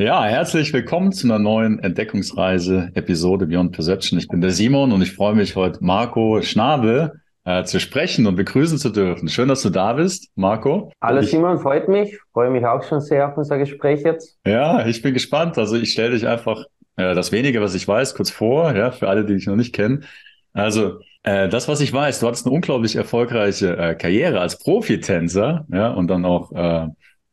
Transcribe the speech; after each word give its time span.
Ja, 0.00 0.24
herzlich 0.24 0.72
willkommen 0.72 1.12
zu 1.12 1.26
einer 1.26 1.38
neuen 1.38 1.78
Entdeckungsreise, 1.78 2.90
Episode 2.94 3.44
Beyond 3.44 3.72
Perception. 3.72 4.18
Ich 4.18 4.28
bin 4.28 4.40
der 4.40 4.50
Simon 4.50 4.92
und 4.92 5.02
ich 5.02 5.12
freue 5.12 5.34
mich 5.34 5.56
heute 5.56 5.84
Marco 5.84 6.40
Schnabel 6.40 7.20
äh, 7.44 7.64
zu 7.64 7.78
sprechen 7.80 8.26
und 8.26 8.34
begrüßen 8.34 8.78
zu 8.78 8.88
dürfen. 8.88 9.28
Schön, 9.28 9.48
dass 9.48 9.60
du 9.60 9.68
da 9.68 9.92
bist, 9.92 10.30
Marco. 10.36 10.90
Hallo 11.02 11.20
ich, 11.20 11.28
Simon, 11.28 11.58
freut 11.58 11.86
mich. 11.90 12.18
Freue 12.32 12.48
mich 12.48 12.64
auch 12.64 12.82
schon 12.82 13.02
sehr 13.02 13.28
auf 13.28 13.36
unser 13.36 13.58
Gespräch 13.58 14.00
jetzt. 14.02 14.38
Ja, 14.46 14.86
ich 14.86 15.02
bin 15.02 15.12
gespannt. 15.12 15.58
Also 15.58 15.76
ich 15.76 15.92
stelle 15.92 16.12
dich 16.12 16.26
einfach 16.26 16.64
äh, 16.96 17.14
das 17.14 17.30
wenige, 17.30 17.60
was 17.60 17.74
ich 17.74 17.86
weiß, 17.86 18.14
kurz 18.14 18.30
vor, 18.30 18.74
ja, 18.74 18.92
für 18.92 19.06
alle, 19.06 19.26
die 19.26 19.34
dich 19.34 19.46
noch 19.46 19.56
nicht 19.56 19.74
kennen. 19.74 20.06
Also 20.54 21.00
äh, 21.24 21.50
das, 21.50 21.68
was 21.68 21.82
ich 21.82 21.92
weiß, 21.92 22.20
du 22.20 22.26
hattest 22.26 22.46
eine 22.46 22.54
unglaublich 22.54 22.96
erfolgreiche 22.96 23.76
äh, 23.76 23.94
Karriere 23.96 24.40
als 24.40 24.58
Profitänzer, 24.58 25.66
ja, 25.70 25.90
und 25.90 26.08
dann 26.08 26.24
auch 26.24 26.52
äh, 26.52 26.88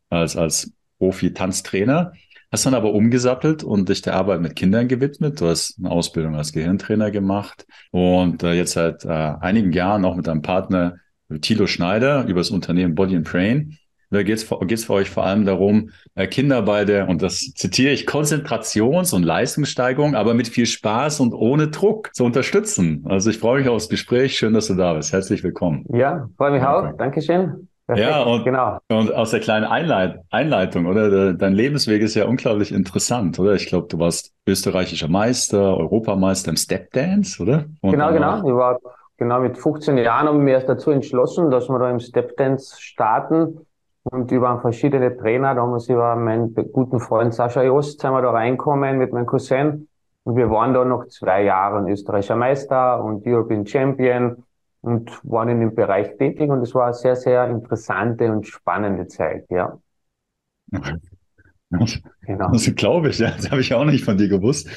als 0.10 0.36
als 0.36 0.74
Profi-Tanztrainer. 1.00 2.12
Hast 2.52 2.66
dann 2.66 2.74
aber 2.74 2.94
umgesattelt 2.94 3.64
und 3.64 3.90
dich 3.90 4.02
der 4.02 4.16
Arbeit 4.16 4.42
mit 4.42 4.56
Kindern 4.56 4.88
gewidmet. 4.88 5.42
Du 5.42 5.48
hast 5.48 5.78
eine 5.80 5.92
Ausbildung 5.92 6.36
als 6.36 6.54
Gehirntrainer 6.54 7.12
gemacht 7.12 7.66
und 7.92 8.42
äh, 8.44 8.54
jetzt 8.54 8.74
seit 8.74 9.04
äh, 9.04 9.10
einigen 9.10 9.74
Jahren 9.74 10.06
auch 10.06 10.16
mit 10.16 10.28
deinem 10.28 10.42
Partner 10.42 10.96
Thilo 11.42 11.68
Schneider 11.68 12.26
über 12.26 12.40
das 12.40 12.50
Unternehmen 12.52 12.96
Body 12.96 13.18
and 13.18 13.30
Brain. 13.30 13.78
Da 14.10 14.24
geht 14.24 14.38
es 14.38 14.86
für 14.86 14.94
euch 14.94 15.10
vor 15.10 15.26
allem 15.26 15.46
darum, 15.46 15.90
äh, 16.16 16.28
Kinder 16.28 16.62
bei 16.62 16.86
der, 16.86 17.10
und 17.10 17.22
das 17.22 17.40
zitiere 17.56 17.92
ich, 17.92 18.08
Konzentrations- 18.08 19.14
und 19.14 19.24
Leistungssteigerung, 19.24 20.16
aber 20.16 20.34
mit 20.34 20.48
viel 20.48 20.66
Spaß 20.66 21.20
und 21.20 21.34
ohne 21.34 21.68
Druck 21.68 22.16
zu 22.16 22.24
unterstützen. 22.24 23.04
Also 23.10 23.30
ich 23.30 23.40
freue 23.40 23.60
mich 23.60 23.68
aufs 23.68 23.90
Gespräch. 23.90 24.38
Schön, 24.38 24.54
dass 24.54 24.68
du 24.68 24.76
da 24.76 24.94
bist. 24.94 25.12
Herzlich 25.12 25.44
willkommen. 25.44 25.84
Ja, 25.94 26.30
freue 26.38 26.52
mich 26.52 26.64
auch. 26.64 26.96
Dankeschön. 26.98 27.68
Perfekt, 27.88 28.10
ja, 28.10 28.24
und, 28.24 28.44
genau. 28.44 28.80
und 28.90 29.14
aus 29.14 29.32
der 29.32 29.40
kleinen 29.40 29.64
Einleit 29.64 30.20
Einleitung, 30.30 30.88
oder? 30.88 31.34
Dein 31.34 31.54
Lebensweg 31.54 32.02
ist 32.02 32.16
ja 32.16 32.26
unglaublich 32.26 32.74
interessant, 32.74 33.40
oder? 33.40 33.54
Ich 33.54 33.68
glaube, 33.68 33.88
du 33.88 33.98
warst 33.98 34.34
österreichischer 34.46 35.08
Meister, 35.08 35.78
Europameister 35.78 36.50
im 36.50 36.58
Stepdance, 36.58 37.42
oder? 37.42 37.64
Und 37.80 37.92
genau, 37.92 38.12
genau. 38.12 38.40
Ich 38.40 38.54
war 38.54 38.78
genau 39.16 39.40
mit 39.40 39.58
15 39.58 39.98
Jahren 40.00 40.28
haben 40.28 40.46
wir 40.46 40.56
erst 40.56 40.68
dazu 40.68 40.92
entschlossen, 40.92 41.50
dass 41.50 41.70
wir 41.70 41.80
da 41.80 41.90
im 41.90 42.02
Stepdance 42.02 42.76
starten. 42.82 43.62
Und 44.04 44.32
über 44.32 44.60
verschiedene 44.60 45.16
Trainer, 45.16 45.56
da 45.56 45.62
haben 45.62 45.70
wir 45.70 45.76
uns 45.76 45.88
über 45.88 46.14
meinen 46.18 46.54
guten 46.74 47.00
Freund 47.00 47.34
Sascha 47.34 47.64
Jost, 47.64 48.02
sind 48.02 48.12
wir 48.12 48.22
da 48.22 48.32
reinkommen 48.32 48.98
mit 48.98 49.14
meinem 49.14 49.26
Cousin. 49.26 49.88
Und 50.24 50.36
wir 50.36 50.50
waren 50.50 50.74
da 50.74 50.84
noch 50.84 51.08
zwei 51.08 51.44
Jahre 51.44 51.90
österreichischer 51.90 52.36
Meister 52.36 53.02
und 53.02 53.26
European 53.26 53.66
Champion 53.66 54.44
und 54.88 55.20
waren 55.24 55.50
in 55.50 55.60
dem 55.60 55.76
Bereich 55.76 56.18
tätig 56.18 56.50
und 56.50 56.62
es 56.62 56.74
war 56.74 56.86
eine 56.86 56.94
sehr, 56.94 57.16
sehr 57.16 57.50
interessante 57.50 58.32
und 58.32 58.48
spannende 58.48 59.08
Zeit, 59.08 59.46
ja. 59.50 59.78
genau. 62.22 62.52
Das 62.52 62.74
glaube 62.76 63.10
ich, 63.10 63.20
ja. 63.20 63.32
Das 63.36 63.52
habe 63.52 63.62
ich 63.62 63.74
auch 63.74 63.86
nicht 63.86 64.06
von 64.06 64.18
dir 64.18 64.30
gewusst. 64.30 64.70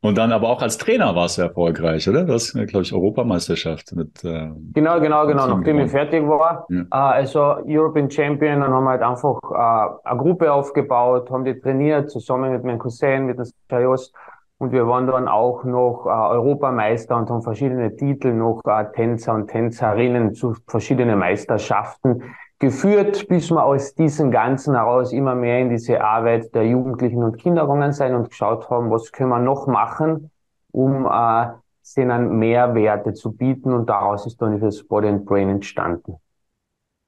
Und 0.00 0.18
dann 0.18 0.30
aber 0.30 0.48
auch 0.48 0.62
als 0.62 0.78
Trainer 0.78 1.16
warst 1.16 1.38
du 1.38 1.42
erfolgreich, 1.42 2.08
oder? 2.08 2.24
Das, 2.24 2.52
glaube 2.52 2.82
ich, 2.82 2.92
Europameisterschaft 2.92 3.94
mit. 3.96 4.22
Äh, 4.24 4.50
genau, 4.74 5.00
genau, 5.00 5.26
genau. 5.26 5.46
Nachdem 5.46 5.80
ich 5.80 5.90
fertig 5.90 6.22
war, 6.26 6.66
ja. 6.68 6.82
äh, 6.82 6.86
also 6.90 7.40
European 7.66 8.10
Champion, 8.10 8.60
dann 8.60 8.72
haben 8.72 8.84
wir 8.84 8.90
halt 8.90 9.02
einfach 9.02 9.40
äh, 9.42 10.08
eine 10.08 10.18
Gruppe 10.18 10.52
aufgebaut, 10.52 11.30
haben 11.30 11.44
die 11.44 11.58
trainiert, 11.58 12.10
zusammen 12.10 12.52
mit 12.52 12.62
meinem 12.62 12.78
Cousin, 12.78 13.26
mit 13.26 13.38
dem 13.38 13.46
Sajos. 13.70 14.12
Und 14.58 14.72
wir 14.72 14.86
waren 14.86 15.06
dann 15.06 15.28
auch 15.28 15.64
noch 15.64 16.06
äh, 16.06 16.08
Europameister 16.08 17.16
und 17.16 17.28
haben 17.28 17.42
verschiedene 17.42 17.94
Titel 17.94 18.32
noch 18.32 18.62
äh, 18.64 18.86
Tänzer 18.94 19.34
und 19.34 19.48
Tänzerinnen 19.48 20.34
zu 20.34 20.54
verschiedenen 20.66 21.18
Meisterschaften 21.18 22.22
geführt, 22.58 23.28
bis 23.28 23.50
wir 23.50 23.62
aus 23.62 23.94
diesem 23.94 24.30
Ganzen 24.30 24.74
heraus 24.74 25.12
immer 25.12 25.34
mehr 25.34 25.60
in 25.60 25.68
diese 25.68 26.02
Arbeit 26.02 26.54
der 26.54 26.66
Jugendlichen 26.66 27.22
und 27.22 27.36
Kinder 27.36 27.92
sein 27.92 28.14
und 28.14 28.30
geschaut 28.30 28.70
haben, 28.70 28.90
was 28.90 29.12
können 29.12 29.28
wir 29.28 29.40
noch 29.40 29.66
machen, 29.66 30.30
um 30.72 31.06
äh, 31.06 31.48
denen 31.94 32.38
Mehrwerte 32.38 33.12
zu 33.12 33.32
bieten. 33.32 33.74
Und 33.74 33.90
daraus 33.90 34.26
ist 34.26 34.40
dann 34.40 34.54
dieses 34.54 34.86
Body 34.86 35.08
and 35.08 35.26
Brain 35.26 35.50
entstanden. 35.50 36.16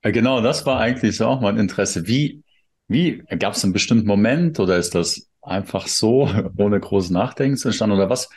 Genau, 0.02 0.40
das 0.42 0.64
war 0.66 0.80
eigentlich 0.80 1.16
so 1.16 1.26
auch 1.26 1.40
mein 1.40 1.56
Interesse. 1.56 2.06
Wie, 2.06 2.42
wie 2.88 3.24
gab 3.38 3.54
es 3.54 3.64
einen 3.64 3.72
bestimmten 3.72 4.06
Moment 4.06 4.60
oder 4.60 4.76
ist 4.76 4.94
das 4.94 5.27
einfach 5.42 5.86
so, 5.86 6.28
ohne 6.58 6.80
großes 6.80 7.10
Nachdenken 7.10 7.58
entstanden? 7.62 7.96
Oder 7.96 8.10
was? 8.10 8.28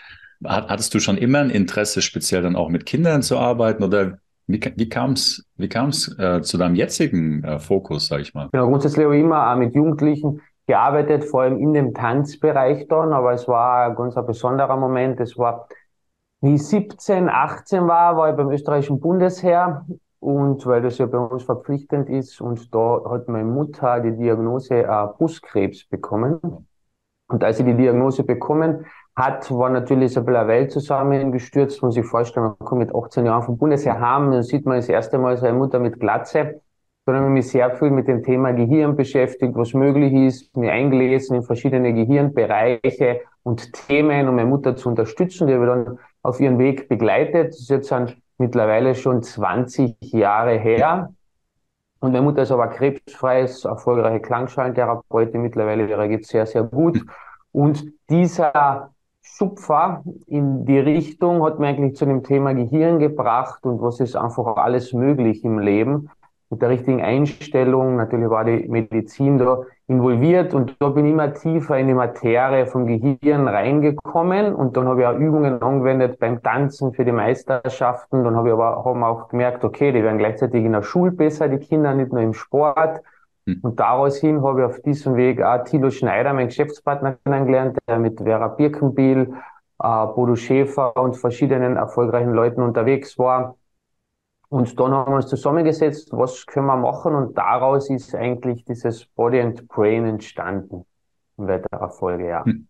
Hattest 0.44 0.94
du 0.96 1.00
schon 1.00 1.18
immer 1.18 1.40
ein 1.40 1.52
Interesse, 1.52 2.02
speziell 2.02 2.42
dann 2.42 2.56
auch 2.56 2.70
mit 2.70 2.86
Kindern 2.88 3.22
zu 3.22 3.38
arbeiten? 3.38 3.84
Oder 3.84 4.18
wie, 4.48 4.90
kam 4.90 5.12
es 5.12 5.46
wie 5.58 5.70
kam's, 5.70 6.18
äh, 6.18 6.42
zu 6.42 6.58
deinem 6.58 6.76
jetzigen 6.76 7.44
äh, 7.44 7.60
Fokus, 7.60 8.08
sage 8.08 8.24
ich 8.24 8.34
mal? 8.34 8.50
Genau, 8.52 8.68
grundsätzlich 8.68 9.06
habe 9.06 9.16
ich 9.16 9.24
immer 9.24 9.56
mit 9.56 9.76
Jugendlichen 9.76 10.42
gearbeitet, 10.68 11.26
vor 11.26 11.42
allem 11.44 11.58
in 11.58 11.74
dem 11.74 11.94
Tanzbereich 11.94 12.88
dann, 12.88 13.14
aber 13.14 13.34
es 13.34 13.48
war 13.48 13.90
ein 13.90 13.96
ganz 13.96 14.16
besonderer 14.16 14.78
Moment. 14.78 15.20
Es 15.20 15.38
war, 15.38 15.68
wie 16.42 16.56
ich 16.56 16.66
17, 16.66 17.30
18 17.30 17.88
war, 17.88 18.18
war 18.18 18.30
ich 18.30 18.36
beim 18.36 18.50
österreichischen 18.52 19.00
Bundesheer 19.00 19.86
und 20.20 20.66
weil 20.66 20.82
das 20.82 20.98
ja 20.98 21.08
bei 21.08 21.18
uns 21.18 21.44
verpflichtend 21.44 22.10
ist 22.10 22.42
und 22.42 22.74
da 22.74 23.02
hat 23.10 23.28
meine 23.28 23.50
Mutter 23.50 24.00
die 24.02 24.16
Diagnose 24.16 24.84
äh, 24.84 25.08
Brustkrebs 25.18 25.86
bekommen. 25.86 26.40
Und 27.32 27.44
als 27.44 27.58
sie 27.58 27.64
die 27.64 27.76
Diagnose 27.76 28.24
bekommen 28.24 28.86
hat, 29.16 29.50
war 29.52 29.70
natürlich 29.70 30.14
so 30.14 30.22
ein 30.22 30.26
bisschen 30.26 30.48
Welt 30.48 30.72
zusammengestürzt. 30.72 31.82
Muss 31.82 31.98
ich 31.98 32.06
vorstellen, 32.06 32.48
man 32.48 32.60
kommt 32.60 32.80
mit 32.80 32.96
18 32.96 33.26
Jahren 33.26 33.44
vom 33.44 33.58
Bundesheer 33.58 34.00
haben, 34.00 34.32
dann 34.32 34.44
sieht 34.44 34.66
man 34.66 34.78
das 34.78 34.90
erste 34.90 35.18
Mal 35.18 35.38
seine 35.38 35.58
Mutter 35.58 35.80
mit 35.80 36.00
Glatze. 36.00 36.62
Dann 37.06 37.16
habe 37.16 37.28
ich 37.28 37.32
mich 37.32 37.50
sehr 37.50 37.72
viel 37.72 37.90
mit 37.90 38.08
dem 38.08 38.24
Thema 38.24 38.52
Gehirn 38.54 38.96
beschäftigt, 38.96 39.56
was 39.56 39.74
möglich 39.74 40.14
ist, 40.14 40.56
mir 40.56 40.72
eingelesen 40.72 41.36
in 41.36 41.44
verschiedene 41.44 41.94
Gehirnbereiche 41.94 43.22
und 43.44 43.74
Themen, 43.74 44.28
um 44.28 44.36
meine 44.36 44.48
Mutter 44.48 44.76
zu 44.76 44.90
unterstützen. 44.90 45.48
Die 45.48 45.56
habe 45.56 45.66
ich 45.66 45.72
dann 45.72 46.00
auf 46.22 46.40
ihren 46.40 46.60
Weg 46.60 46.88
begleitet. 46.90 47.50
Das 47.50 47.60
ist 47.60 47.70
jetzt 47.70 47.94
mittlerweile 48.38 48.94
schon 48.94 49.24
20 49.24 49.96
Jahre 50.14 50.58
her. 50.60 51.12
Und 52.02 52.14
meine 52.14 52.24
Mutter 52.24 52.42
ist 52.42 52.52
aber 52.52 52.68
krebsfrei, 52.68 53.44
ist 53.44 53.64
erfolgreiche 53.64 54.22
Klangschalentherapeutin 54.22 55.42
mittlerweile, 55.42 55.88
ihrer 55.88 56.08
geht 56.08 56.26
sehr, 56.26 56.48
sehr 56.48 56.64
gut. 56.64 57.00
Und 57.52 57.86
dieser 58.10 58.92
Schupfer 59.22 60.04
in 60.26 60.66
die 60.66 60.80
Richtung 60.80 61.44
hat 61.44 61.60
mir 61.60 61.68
eigentlich 61.68 61.96
zu 61.96 62.06
dem 62.06 62.24
Thema 62.24 62.54
Gehirn 62.54 62.98
gebracht 62.98 63.64
und 63.66 63.82
was 63.82 64.00
ist 64.00 64.16
einfach 64.16 64.58
alles 64.58 64.94
möglich 64.94 65.44
im 65.44 65.60
Leben 65.60 66.10
mit 66.50 66.64
der 66.64 66.70
richtigen 66.70 67.02
Einstellung. 67.02 67.98
Natürlich 67.98 68.30
war 68.30 68.46
die 68.46 68.68
Medizin 68.68 69.38
da 69.38 69.62
involviert 69.88 70.54
und 70.54 70.76
da 70.80 70.90
bin 70.90 71.06
ich 71.06 71.12
immer 71.12 71.34
tiefer 71.34 71.78
in 71.78 71.88
die 71.88 71.94
Materie 71.94 72.66
vom 72.66 72.86
Gehirn 72.86 73.48
reingekommen 73.48 74.56
und 74.56 74.78
dann 74.78 74.88
habe 74.88 75.02
ich 75.02 75.08
auch 75.08 75.18
Übungen 75.18 75.62
angewendet 75.62 76.20
beim 76.20 76.42
Tanzen 76.42 76.94
für 76.94 77.04
die 77.04 77.12
Meisterschaften. 77.12 78.24
Dann 78.24 78.36
habe 78.36 78.50
ich 78.50 78.54
aber 78.54 78.86
haben 78.86 79.04
auch 79.04 79.28
gemerkt, 79.30 79.64
okay, 79.66 79.92
die 79.92 80.04
werden 80.04 80.18
gleichzeitig 80.18 80.64
in 80.64 80.72
der 80.72 80.84
Schule 80.84 81.12
besser, 81.12 81.50
die 81.50 81.58
Kinder, 81.58 81.94
nicht 81.94 82.14
nur 82.14 82.22
im 82.22 82.34
Sport. 82.34 83.02
Hm. 83.46 83.60
Und 83.64 83.80
daraus 83.80 84.18
hin 84.18 84.44
habe 84.44 84.62
ich 84.62 84.66
auf 84.66 84.82
diesem 84.82 85.16
Weg 85.16 85.42
auch 85.42 85.64
Thilo 85.66 85.90
Schneider, 85.90 86.34
mein 86.34 86.48
Geschäftspartner, 86.48 87.18
kennengelernt, 87.26 87.78
der 87.88 88.00
mit 88.00 88.22
Vera 88.22 88.48
Birkenbiel, 88.48 89.34
äh, 89.84 90.06
Bodo 90.08 90.36
Schäfer 90.36 90.96
und 90.96 91.18
verschiedenen 91.18 91.76
erfolgreichen 91.76 92.34
Leuten 92.34 92.62
unterwegs 92.62 93.18
war 93.20 93.56
und 94.52 94.78
dann 94.78 94.92
haben 94.92 95.14
wir 95.14 95.16
uns 95.16 95.28
zusammengesetzt, 95.28 96.10
was 96.12 96.46
können 96.46 96.66
wir 96.66 96.76
machen 96.76 97.16
und 97.16 97.38
daraus 97.38 97.90
ist 97.90 98.14
eigentlich 98.14 98.66
dieses 98.66 99.06
Body 99.06 99.40
and 99.40 99.66
Brain 99.70 100.06
entstanden 100.06 100.86
in 101.38 101.48
weiterer 101.48 101.90
Folge, 101.90 102.28
ja. 102.28 102.44
Hm. 102.44 102.68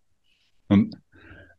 Und, 0.68 0.96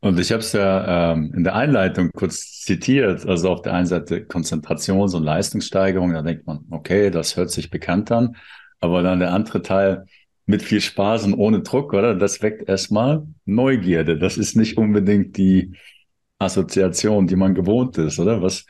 und 0.00 0.18
ich 0.18 0.32
habe 0.32 0.40
es 0.40 0.54
ja 0.54 1.12
ähm, 1.12 1.30
in 1.36 1.44
der 1.44 1.54
Einleitung 1.54 2.10
kurz 2.10 2.62
zitiert, 2.62 3.26
also 3.28 3.50
auf 3.50 3.60
der 3.60 3.74
einen 3.74 3.86
Seite 3.86 4.24
Konzentrations- 4.24 5.14
und 5.14 5.24
Leistungssteigerung, 5.24 6.14
da 6.14 6.22
denkt 6.22 6.46
man, 6.46 6.60
okay, 6.70 7.10
das 7.10 7.36
hört 7.36 7.50
sich 7.50 7.68
bekannt 7.68 8.10
an, 8.10 8.36
aber 8.80 9.02
dann 9.02 9.20
der 9.20 9.34
andere 9.34 9.60
Teil 9.60 10.06
mit 10.46 10.62
viel 10.62 10.80
Spaß 10.80 11.24
und 11.24 11.34
ohne 11.34 11.60
Druck, 11.60 11.92
oder? 11.92 12.14
Das 12.14 12.40
weckt 12.40 12.66
erstmal 12.66 13.26
Neugierde. 13.44 14.18
Das 14.18 14.38
ist 14.38 14.56
nicht 14.56 14.78
unbedingt 14.78 15.36
die 15.36 15.76
Assoziation, 16.38 17.26
die 17.26 17.36
man 17.36 17.54
gewohnt 17.54 17.98
ist, 17.98 18.18
oder? 18.18 18.40
Was, 18.40 18.64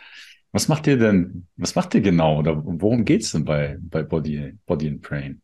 was 0.54 0.68
macht 0.68 0.86
ihr 0.86 0.96
denn, 0.96 1.48
was 1.56 1.74
macht 1.74 1.96
ihr 1.96 2.00
genau 2.00 2.38
oder 2.38 2.62
worum 2.64 3.04
geht 3.04 3.22
es 3.22 3.32
denn 3.32 3.44
bei, 3.44 3.76
bei 3.80 4.04
Body, 4.04 4.56
Body 4.66 4.86
and 4.86 5.02
Brain? 5.02 5.42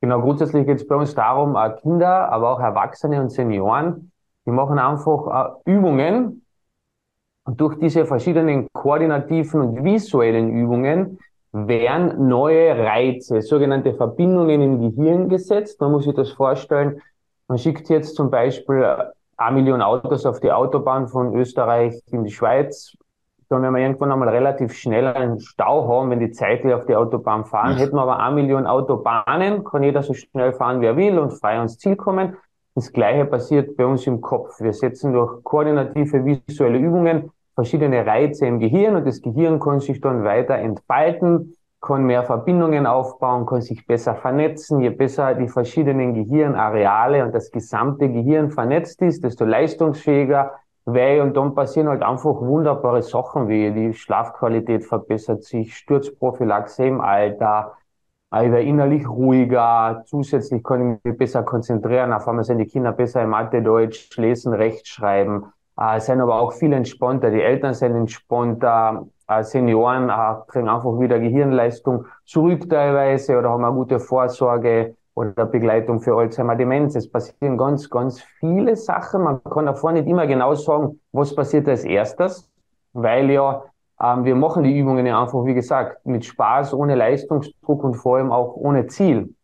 Genau, 0.00 0.22
grundsätzlich 0.22 0.66
geht 0.66 0.78
es 0.78 0.86
bei 0.86 0.96
uns 0.96 1.14
darum, 1.14 1.56
äh, 1.56 1.70
Kinder, 1.82 2.32
aber 2.32 2.54
auch 2.54 2.60
Erwachsene 2.60 3.20
und 3.20 3.30
Senioren, 3.30 4.10
die 4.46 4.50
machen 4.50 4.78
einfach 4.78 5.60
äh, 5.66 5.70
Übungen 5.70 6.42
und 7.44 7.60
durch 7.60 7.78
diese 7.78 8.06
verschiedenen 8.06 8.66
koordinativen 8.72 9.60
und 9.60 9.84
visuellen 9.84 10.48
Übungen 10.48 11.18
werden 11.52 12.26
neue 12.26 12.78
Reize, 12.78 13.42
sogenannte 13.42 13.92
Verbindungen 13.92 14.62
im 14.62 14.80
Gehirn 14.80 15.28
gesetzt. 15.28 15.78
Man 15.82 15.92
muss 15.92 16.04
sich 16.04 16.14
das 16.14 16.30
vorstellen, 16.30 17.02
man 17.46 17.58
schickt 17.58 17.90
jetzt 17.90 18.16
zum 18.16 18.30
Beispiel 18.30 18.82
äh, 18.82 19.04
eine 19.36 19.56
Million 19.56 19.82
Autos 19.82 20.24
auf 20.24 20.40
die 20.40 20.50
Autobahn 20.50 21.08
von 21.08 21.34
Österreich 21.36 22.00
in 22.10 22.24
die 22.24 22.32
Schweiz 22.32 22.96
dann 23.54 23.62
wenn 23.62 23.72
wir 23.72 23.80
irgendwann 23.80 24.12
einmal 24.12 24.28
relativ 24.28 24.74
schnell 24.74 25.06
einen 25.06 25.38
Stau 25.38 25.88
haben, 25.88 26.10
wenn 26.10 26.20
die 26.20 26.32
zeitlich 26.32 26.74
auf 26.74 26.86
die 26.86 26.96
Autobahn 26.96 27.44
fahren, 27.44 27.76
hätten 27.76 27.94
wir 27.94 28.02
aber 28.02 28.18
eine 28.18 28.34
Million 28.34 28.66
Autobahnen, 28.66 29.62
kann 29.64 29.82
jeder 29.82 30.02
so 30.02 30.12
schnell 30.12 30.52
fahren, 30.52 30.80
wie 30.80 30.86
er 30.86 30.96
will 30.96 31.18
und 31.18 31.30
frei 31.32 31.56
ans 31.56 31.78
Ziel 31.78 31.96
kommen. 31.96 32.36
Das 32.74 32.92
Gleiche 32.92 33.24
passiert 33.24 33.76
bei 33.76 33.86
uns 33.86 34.06
im 34.08 34.20
Kopf. 34.20 34.60
Wir 34.60 34.72
setzen 34.72 35.12
durch 35.12 35.44
koordinative 35.44 36.24
visuelle 36.24 36.78
Übungen 36.78 37.30
verschiedene 37.54 38.04
Reize 38.04 38.46
im 38.46 38.58
Gehirn 38.58 38.96
und 38.96 39.06
das 39.06 39.22
Gehirn 39.22 39.60
kann 39.60 39.78
sich 39.78 40.00
dann 40.00 40.24
weiter 40.24 40.56
entfalten, 40.56 41.54
kann 41.80 42.04
mehr 42.04 42.24
Verbindungen 42.24 42.86
aufbauen, 42.86 43.46
kann 43.46 43.62
sich 43.62 43.86
besser 43.86 44.16
vernetzen. 44.16 44.80
Je 44.80 44.90
besser 44.90 45.34
die 45.34 45.48
verschiedenen 45.48 46.14
Gehirnareale 46.14 47.24
und 47.24 47.32
das 47.32 47.52
gesamte 47.52 48.08
Gehirn 48.08 48.50
vernetzt 48.50 49.00
ist, 49.02 49.22
desto 49.22 49.44
leistungsfähiger 49.44 50.52
wäre 50.86 51.22
und 51.22 51.36
dann 51.36 51.54
passieren 51.54 51.88
halt 51.88 52.02
einfach 52.02 52.40
wunderbare 52.40 53.02
Sachen 53.02 53.48
wie 53.48 53.72
die 53.72 53.94
Schlafqualität 53.94 54.84
verbessert 54.84 55.44
sich, 55.44 55.76
Sturzprophylaxe 55.76 56.84
im 56.84 57.00
Alter, 57.00 57.76
ich 58.32 58.50
werde 58.50 58.62
innerlich 58.62 59.08
ruhiger, 59.08 60.02
zusätzlich 60.06 60.62
kann 60.64 60.98
ich 60.98 61.04
mich 61.04 61.18
besser 61.18 61.44
konzentrieren, 61.44 62.12
auf 62.12 62.26
einmal 62.26 62.44
sind 62.44 62.58
die 62.58 62.66
Kinder 62.66 62.92
besser 62.92 63.22
im 63.22 63.30
Mathe, 63.30 63.62
Deutsch, 63.62 64.16
Lesen, 64.16 64.52
Rechtschreiben, 64.52 65.44
äh, 65.78 66.00
sind 66.00 66.20
aber 66.20 66.40
auch 66.40 66.52
viel 66.52 66.72
entspannter, 66.72 67.30
die 67.30 67.40
Eltern 67.42 67.74
sind 67.74 67.94
entspannter, 67.94 69.06
äh, 69.28 69.42
Senioren 69.44 70.10
äh, 70.10 70.34
kriegen 70.48 70.68
einfach 70.68 70.98
wieder 70.98 71.20
Gehirnleistung 71.20 72.06
zurück 72.24 72.68
teilweise 72.68 73.38
oder 73.38 73.50
haben 73.50 73.64
eine 73.64 73.74
gute 73.74 74.00
Vorsorge 74.00 74.96
oder 75.14 75.46
Begleitung 75.46 76.00
für 76.00 76.16
Alzheimer 76.16 76.56
Demenz. 76.56 76.94
Es 76.96 77.10
passieren 77.10 77.56
ganz, 77.56 77.88
ganz 77.88 78.20
viele 78.40 78.76
Sachen. 78.76 79.22
Man 79.22 79.42
kann 79.44 79.66
davor 79.66 79.92
nicht 79.92 80.08
immer 80.08 80.26
genau 80.26 80.54
sagen, 80.54 81.00
was 81.12 81.34
passiert 81.34 81.68
als 81.68 81.84
erstes, 81.84 82.50
weil 82.92 83.30
ja 83.30 83.64
ähm, 84.02 84.24
wir 84.24 84.34
machen 84.34 84.64
die 84.64 84.76
Übungen 84.76 85.06
ja 85.06 85.20
einfach, 85.20 85.44
wie 85.44 85.54
gesagt, 85.54 86.04
mit 86.04 86.24
Spaß, 86.24 86.74
ohne 86.74 86.94
Leistungsdruck 86.94 87.84
und 87.84 87.94
vor 87.94 88.16
allem 88.16 88.32
auch 88.32 88.54
ohne 88.56 88.86
Ziel. 88.86 89.34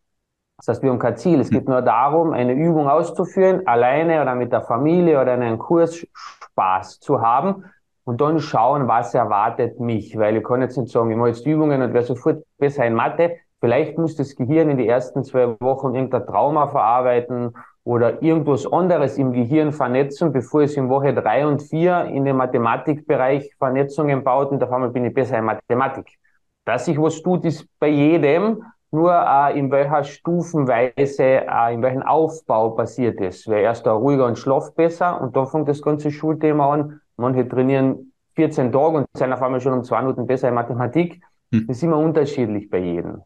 Das 0.58 0.68
heißt, 0.68 0.82
wir 0.82 0.90
haben 0.90 0.98
kein 0.98 1.16
Ziel. 1.16 1.40
Es 1.40 1.50
geht 1.50 1.68
nur 1.68 1.80
darum, 1.82 2.32
eine 2.32 2.52
Übung 2.52 2.88
auszuführen, 2.88 3.66
alleine 3.66 4.20
oder 4.20 4.34
mit 4.34 4.52
der 4.52 4.60
Familie 4.62 5.20
oder 5.20 5.34
in 5.34 5.42
einem 5.42 5.58
Kurs 5.58 6.06
Spaß 6.12 7.00
zu 7.00 7.22
haben 7.22 7.64
und 8.04 8.20
dann 8.20 8.40
schauen, 8.40 8.86
was 8.86 9.14
erwartet 9.14 9.80
mich. 9.80 10.18
Weil 10.18 10.36
ich 10.36 10.44
kann 10.44 10.60
jetzt 10.60 10.76
nicht 10.76 10.92
sagen, 10.92 11.10
ich 11.10 11.16
mache 11.16 11.28
jetzt 11.28 11.46
Übungen 11.46 11.80
und 11.80 11.94
werde 11.94 12.06
sofort 12.06 12.44
besser 12.58 12.84
in 12.84 12.94
Mathe. 12.94 13.36
Vielleicht 13.60 13.98
muss 13.98 14.16
das 14.16 14.34
Gehirn 14.36 14.70
in 14.70 14.78
die 14.78 14.88
ersten 14.88 15.22
zwei 15.22 15.54
Wochen 15.60 15.94
irgendein 15.94 16.26
Trauma 16.26 16.66
verarbeiten 16.66 17.54
oder 17.84 18.22
irgendwas 18.22 18.70
anderes 18.70 19.18
im 19.18 19.32
Gehirn 19.32 19.72
vernetzen, 19.72 20.32
bevor 20.32 20.62
es 20.62 20.76
in 20.76 20.88
Woche 20.88 21.12
drei 21.12 21.46
und 21.46 21.62
vier 21.62 22.04
in 22.06 22.24
den 22.24 22.36
Mathematikbereich 22.36 23.54
Vernetzungen 23.58 24.24
baut 24.24 24.50
und 24.50 24.62
auf 24.62 24.72
einmal 24.72 24.90
bin 24.90 25.04
ich 25.04 25.12
besser 25.12 25.38
in 25.38 25.44
Mathematik. 25.44 26.18
Dass 26.64 26.86
sich 26.86 26.98
was 26.98 27.22
tut, 27.22 27.44
ist 27.44 27.66
bei 27.78 27.88
jedem, 27.88 28.62
nur 28.90 29.12
äh, 29.12 29.58
in 29.58 29.70
welcher 29.70 30.04
Stufenweise, 30.04 31.22
äh, 31.22 31.74
in 31.74 31.82
welchem 31.82 32.02
Aufbau 32.02 32.70
passiert 32.70 33.20
es. 33.20 33.46
Wer 33.46 33.60
erst 33.60 33.86
da 33.86 33.92
ruhiger 33.92 34.26
und 34.26 34.38
schlaft 34.38 34.74
besser 34.74 35.20
und 35.20 35.36
dann 35.36 35.46
fängt 35.46 35.68
das 35.68 35.82
ganze 35.82 36.10
Schulthema 36.10 36.72
an. 36.72 37.00
Manche 37.16 37.46
trainieren 37.46 38.12
14 38.34 38.72
Tage 38.72 38.96
und 38.98 39.06
sind 39.14 39.32
auf 39.32 39.42
einmal 39.42 39.60
schon 39.60 39.74
um 39.74 39.84
zwei 39.84 40.00
Minuten 40.00 40.26
besser 40.26 40.48
in 40.48 40.54
Mathematik. 40.54 41.20
Hm. 41.52 41.66
Das 41.66 41.76
ist 41.76 41.82
immer 41.82 41.98
unterschiedlich 41.98 42.68
bei 42.70 42.78
jedem. 42.78 43.22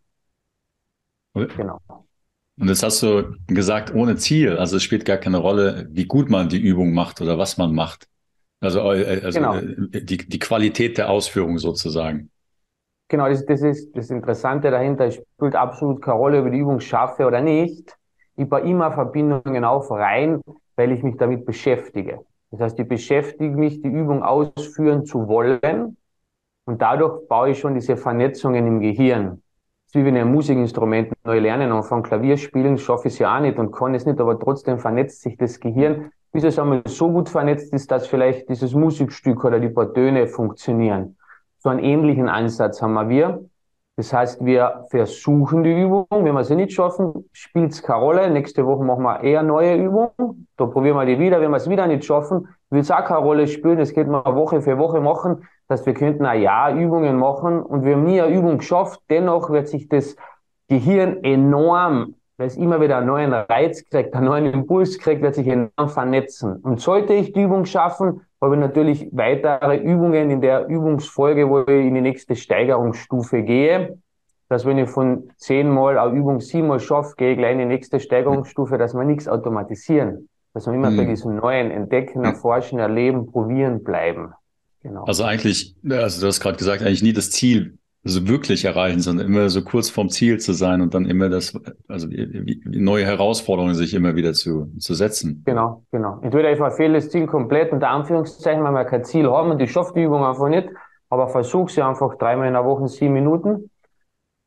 Genau. 1.34 1.80
Und 2.58 2.68
jetzt 2.68 2.82
hast 2.82 3.02
du 3.02 3.34
gesagt, 3.48 3.92
ohne 3.94 4.16
Ziel. 4.16 4.56
Also 4.56 4.76
es 4.76 4.82
spielt 4.82 5.04
gar 5.04 5.16
keine 5.16 5.38
Rolle, 5.38 5.88
wie 5.90 6.04
gut 6.04 6.30
man 6.30 6.48
die 6.48 6.60
Übung 6.60 6.92
macht 6.92 7.20
oder 7.20 7.36
was 7.36 7.58
man 7.58 7.74
macht. 7.74 8.06
Also, 8.60 8.80
äh, 8.92 9.20
also 9.24 9.38
genau. 9.38 9.56
Äh, 9.56 10.02
die, 10.02 10.18
die 10.18 10.38
Qualität 10.38 10.96
der 10.96 11.10
Ausführung 11.10 11.58
sozusagen. 11.58 12.30
Genau, 13.08 13.28
das, 13.28 13.44
das 13.44 13.60
ist 13.62 13.94
das 13.96 14.10
Interessante 14.10 14.70
dahinter. 14.70 15.06
Es 15.06 15.16
spielt 15.16 15.56
absolut 15.56 16.00
keine 16.00 16.16
Rolle, 16.16 16.40
ob 16.40 16.46
ich 16.46 16.52
die 16.52 16.58
Übung 16.58 16.80
schaffe 16.80 17.26
oder 17.26 17.40
nicht. 17.40 17.96
Ich 18.36 18.48
baue 18.48 18.60
immer 18.60 18.92
Verbindungen 18.92 19.64
auf 19.64 19.90
rein, 19.90 20.40
weil 20.76 20.92
ich 20.92 21.02
mich 21.02 21.16
damit 21.16 21.44
beschäftige. 21.44 22.20
Das 22.50 22.60
heißt, 22.60 22.78
ich 22.78 22.88
beschäftige 22.88 23.56
mich, 23.56 23.82
die 23.82 23.88
Übung 23.88 24.22
ausführen 24.22 25.04
zu 25.04 25.28
wollen. 25.28 25.96
Und 26.66 26.80
dadurch 26.80 27.28
baue 27.28 27.50
ich 27.50 27.58
schon 27.58 27.74
diese 27.74 27.96
Vernetzungen 27.96 28.66
im 28.66 28.80
Gehirn 28.80 29.42
wie 29.94 30.04
wenn 30.04 30.16
ein 30.16 30.32
Musikinstrument 30.32 31.12
neu 31.24 31.38
lernen 31.38 31.72
und 31.72 31.84
von 31.84 32.02
Klavier 32.02 32.36
spielen, 32.36 32.78
schaffe 32.78 33.08
ich 33.08 33.14
es 33.14 33.18
ja 33.20 33.36
auch 33.36 33.40
nicht 33.40 33.58
und 33.58 33.72
kann 33.72 33.94
es 33.94 34.06
nicht, 34.06 34.20
aber 34.20 34.38
trotzdem 34.38 34.78
vernetzt 34.78 35.22
sich 35.22 35.36
das 35.36 35.60
Gehirn, 35.60 36.10
bis 36.32 36.44
es 36.44 36.58
einmal 36.58 36.82
so 36.86 37.10
gut 37.10 37.28
vernetzt 37.28 37.72
ist, 37.72 37.90
dass 37.90 38.06
vielleicht 38.06 38.48
dieses 38.48 38.74
Musikstück 38.74 39.44
oder 39.44 39.60
die 39.60 39.68
paar 39.68 39.92
Töne 39.92 40.26
funktionieren. 40.26 41.16
So 41.58 41.68
einen 41.68 41.80
ähnlichen 41.80 42.28
Ansatz 42.28 42.82
haben 42.82 43.08
wir. 43.08 43.44
Das 43.96 44.12
heißt, 44.12 44.44
wir 44.44 44.86
versuchen 44.90 45.62
die 45.62 45.80
Übung. 45.80 46.06
Wenn 46.10 46.34
wir 46.34 46.42
sie 46.42 46.56
nicht 46.56 46.72
schaffen, 46.72 47.28
spielt 47.32 47.72
es 47.72 47.82
keine 47.82 48.00
Rolle. 48.00 48.28
Nächste 48.28 48.66
Woche 48.66 48.82
machen 48.82 49.04
wir 49.04 49.20
eher 49.20 49.44
neue 49.44 49.76
Übungen. 49.76 50.48
Da 50.56 50.66
probieren 50.66 50.96
wir 50.96 51.06
die 51.06 51.18
wieder. 51.18 51.40
Wenn 51.40 51.52
wir 51.52 51.58
es 51.58 51.70
wieder 51.70 51.86
nicht 51.86 52.04
schaffen, 52.04 52.48
will 52.74 53.16
Rolle 53.16 53.46
spielen. 53.46 53.78
Das 53.78 53.94
geht 53.94 54.08
man 54.08 54.24
Woche 54.24 54.60
für 54.60 54.76
Woche 54.78 55.00
machen. 55.00 55.48
Das 55.68 55.80
heißt, 55.80 55.86
wir 55.86 55.94
könnten 55.94 56.26
ein 56.26 56.42
Jahr 56.42 56.74
Übungen 56.74 57.16
machen 57.16 57.62
und 57.62 57.84
wir 57.84 57.94
haben 57.94 58.04
nie 58.04 58.20
eine 58.20 58.34
Übung 58.34 58.58
geschafft. 58.58 59.00
Dennoch 59.08 59.50
wird 59.50 59.68
sich 59.68 59.88
das 59.88 60.16
Gehirn 60.68 61.22
enorm, 61.22 62.16
weil 62.36 62.48
es 62.48 62.56
immer 62.56 62.80
wieder 62.80 62.98
einen 62.98 63.06
neuen 63.06 63.32
Reiz 63.32 63.88
kriegt, 63.88 64.14
einen 64.14 64.26
neuen 64.26 64.46
Impuls 64.46 64.98
kriegt, 64.98 65.22
wird 65.22 65.34
sich 65.34 65.46
enorm 65.46 65.88
vernetzen. 65.88 66.56
Und 66.56 66.80
sollte 66.80 67.14
ich 67.14 67.32
die 67.32 67.42
Übung 67.42 67.64
schaffen, 67.64 68.22
habe 68.42 68.56
ich 68.56 68.60
natürlich 68.60 69.08
weitere 69.12 69.76
Übungen 69.76 70.30
in 70.30 70.40
der 70.40 70.66
Übungsfolge, 70.66 71.48
wo 71.48 71.60
ich 71.60 71.68
in 71.68 71.94
die 71.94 72.00
nächste 72.00 72.36
Steigerungsstufe 72.36 73.42
gehe. 73.42 73.98
Dass 74.50 74.66
wenn 74.66 74.76
ich 74.76 74.90
von 74.90 75.30
zehnmal 75.36 75.98
eine 75.98 76.14
Übung 76.14 76.40
siebenmal 76.40 76.78
schaffe, 76.78 77.14
gehe 77.16 77.32
ich 77.32 77.38
gleich 77.38 77.52
in 77.52 77.60
die 77.60 77.64
nächste 77.64 77.98
Steigerungsstufe, 78.00 78.76
dass 78.76 78.94
wir 78.94 79.04
nichts 79.04 79.26
automatisieren. 79.26 80.28
Dass 80.54 80.66
wir 80.66 80.72
immer 80.72 80.90
mhm. 80.90 80.96
bei 80.96 81.04
diesem 81.04 81.36
neuen 81.36 81.70
Entdecken, 81.70 82.24
Erforschen, 82.24 82.78
Erleben, 82.78 83.26
Probieren 83.26 83.82
bleiben. 83.84 84.32
Genau. 84.82 85.04
Also 85.04 85.24
eigentlich, 85.24 85.74
also 85.88 86.20
du 86.20 86.26
hast 86.28 86.40
gerade 86.40 86.56
gesagt, 86.56 86.82
eigentlich 86.82 87.02
nie 87.02 87.12
das 87.12 87.30
Ziel 87.30 87.78
so 88.04 88.28
wirklich 88.28 88.66
erreichen, 88.66 89.00
sondern 89.00 89.26
immer 89.26 89.48
so 89.48 89.64
kurz 89.64 89.88
vorm 89.88 90.10
Ziel 90.10 90.38
zu 90.38 90.52
sein 90.52 90.82
und 90.82 90.92
dann 90.92 91.06
immer 91.06 91.30
das, 91.30 91.58
also 91.88 92.06
neue 92.66 93.06
Herausforderungen 93.06 93.74
sich 93.74 93.94
immer 93.94 94.14
wieder 94.14 94.34
zu, 94.34 94.70
zu 94.78 94.92
setzen. 94.92 95.42
Genau, 95.46 95.84
genau. 95.90 96.20
Entweder 96.20 96.52
ich 96.52 96.58
verfehle 96.58 96.94
das 96.94 97.08
Ziel 97.08 97.26
komplett, 97.26 97.72
unter 97.72 97.88
Anführungszeichen, 97.88 98.62
weil 98.62 98.74
wir 98.74 98.84
kein 98.84 99.04
Ziel 99.04 99.30
haben 99.30 99.50
und 99.50 99.62
ich 99.62 99.72
schaffe 99.72 99.94
die 99.96 100.02
Übung 100.02 100.22
einfach 100.22 100.48
nicht, 100.48 100.68
aber 101.08 101.28
versuche 101.28 101.72
sie 101.72 101.82
einfach 101.82 102.16
dreimal 102.16 102.46
in 102.46 102.52
der 102.52 102.66
Woche 102.66 102.88
sieben 102.88 103.14
Minuten 103.14 103.70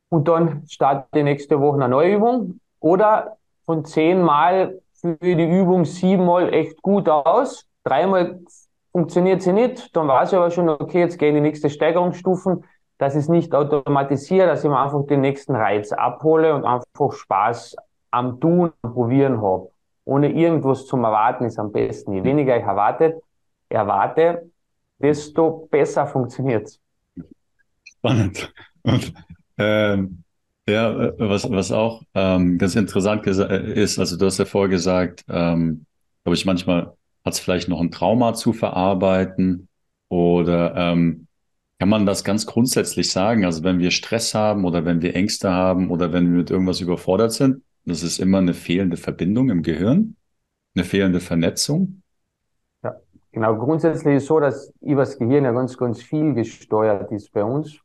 und 0.08 0.28
dann 0.28 0.62
starte 0.68 1.08
die 1.14 1.24
nächste 1.24 1.60
Woche 1.60 1.78
eine 1.78 1.88
neue 1.88 2.14
Übung 2.14 2.60
oder 2.78 3.38
von 3.66 3.84
zehnmal 3.84 4.80
führe 5.00 5.36
die 5.36 5.48
Übung 5.48 5.84
siebenmal 5.84 6.52
echt 6.52 6.80
gut 6.82 7.08
aus, 7.08 7.66
dreimal 7.84 8.40
funktioniert 8.92 9.42
sie 9.42 9.52
nicht, 9.52 9.94
dann 9.96 10.08
weiß 10.08 10.32
ich 10.32 10.38
aber 10.38 10.50
schon, 10.50 10.68
okay, 10.68 11.00
jetzt 11.00 11.18
gehe 11.18 11.28
ich 11.28 11.36
in 11.36 11.42
die 11.42 11.48
nächste 11.48 11.70
Steigerungsstufen, 11.70 12.64
dass 12.98 13.14
ich 13.14 13.20
es 13.20 13.28
nicht 13.28 13.54
automatisiere, 13.54 14.46
dass 14.46 14.64
ich 14.64 14.70
mir 14.70 14.78
einfach 14.78 15.06
den 15.06 15.20
nächsten 15.20 15.54
Reiz 15.54 15.92
abhole 15.92 16.54
und 16.54 16.64
einfach 16.64 17.12
Spaß 17.12 17.76
am 18.10 18.40
Tun, 18.40 18.72
am 18.82 18.92
Probieren 18.92 19.40
habe. 19.40 19.70
Ohne 20.04 20.32
irgendwas 20.32 20.86
zum 20.86 21.04
Erwarten 21.04 21.44
ist 21.44 21.58
am 21.58 21.70
besten. 21.70 22.14
Je 22.14 22.24
weniger 22.24 22.56
ich 22.56 22.64
erwartet, 22.64 23.22
erwarte, 23.68 24.50
desto 24.98 25.68
besser 25.70 26.06
funktioniert's. 26.06 26.80
Spannend. 27.84 28.52
Und 28.82 29.12
ähm, 29.58 30.24
ja, 30.68 31.12
was, 31.18 31.50
was 31.50 31.72
auch 31.72 32.02
ähm, 32.14 32.58
ganz 32.58 32.76
interessant 32.76 33.26
ist, 33.26 33.98
also 33.98 34.16
du 34.16 34.26
hast 34.26 34.38
ja 34.38 34.44
vorher 34.44 34.68
gesagt, 34.68 35.24
ähm, 35.28 35.86
glaube 36.24 36.34
ich, 36.34 36.44
manchmal 36.44 36.94
hat 37.24 37.34
es 37.34 37.40
vielleicht 37.40 37.68
noch 37.68 37.80
ein 37.80 37.90
Trauma 37.90 38.34
zu 38.34 38.52
verarbeiten 38.52 39.68
oder 40.08 40.74
ähm, 40.76 41.26
kann 41.78 41.88
man 41.88 42.06
das 42.06 42.24
ganz 42.24 42.46
grundsätzlich 42.46 43.10
sagen? 43.10 43.44
Also 43.44 43.62
wenn 43.62 43.78
wir 43.78 43.90
Stress 43.90 44.34
haben 44.34 44.64
oder 44.64 44.84
wenn 44.84 45.00
wir 45.00 45.14
Ängste 45.14 45.50
haben 45.50 45.90
oder 45.90 46.12
wenn 46.12 46.30
wir 46.30 46.38
mit 46.38 46.50
irgendwas 46.50 46.80
überfordert 46.80 47.32
sind, 47.32 47.62
das 47.84 48.02
ist 48.02 48.18
immer 48.18 48.38
eine 48.38 48.54
fehlende 48.54 48.96
Verbindung 48.96 49.50
im 49.50 49.62
Gehirn, 49.62 50.16
eine 50.74 50.84
fehlende 50.84 51.20
Vernetzung. 51.20 52.02
Ja, 52.82 52.96
genau. 53.32 53.56
Grundsätzlich 53.56 54.16
ist 54.16 54.22
es 54.24 54.28
so, 54.28 54.40
dass 54.40 54.72
über 54.80 55.02
das 55.02 55.18
Gehirn 55.18 55.44
ja 55.44 55.52
ganz, 55.52 55.76
ganz 55.76 56.02
viel 56.02 56.34
gesteuert 56.34 57.12
ist 57.12 57.32
bei 57.32 57.44
uns. 57.44 57.80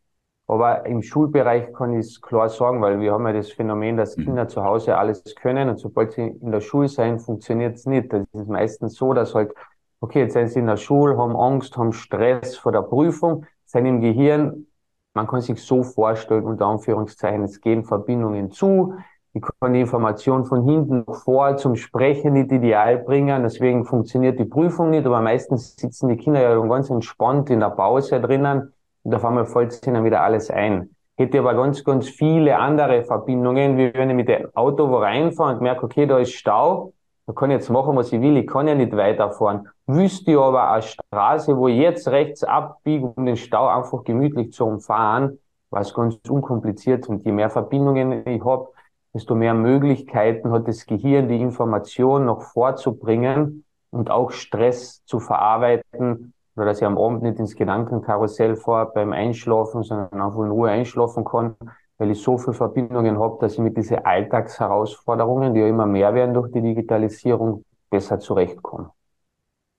Aber 0.54 0.86
im 0.86 1.02
Schulbereich 1.02 1.74
kann 1.74 1.94
ich 1.94 2.06
es 2.06 2.22
klar 2.22 2.48
sagen, 2.48 2.80
weil 2.80 3.00
wir 3.00 3.12
haben 3.12 3.26
ja 3.26 3.34
das 3.34 3.52
Phänomen, 3.52 3.98
dass 3.98 4.16
mhm. 4.16 4.26
Kinder 4.26 4.48
zu 4.48 4.64
Hause 4.64 4.96
alles 4.96 5.24
können 5.34 5.68
und 5.68 5.80
sobald 5.80 6.12
sie 6.12 6.28
in 6.28 6.52
der 6.52 6.62
Schule 6.62 6.88
sein, 6.90 7.18
funktioniert 7.18 7.78
es 7.78 7.88
nicht. 7.88 8.14
Das 8.14 8.22
ist 8.34 8.48
meistens 8.48 8.94
so, 8.94 9.14
dass 9.14 9.34
halt, 9.34 9.52
okay, 10.00 10.20
jetzt 10.20 10.34
sind 10.34 10.50
sie 10.50 10.60
in 10.60 10.68
der 10.68 10.78
Schule, 10.78 11.18
haben 11.18 11.36
Angst, 11.36 11.76
haben 11.76 11.92
Stress 11.92 12.56
vor 12.56 12.72
der 12.72 12.84
Prüfung, 12.84 13.48
sind 13.66 13.88
im 13.88 14.00
Gehirn, 14.00 14.68
man 15.16 15.26
kann 15.26 15.42
sich 15.42 15.60
so 15.60 15.82
vorstellen, 15.82 16.44
unter 16.44 16.68
Anführungszeichen, 16.68 17.44
es 17.46 17.60
gehen 17.60 17.84
Verbindungen 17.84 18.52
zu, 18.52 18.94
ich 19.34 19.42
kann 19.60 19.74
die 19.74 19.82
Information 19.82 20.46
von 20.46 20.66
hinten 20.66 21.04
vor 21.12 21.58
zum 21.58 21.76
Sprechen 21.76 22.34
nicht 22.34 22.52
ideal 22.52 23.00
bringen, 23.00 23.42
deswegen 23.42 23.86
funktioniert 23.86 24.38
die 24.38 24.46
Prüfung 24.46 24.92
nicht, 24.92 25.08
aber 25.08 25.20
meistens 25.22 25.76
sitzen 25.76 26.10
die 26.10 26.18
Kinder 26.18 26.42
ja 26.42 26.56
ganz 26.68 26.92
entspannt 26.92 27.50
in 27.50 27.60
der 27.60 27.72
Pause 27.72 28.22
drinnen 28.22 28.73
und 29.04 29.14
auf 29.16 29.24
einmal 29.26 29.46
fällt 29.46 29.72
es 29.72 29.86
ihnen 29.88 30.04
wieder 30.04 30.22
alles 30.22 30.50
ein. 30.50 30.96
Hätte 31.16 31.40
aber 31.40 31.54
ganz, 31.54 31.84
ganz 31.84 32.10
viele 32.10 32.58
andere 32.58 33.04
Verbindungen, 33.04 33.78
wie 33.78 33.94
wenn 33.94 34.10
ich 34.10 34.16
mit 34.16 34.30
dem 34.30 34.50
Auto 34.56 34.90
wo 34.90 34.98
reinfahre 34.98 35.54
und 35.54 35.62
merke, 35.62 35.86
okay, 35.86 36.06
da 36.08 36.18
ist 36.20 36.34
Stau, 36.34 36.94
Da 37.26 37.34
kann 37.34 37.52
ich 37.52 37.56
jetzt 37.56 37.70
machen, 37.70 37.96
was 37.96 38.12
ich 38.12 38.20
will, 38.22 38.36
ich 38.38 38.48
kann 38.48 38.68
ja 38.68 38.76
nicht 38.76 38.96
weiterfahren. 38.96 39.68
Wüsste 39.88 40.32
ich 40.32 40.38
aber 40.38 40.72
eine 40.72 40.82
Straße, 40.82 41.56
wo 41.56 41.68
ich 41.70 41.78
jetzt 41.78 42.08
rechts 42.10 42.44
abbiege, 42.44 43.06
um 43.16 43.26
den 43.26 43.38
Stau 43.38 43.68
einfach 43.68 44.04
gemütlich 44.04 44.52
zu 44.52 44.66
umfahren, 44.66 45.40
war 45.70 45.82
es 45.82 45.94
ganz 45.94 46.18
unkompliziert. 46.28 47.08
Und 47.08 47.24
je 47.24 47.32
mehr 47.32 47.50
Verbindungen 47.50 48.28
ich 48.28 48.44
habe, 48.44 48.70
desto 49.14 49.36
mehr 49.36 49.54
Möglichkeiten 49.54 50.52
hat 50.52 50.68
das 50.68 50.86
Gehirn, 50.86 51.30
die 51.30 51.40
Information 51.40 52.26
noch 52.26 52.42
vorzubringen 52.42 53.64
und 53.92 54.10
auch 54.10 54.32
Stress 54.32 55.04
zu 55.06 55.20
verarbeiten, 55.20 56.34
oder 56.56 56.66
dass 56.66 56.80
ich 56.80 56.86
am 56.86 56.98
Abend 56.98 57.24
nicht 57.24 57.40
ins 57.40 57.56
Gedankenkarussell 57.56 58.56
fahre 58.56 58.92
beim 58.94 59.12
Einschlafen, 59.12 59.84
sondern 59.84 60.22
einfach 60.22 60.44
in 60.44 60.52
Ruhe 60.52 60.70
einschlafen 60.70 61.26
kann, 61.26 61.56
weil 61.98 62.12
ich 62.12 62.22
so 62.22 62.38
viele 62.38 62.54
Verbindungen 62.54 63.20
habe, 63.20 63.38
dass 63.42 63.54
ich 63.54 63.60
mit 63.60 63.78
diesen 63.78 63.98
Alltagsherausforderungen, 63.98 65.54
die 65.54 65.62
ja 65.62 65.68
immer 65.68 65.86
mehr 65.86 66.14
werden 66.14 66.34
durch 66.34 66.52
die 66.52 66.62
Digitalisierung, 66.62 67.64
besser 67.90 68.20
zurechtkomme. 68.20 68.92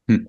Hm. 0.08 0.28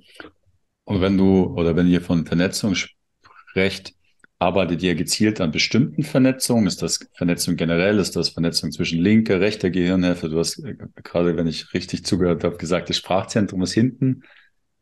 Und 0.86 1.02
wenn 1.02 1.18
du 1.18 1.54
oder 1.56 1.76
wenn 1.76 1.88
ihr 1.88 2.02
von 2.02 2.26
Vernetzung 2.26 2.76
sprecht, 2.76 3.94
arbeitet 4.40 4.84
ihr 4.84 4.96
gezielt 4.96 5.42
an 5.42 5.52
bestimmten 5.52 6.04
Vernetzungen? 6.04 6.68
Ist 6.68 6.82
das 6.82 7.00
Vernetzung 7.14 7.56
generell? 7.56 8.00
Ist 8.00 8.16
das 8.16 8.30
Vernetzung 8.30 8.72
zwischen 8.72 9.00
linker, 9.00 9.40
rechter 9.40 9.70
Gehirnhälfte? 9.70 10.30
Du 10.30 10.40
hast 10.40 10.60
äh, 10.60 10.76
gerade, 11.04 11.38
wenn 11.38 11.48
ich 11.48 11.74
richtig 11.74 12.06
zugehört 12.06 12.44
habe, 12.44 12.58
gesagt, 12.58 12.90
das 12.90 12.98
Sprachzentrum 12.98 13.62
ist 13.64 13.74
hinten, 13.74 14.24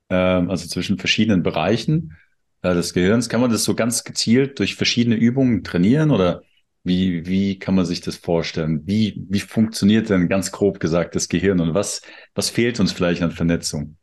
ähm, 0.09 0.49
also 0.49 0.67
zwischen 0.67 0.97
verschiedenen 0.97 1.43
Bereichen 1.43 2.17
äh, 2.61 2.73
des 2.73 2.93
Gehirns. 2.93 3.29
Kann 3.29 3.41
man 3.41 3.51
das 3.51 3.63
so 3.63 3.75
ganz 3.75 4.03
gezielt 4.03 4.59
durch 4.59 4.75
verschiedene 4.75 5.15
Übungen 5.15 5.63
trainieren 5.63 6.11
oder 6.11 6.41
wie, 6.83 7.25
wie 7.25 7.59
kann 7.59 7.75
man 7.75 7.85
sich 7.85 8.01
das 8.01 8.17
vorstellen? 8.17 8.81
Wie, 8.85 9.25
wie 9.29 9.39
funktioniert 9.39 10.09
denn 10.09 10.27
ganz 10.27 10.51
grob 10.51 10.79
gesagt 10.79 11.15
das 11.15 11.29
Gehirn 11.29 11.61
und 11.61 11.73
was, 11.73 12.01
was 12.35 12.49
fehlt 12.49 12.79
uns 12.79 12.91
vielleicht 12.91 13.21
an 13.21 13.31
Vernetzung? 13.31 13.97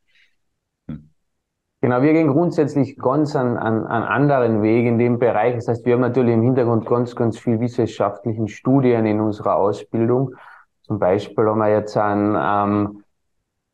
Genau, 1.83 2.03
wir 2.03 2.13
gehen 2.13 2.29
grundsätzlich 2.29 2.97
ganz 2.99 3.35
an, 3.35 3.57
an, 3.57 3.87
an 3.87 4.03
anderen 4.03 4.63
Weg 4.63 4.85
in 4.87 4.99
dem 4.99 5.19
Bereich. 5.19 5.55
Das 5.55 5.69
heißt, 5.69 5.87
wir 5.87 5.95
haben 5.95 6.01
natürlich 6.03 6.35
im 6.35 6.43
Hintergrund 6.43 6.87
ganz, 6.87 7.17
ganz 7.17 7.39
viel 7.39 7.59
wissenschaftlichen 7.59 8.49
Studien 8.49 9.07
in 9.07 9.19
unserer 9.19 9.57
Ausbildung. 9.57 10.35
Zum 10.83 10.99
Beispiel 10.99 11.47
haben 11.47 11.59
wir 11.59 11.71
jetzt 11.71 11.97
an 11.97 12.37
ähm, 12.37 13.05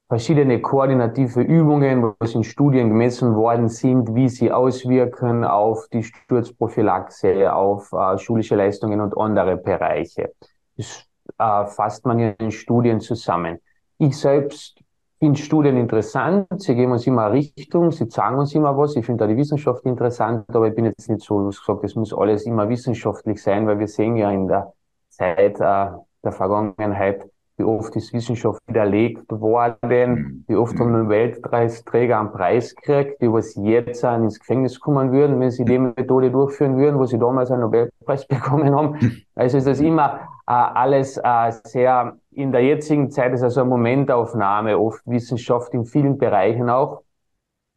verschiedene 0.08 0.60
koordinative 0.60 1.42
Übungen, 1.42 2.02
wo 2.02 2.14
es 2.20 2.34
in 2.34 2.44
Studien 2.44 2.88
gemessen 2.88 3.34
worden 3.34 3.68
sind, 3.68 4.14
wie 4.14 4.28
sie 4.28 4.52
auswirken 4.52 5.44
auf 5.44 5.88
die 5.92 6.04
Sturzprophylaxe, 6.04 7.52
auf 7.52 7.92
äh, 7.92 8.16
schulische 8.18 8.54
Leistungen 8.54 9.00
und 9.00 9.16
andere 9.18 9.56
Bereiche. 9.56 10.32
Das 10.76 11.04
äh, 11.38 11.66
fasst 11.66 12.06
man 12.06 12.18
in 12.18 12.50
Studien 12.52 13.00
zusammen. 13.00 13.58
Ich 13.98 14.16
selbst 14.16 14.78
finde 15.18 15.40
Studien 15.40 15.76
interessant, 15.76 16.46
sie 16.58 16.74
geben 16.74 16.92
uns 16.92 17.06
immer 17.06 17.26
eine 17.26 17.34
Richtung, 17.34 17.90
sie 17.90 18.06
zeigen 18.08 18.38
uns 18.38 18.54
immer 18.54 18.76
was. 18.76 18.94
Ich 18.94 19.06
finde 19.06 19.24
da 19.24 19.32
die 19.32 19.36
Wissenschaft 19.36 19.84
interessant, 19.86 20.44
aber 20.54 20.68
ich 20.68 20.74
bin 20.74 20.84
jetzt 20.84 21.08
nicht 21.08 21.22
so 21.22 21.46
gesagt, 21.46 21.82
es 21.82 21.96
muss 21.96 22.12
alles 22.12 22.44
immer 22.46 22.68
wissenschaftlich 22.68 23.42
sein, 23.42 23.66
weil 23.66 23.78
wir 23.78 23.88
sehen 23.88 24.16
ja 24.16 24.30
in 24.30 24.46
der 24.46 24.72
Zeit 25.08 25.58
äh, 25.58 25.88
der 26.22 26.32
Vergangenheit, 26.32 27.28
wie 27.56 27.64
oft 27.64 27.96
ist 27.96 28.12
Wissenschaft 28.12 28.60
widerlegt 28.66 29.30
worden, 29.30 30.10
mhm. 30.10 30.44
wie 30.46 30.56
oft 30.56 30.78
haben 30.78 30.92
Nobelpreisträger 30.92 32.20
einen 32.20 32.32
Preis 32.32 32.74
gekriegt, 32.74 33.20
die 33.22 33.32
was 33.32 33.54
jetzt 33.54 34.04
auch 34.04 34.16
ins 34.16 34.38
Gefängnis 34.38 34.78
kommen 34.78 35.10
würden, 35.12 35.40
wenn 35.40 35.50
sie 35.50 35.64
die 35.64 35.78
Methode 35.78 36.30
durchführen 36.30 36.76
würden, 36.76 36.98
wo 36.98 37.06
sie 37.06 37.18
damals 37.18 37.50
einen 37.50 37.62
Nobelpreis 37.62 38.26
bekommen 38.28 38.74
haben. 38.74 38.98
Mhm. 39.00 39.22
Also 39.34 39.58
ist 39.58 39.66
das 39.66 39.80
immer 39.80 40.20
äh, 40.46 40.52
alles 40.52 41.16
äh, 41.16 41.52
sehr, 41.64 42.16
in 42.32 42.52
der 42.52 42.62
jetzigen 42.62 43.10
Zeit 43.10 43.32
ist 43.32 43.42
also 43.42 43.60
eine 43.62 43.70
Momentaufnahme, 43.70 44.78
oft 44.78 45.02
Wissenschaft 45.06 45.72
in 45.72 45.86
vielen 45.86 46.18
Bereichen 46.18 46.68
auch. 46.68 47.02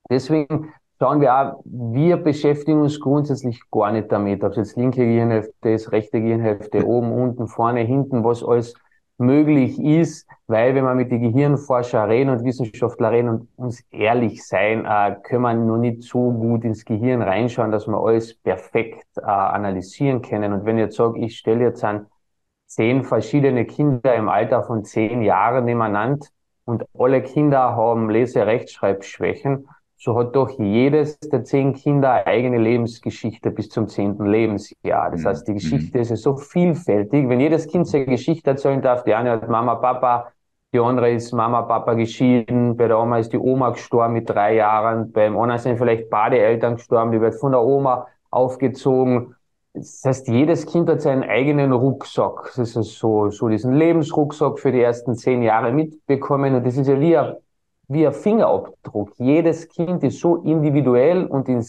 Deswegen 0.09 0.73
schauen 0.99 1.21
wir 1.21 1.33
auch, 1.33 1.61
wir 1.63 2.17
beschäftigen 2.17 2.81
uns 2.81 2.99
grundsätzlich 2.99 3.61
gar 3.71 3.91
nicht 3.91 4.11
damit, 4.11 4.43
ob 4.43 4.51
es 4.51 4.57
jetzt 4.57 4.77
linke 4.77 5.05
Gehirnhälfte 5.05 5.69
ist, 5.69 5.91
rechte 5.93 6.19
Gehirnhälfte, 6.19 6.85
oben, 6.85 7.13
unten, 7.13 7.47
vorne, 7.47 7.81
hinten, 7.81 8.23
was 8.23 8.43
alles 8.43 8.73
möglich 9.19 9.79
ist, 9.79 10.27
weil 10.47 10.73
wenn 10.75 10.85
wir 10.85 10.95
mit 10.95 11.11
den 11.11 11.21
Gehirnforscher 11.21 12.07
reden 12.07 12.29
und 12.29 12.43
Wissenschaftler 12.43 13.11
reden 13.11 13.29
und 13.29 13.49
uns 13.57 13.83
ehrlich 13.91 14.45
sein, 14.45 14.85
äh, 14.85 15.15
können 15.23 15.43
wir 15.43 15.53
nur 15.53 15.77
nicht 15.77 16.03
so 16.03 16.31
gut 16.31 16.63
ins 16.63 16.85
Gehirn 16.85 17.21
reinschauen, 17.21 17.71
dass 17.71 17.87
wir 17.87 17.97
alles 17.97 18.33
perfekt 18.35 19.05
äh, 19.17 19.21
analysieren 19.21 20.21
können. 20.21 20.53
Und 20.53 20.65
wenn 20.65 20.77
ich 20.77 20.85
jetzt 20.85 20.97
sage, 20.97 21.19
ich 21.19 21.37
stelle 21.37 21.65
jetzt 21.65 21.83
an 21.83 22.07
zehn 22.65 23.03
verschiedene 23.03 23.65
Kinder 23.65 24.15
im 24.15 24.29
Alter 24.29 24.63
von 24.63 24.83
zehn 24.85 25.21
Jahren 25.21 25.65
nebeneinander 25.65 26.25
und 26.65 26.85
alle 26.97 27.21
Kinder 27.21 27.75
haben 27.75 28.09
Lese-Rechtschreibschwächen, 28.09 29.67
so 30.01 30.17
hat 30.17 30.33
doch 30.33 30.49
jedes 30.57 31.19
der 31.19 31.43
zehn 31.43 31.73
Kinder 31.73 32.11
eine 32.13 32.27
eigene 32.27 32.57
Lebensgeschichte 32.57 33.51
bis 33.51 33.69
zum 33.69 33.89
zehnten 33.89 34.25
Lebensjahr. 34.25 35.11
Das 35.11 35.25
heißt, 35.25 35.45
die 35.45 35.51
mhm. 35.51 35.55
Geschichte 35.57 35.99
ist 35.99 36.09
ja 36.09 36.15
so 36.15 36.37
vielfältig. 36.37 37.27
Wenn 37.27 37.41
jedes 37.41 37.67
Kind 37.67 37.85
seine 37.85 38.05
Geschichte 38.05 38.51
erzählen 38.51 38.81
darf, 38.81 39.03
die 39.03 39.13
eine 39.13 39.31
hat 39.31 39.49
Mama, 39.49 39.75
Papa, 39.75 40.31
die 40.73 40.79
andere 40.79 41.11
ist 41.11 41.33
Mama, 41.33 41.63
Papa 41.63 41.95
geschieden, 41.95 42.77
bei 42.77 42.87
der 42.87 42.97
Oma 42.97 43.17
ist 43.17 43.33
die 43.33 43.37
Oma 43.37 43.71
gestorben 43.71 44.13
mit 44.13 44.29
drei 44.29 44.55
Jahren, 44.55 45.11
beim 45.11 45.37
anderen 45.37 45.59
sind 45.59 45.77
vielleicht 45.77 46.09
beide 46.09 46.39
Eltern 46.39 46.75
gestorben, 46.75 47.11
die 47.11 47.19
wird 47.19 47.35
von 47.35 47.51
der 47.51 47.61
Oma 47.61 48.07
aufgezogen. 48.29 49.35
Das 49.73 50.01
heißt, 50.05 50.29
jedes 50.29 50.65
Kind 50.65 50.89
hat 50.89 51.01
seinen 51.01 51.23
eigenen 51.23 51.73
Rucksack. 51.73 52.53
Das 52.55 52.75
ist 52.77 52.97
so, 52.97 53.29
so 53.31 53.49
diesen 53.49 53.73
Lebensrucksack 53.73 54.59
für 54.59 54.71
die 54.71 54.81
ersten 54.81 55.15
zehn 55.15 55.41
Jahre 55.41 55.73
mitbekommen. 55.73 56.55
Und 56.55 56.65
das 56.65 56.77
ist 56.77 56.87
ja 56.87 56.97
wie 56.99 57.17
ein 57.17 57.35
wie 57.89 58.07
ein 58.07 58.13
Fingerabdruck. 58.13 59.11
Jedes 59.17 59.67
Kind 59.67 60.03
ist 60.03 60.19
so 60.19 60.37
individuell 60.37 61.25
und 61.25 61.49
in 61.49 61.65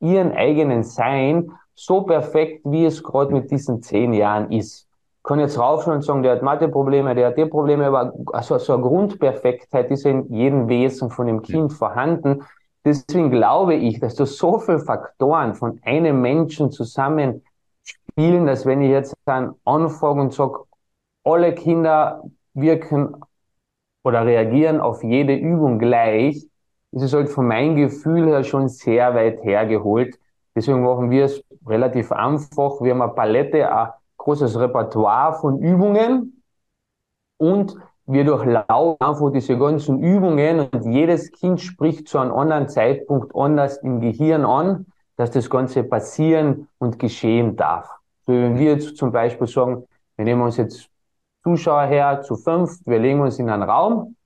ihren 0.00 0.32
eigenen 0.32 0.84
Sein 0.84 1.50
so 1.74 2.02
perfekt, 2.02 2.62
wie 2.64 2.84
es 2.86 3.02
gerade 3.02 3.32
mit 3.32 3.50
diesen 3.50 3.82
zehn 3.82 4.12
Jahren 4.12 4.50
ist. 4.52 4.88
Ich 5.18 5.22
kann 5.24 5.40
jetzt 5.40 5.58
raufschauen 5.58 5.96
und 5.96 6.02
sagen, 6.02 6.22
der 6.22 6.32
hat 6.32 6.42
Mathe-Probleme, 6.42 7.14
der 7.14 7.28
hat 7.28 7.38
die 7.38 7.46
Probleme, 7.46 7.86
aber 7.86 8.12
also 8.32 8.58
so 8.58 8.74
eine 8.74 8.82
Grundperfektheit 8.82 9.90
ist 9.90 10.06
in 10.06 10.32
jedem 10.32 10.68
Wesen 10.68 11.10
von 11.10 11.26
dem 11.26 11.42
Kind 11.42 11.72
vorhanden. 11.72 12.44
Deswegen 12.84 13.30
glaube 13.30 13.74
ich, 13.74 13.98
dass 13.98 14.14
da 14.14 14.26
so 14.26 14.58
viele 14.58 14.78
Faktoren 14.78 15.54
von 15.54 15.80
einem 15.84 16.20
Menschen 16.20 16.70
zusammen 16.70 17.42
spielen, 17.82 18.46
dass 18.46 18.66
wenn 18.66 18.82
ich 18.82 18.90
jetzt 18.90 19.14
dann 19.24 19.54
anfange 19.64 20.20
und 20.20 20.34
sage, 20.34 20.58
alle 21.24 21.54
Kinder 21.54 22.22
wirken 22.52 23.16
oder 24.04 24.24
reagieren 24.24 24.80
auf 24.80 25.02
jede 25.02 25.34
Übung 25.34 25.78
gleich, 25.78 26.46
ist 26.92 27.02
es 27.02 27.12
halt 27.12 27.28
von 27.28 27.48
meinem 27.48 27.74
Gefühl 27.74 28.28
her 28.28 28.44
schon 28.44 28.68
sehr 28.68 29.14
weit 29.14 29.42
hergeholt. 29.42 30.18
Deswegen 30.54 30.84
machen 30.84 31.10
wir 31.10 31.24
es 31.24 31.42
relativ 31.66 32.12
einfach. 32.12 32.80
Wir 32.80 32.92
haben 32.92 33.02
eine 33.02 33.12
Palette, 33.12 33.74
ein 33.74 33.88
großes 34.18 34.58
Repertoire 34.60 35.32
von 35.40 35.58
Übungen 35.58 36.42
und 37.38 37.76
wir 38.06 38.24
durchlaufen 38.24 39.00
einfach 39.00 39.32
diese 39.32 39.58
ganzen 39.58 40.02
Übungen 40.02 40.68
und 40.68 40.84
jedes 40.84 41.32
Kind 41.32 41.60
spricht 41.60 42.06
zu 42.06 42.18
einem 42.18 42.32
anderen 42.32 42.68
Zeitpunkt 42.68 43.34
anders 43.34 43.78
im 43.78 44.00
Gehirn 44.00 44.44
an, 44.44 44.86
dass 45.16 45.30
das 45.30 45.48
Ganze 45.48 45.82
passieren 45.84 46.68
und 46.78 46.98
geschehen 46.98 47.56
darf. 47.56 47.88
So, 48.26 48.32
wenn 48.32 48.58
wir 48.58 48.72
jetzt 48.72 48.96
zum 48.96 49.10
Beispiel 49.10 49.46
sagen, 49.46 49.84
wir 50.16 50.24
nehmen 50.24 50.42
uns 50.42 50.58
jetzt 50.58 50.88
Zuschauer 51.44 51.84
her 51.84 52.22
zu 52.22 52.36
fünf. 52.36 52.80
Wir 52.86 52.98
legen 52.98 53.20
uns 53.20 53.38
in 53.38 53.50
einen 53.50 53.62
Raum 53.62 54.16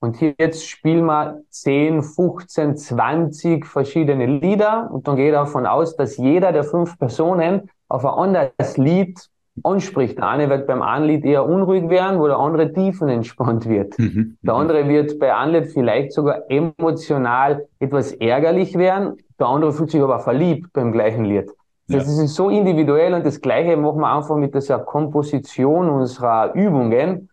und 0.00 0.20
jetzt 0.20 0.68
spielen 0.68 1.06
wir 1.06 1.40
10, 1.48 2.02
15, 2.02 2.76
20 2.76 3.64
verschiedene 3.64 4.26
Lieder 4.26 4.90
und 4.92 5.08
dann 5.08 5.16
geht 5.16 5.32
davon 5.32 5.66
aus, 5.66 5.96
dass 5.96 6.16
jeder 6.16 6.52
der 6.52 6.64
fünf 6.64 6.98
Personen 6.98 7.70
auf 7.88 8.04
ein 8.04 8.12
anderes 8.12 8.76
Lied 8.76 9.18
anspricht. 9.62 10.18
Der 10.18 10.28
eine 10.28 10.50
wird 10.50 10.66
beim 10.66 10.82
einen 10.82 11.06
Lied 11.06 11.24
eher 11.24 11.46
unruhig 11.48 11.88
werden, 11.88 12.18
wo 12.18 12.26
der 12.26 12.38
andere 12.38 12.72
tiefenentspannt 12.72 13.68
wird. 13.68 13.98
Mhm. 13.98 14.36
Der 14.42 14.54
andere 14.54 14.88
wird 14.88 15.18
bei 15.20 15.34
einem 15.34 15.62
Lied 15.62 15.72
vielleicht 15.72 16.12
sogar 16.12 16.50
emotional 16.50 17.66
etwas 17.78 18.12
ärgerlich 18.12 18.76
werden. 18.76 19.18
Der 19.38 19.46
andere 19.46 19.72
fühlt 19.72 19.90
sich 19.90 20.02
aber 20.02 20.18
verliebt 20.18 20.72
beim 20.72 20.92
gleichen 20.92 21.24
Lied. 21.24 21.50
Das 21.86 22.06
ja. 22.06 22.24
ist 22.24 22.34
so 22.34 22.48
individuell 22.48 23.12
und 23.12 23.26
das 23.26 23.40
Gleiche 23.40 23.76
machen 23.76 24.00
wir 24.00 24.10
einfach 24.10 24.36
mit 24.36 24.54
dieser 24.54 24.78
Komposition 24.78 25.90
unserer 25.90 26.54
Übungen. 26.54 27.28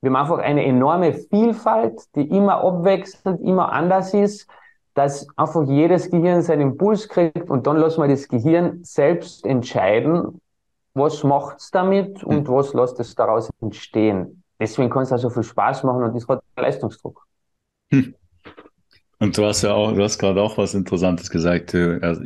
Wir 0.00 0.10
haben 0.10 0.16
einfach 0.16 0.38
eine 0.38 0.64
enorme 0.64 1.12
Vielfalt, 1.12 2.00
die 2.14 2.28
immer 2.28 2.64
abwechselnd, 2.64 3.42
immer 3.42 3.70
anders 3.72 4.14
ist, 4.14 4.48
dass 4.94 5.26
einfach 5.36 5.66
jedes 5.68 6.10
Gehirn 6.10 6.40
seinen 6.40 6.62
Impuls 6.62 7.08
kriegt 7.08 7.50
und 7.50 7.66
dann 7.66 7.76
lassen 7.76 8.02
wir 8.02 8.08
das 8.08 8.26
Gehirn 8.26 8.80
selbst 8.82 9.44
entscheiden, 9.44 10.40
was 10.94 11.22
macht's 11.22 11.70
damit 11.70 12.24
und 12.24 12.48
hm. 12.48 12.54
was 12.54 12.72
lässt 12.72 12.98
es 13.00 13.14
daraus 13.14 13.50
entstehen. 13.60 14.42
Deswegen 14.58 14.90
kann 14.90 15.02
es 15.02 15.12
auch 15.12 15.18
so 15.18 15.30
viel 15.30 15.42
Spaß 15.42 15.84
machen 15.84 16.04
und 16.04 16.14
das 16.14 16.26
hat 16.26 16.42
Leistungsdruck. 16.56 17.26
Hm. 17.92 18.14
Und 19.18 19.36
du 19.36 19.44
hast 19.44 19.62
ja 19.62 19.74
auch, 19.74 19.92
du 19.92 20.02
hast 20.02 20.18
gerade 20.18 20.40
auch 20.40 20.56
was 20.56 20.74
Interessantes 20.74 21.30
gesagt. 21.30 21.74
Also 21.74 22.22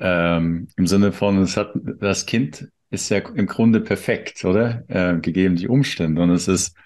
ähm, 0.00 0.68
im 0.76 0.86
Sinne 0.86 1.12
von, 1.12 1.38
es 1.38 1.56
hat, 1.56 1.72
das 2.00 2.26
Kind 2.26 2.68
ist 2.90 3.10
ja 3.10 3.18
im 3.18 3.46
Grunde 3.46 3.80
perfekt, 3.80 4.44
oder? 4.44 4.84
Äh, 4.88 5.20
gegeben 5.20 5.56
die 5.56 5.68
Umstände. 5.68 6.22
Und 6.22 6.30
es 6.30 6.48
ist, 6.48 6.76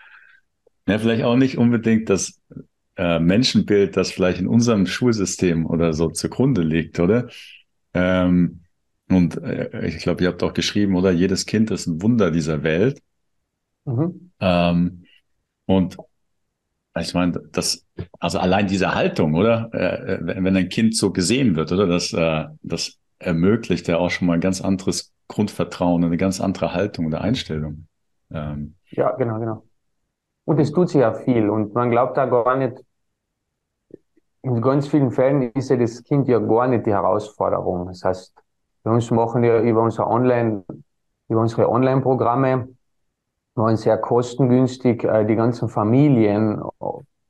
Ja, 0.87 0.99
vielleicht 0.99 1.23
auch 1.23 1.37
nicht 1.37 1.59
unbedingt 1.59 2.11
das 2.11 2.41
äh, 2.97 3.19
Menschenbild, 3.21 3.97
das 3.97 4.11
vielleicht 4.11 4.41
in 4.41 4.49
unserem 4.49 4.87
Schulsystem 4.87 5.67
oder 5.67 5.93
so 5.93 6.09
zugrunde 6.11 6.63
liegt, 6.63 6.99
oder? 7.01 7.29
Ähm, 7.95 8.63
und 9.09 9.37
äh, 9.43 9.87
ich 9.87 9.99
glaube, 9.99 10.25
ihr 10.25 10.29
habt 10.31 10.43
auch 10.43 10.55
geschrieben, 10.55 10.97
oder? 10.97 11.13
Jedes 11.13 11.47
Kind 11.47 11.71
ist 11.71 11.87
ein 11.87 12.03
Wunder 12.03 12.31
dieser 12.31 12.63
Welt. 12.65 13.01
Mhm. 13.85 14.33
Ähm, 14.41 15.05
und 15.67 15.97
ich 16.99 17.15
meine, 17.15 17.41
das, 17.53 17.87
also 18.21 18.39
allein 18.39 18.67
diese 18.67 18.95
Haltung, 18.95 19.35
oder? 19.35 19.71
Äh, 19.73 20.19
wenn 20.21 20.57
ein 20.57 20.69
Kind 20.69 20.97
so 20.97 21.13
gesehen 21.13 21.57
wird, 21.57 21.73
oder? 21.73 21.87
Das, 21.87 22.13
äh, 22.13 22.47
das 22.63 22.99
ermöglicht 23.19 23.89
ja 23.89 23.99
auch 23.99 24.11
schon 24.11 24.27
mal 24.27 24.35
ein 24.35 24.41
ganz 24.41 24.61
anderes 24.61 25.13
Grundvertrauen, 25.29 26.05
eine 26.05 26.17
ganz 26.17 26.41
andere 26.41 26.75
Haltung 26.75 27.07
oder 27.07 27.23
Einstellung. 27.23 27.87
Ähm, 28.31 28.75
ja, 28.91 29.13
genau, 29.13 29.39
genau. 29.39 29.65
Und 30.45 30.59
es 30.59 30.73
tut 30.73 30.91
sich 30.91 31.01
ja 31.01 31.15
viel 31.15 31.49
und 31.49 31.75
man 31.75 31.91
glaubt 31.91 32.17
da 32.17 32.27
gar 32.27 32.57
nicht, 32.57 32.83
in 34.43 34.61
ganz 34.61 34.89
vielen 34.89 35.13
Fällen 35.13 35.53
ist 35.53 35.71
ja 35.71 35.77
das 35.77 36.03
Kind 36.03 36.27
ja 36.29 36.41
gar 36.41 36.67
nicht 36.67 36.85
die 36.85 36.93
Herausforderung. 36.93 37.87
Das 37.87 38.03
heißt, 38.03 38.35
wir 38.83 38.93
uns 38.93 39.11
machen 39.11 39.45
ja 39.45 39.61
über 39.61 39.83
unser 39.83 40.09
Online, 40.09 40.65
über 41.29 41.41
unsere 41.41 41.69
Online-Programme, 41.69 42.69
waren 43.55 43.77
sehr 43.77 43.99
kostengünstig, 43.99 45.05
äh, 45.05 45.25
die 45.25 45.37
ganzen 45.37 45.69
Familien, 45.69 46.63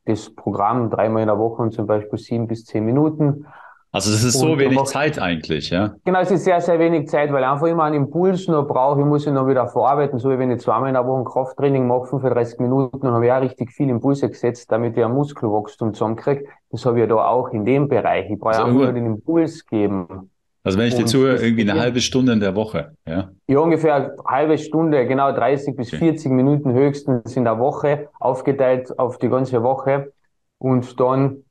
das 0.05 0.35
Programm 0.35 0.91
dreimal 0.91 1.23
in 1.23 1.29
der 1.29 1.39
Woche 1.39 1.63
und 1.63 1.73
zum 1.73 1.87
Beispiel 1.87 2.19
sieben 2.19 2.47
bis 2.47 2.65
zehn 2.65 2.85
Minuten 2.85 3.47
also 3.95 4.11
das 4.11 4.25
ist 4.25 4.41
so 4.41 4.59
wenig 4.59 4.83
Zeit 4.85 5.21
eigentlich, 5.21 5.69
ja? 5.69 5.95
Genau, 6.07 6.21
es 6.21 6.31
ist 6.31 6.45
sehr, 6.45 6.63
sehr 6.63 6.79
wenig 6.79 7.09
Zeit, 7.09 7.31
weil 7.31 7.43
ich 7.43 7.49
einfach 7.49 7.67
immer 7.67 7.85
einen 7.85 7.97
Impuls 7.97 8.49
nur 8.49 8.67
brauche. 8.67 9.01
Ich 9.01 9.07
muss 9.07 9.27
ihn 9.27 9.35
noch 9.35 9.47
wieder 9.47 9.69
verarbeiten, 9.69 10.19
so 10.19 10.31
wie 10.31 10.39
wenn 10.39 10.51
ich 10.51 10.61
zweimal 10.61 10.89
in 10.89 10.95
der 10.95 11.07
Woche 11.07 11.21
ein 11.21 11.25
Krafttraining 11.27 11.87
mache, 11.87 12.07
35 12.07 12.59
Minuten, 12.59 13.01
dann 13.03 13.13
habe 13.13 13.27
ich 13.27 13.33
auch 13.33 13.43
richtig 13.43 13.71
viel 13.71 13.91
Impulse 13.91 14.31
gesetzt, 14.31 14.73
damit 14.73 14.97
ich 14.97 15.05
ein 15.05 15.13
Muskelwachstum 15.13 15.93
zusammenkriege. 15.93 16.47
Das 16.71 16.87
habe 16.87 16.97
ich 16.97 17.01
ja 17.03 17.07
da 17.07 17.27
auch 17.27 17.51
in 17.51 17.67
dem 17.67 17.87
Bereich. 17.87 18.31
Ich 18.31 18.39
brauche 18.39 18.55
also 18.55 18.65
einfach 18.65 18.81
nur 18.81 18.93
den 18.95 19.05
Impuls 19.05 19.67
geben. 19.67 20.31
Also 20.65 20.79
wenn 20.79 20.87
ich 20.87 20.95
dir 20.95 21.07
zuhöre, 21.07 21.43
irgendwie 21.43 21.69
eine 21.69 21.81
halbe 21.81 22.01
Stunde 22.01 22.33
in 22.33 22.41
der 22.41 22.55
Woche, 22.55 22.97
ja? 23.07 23.31
Ja, 23.49 23.59
ungefähr 23.59 23.95
eine 23.97 24.17
halbe 24.25 24.59
Stunde, 24.59 25.07
genau 25.07 25.33
30 25.33 25.77
bis 25.77 25.89
okay. 25.89 26.13
40 26.13 26.31
Minuten 26.31 26.73
höchstens 26.73 27.37
in 27.37 27.45
der 27.45 27.59
Woche, 27.59 28.09
aufgeteilt 28.21 28.97
auf 28.99 29.19
die 29.19 29.29
ganze 29.29 29.63
Woche. 29.63 30.13
Und 30.59 31.01
dann 31.01 31.45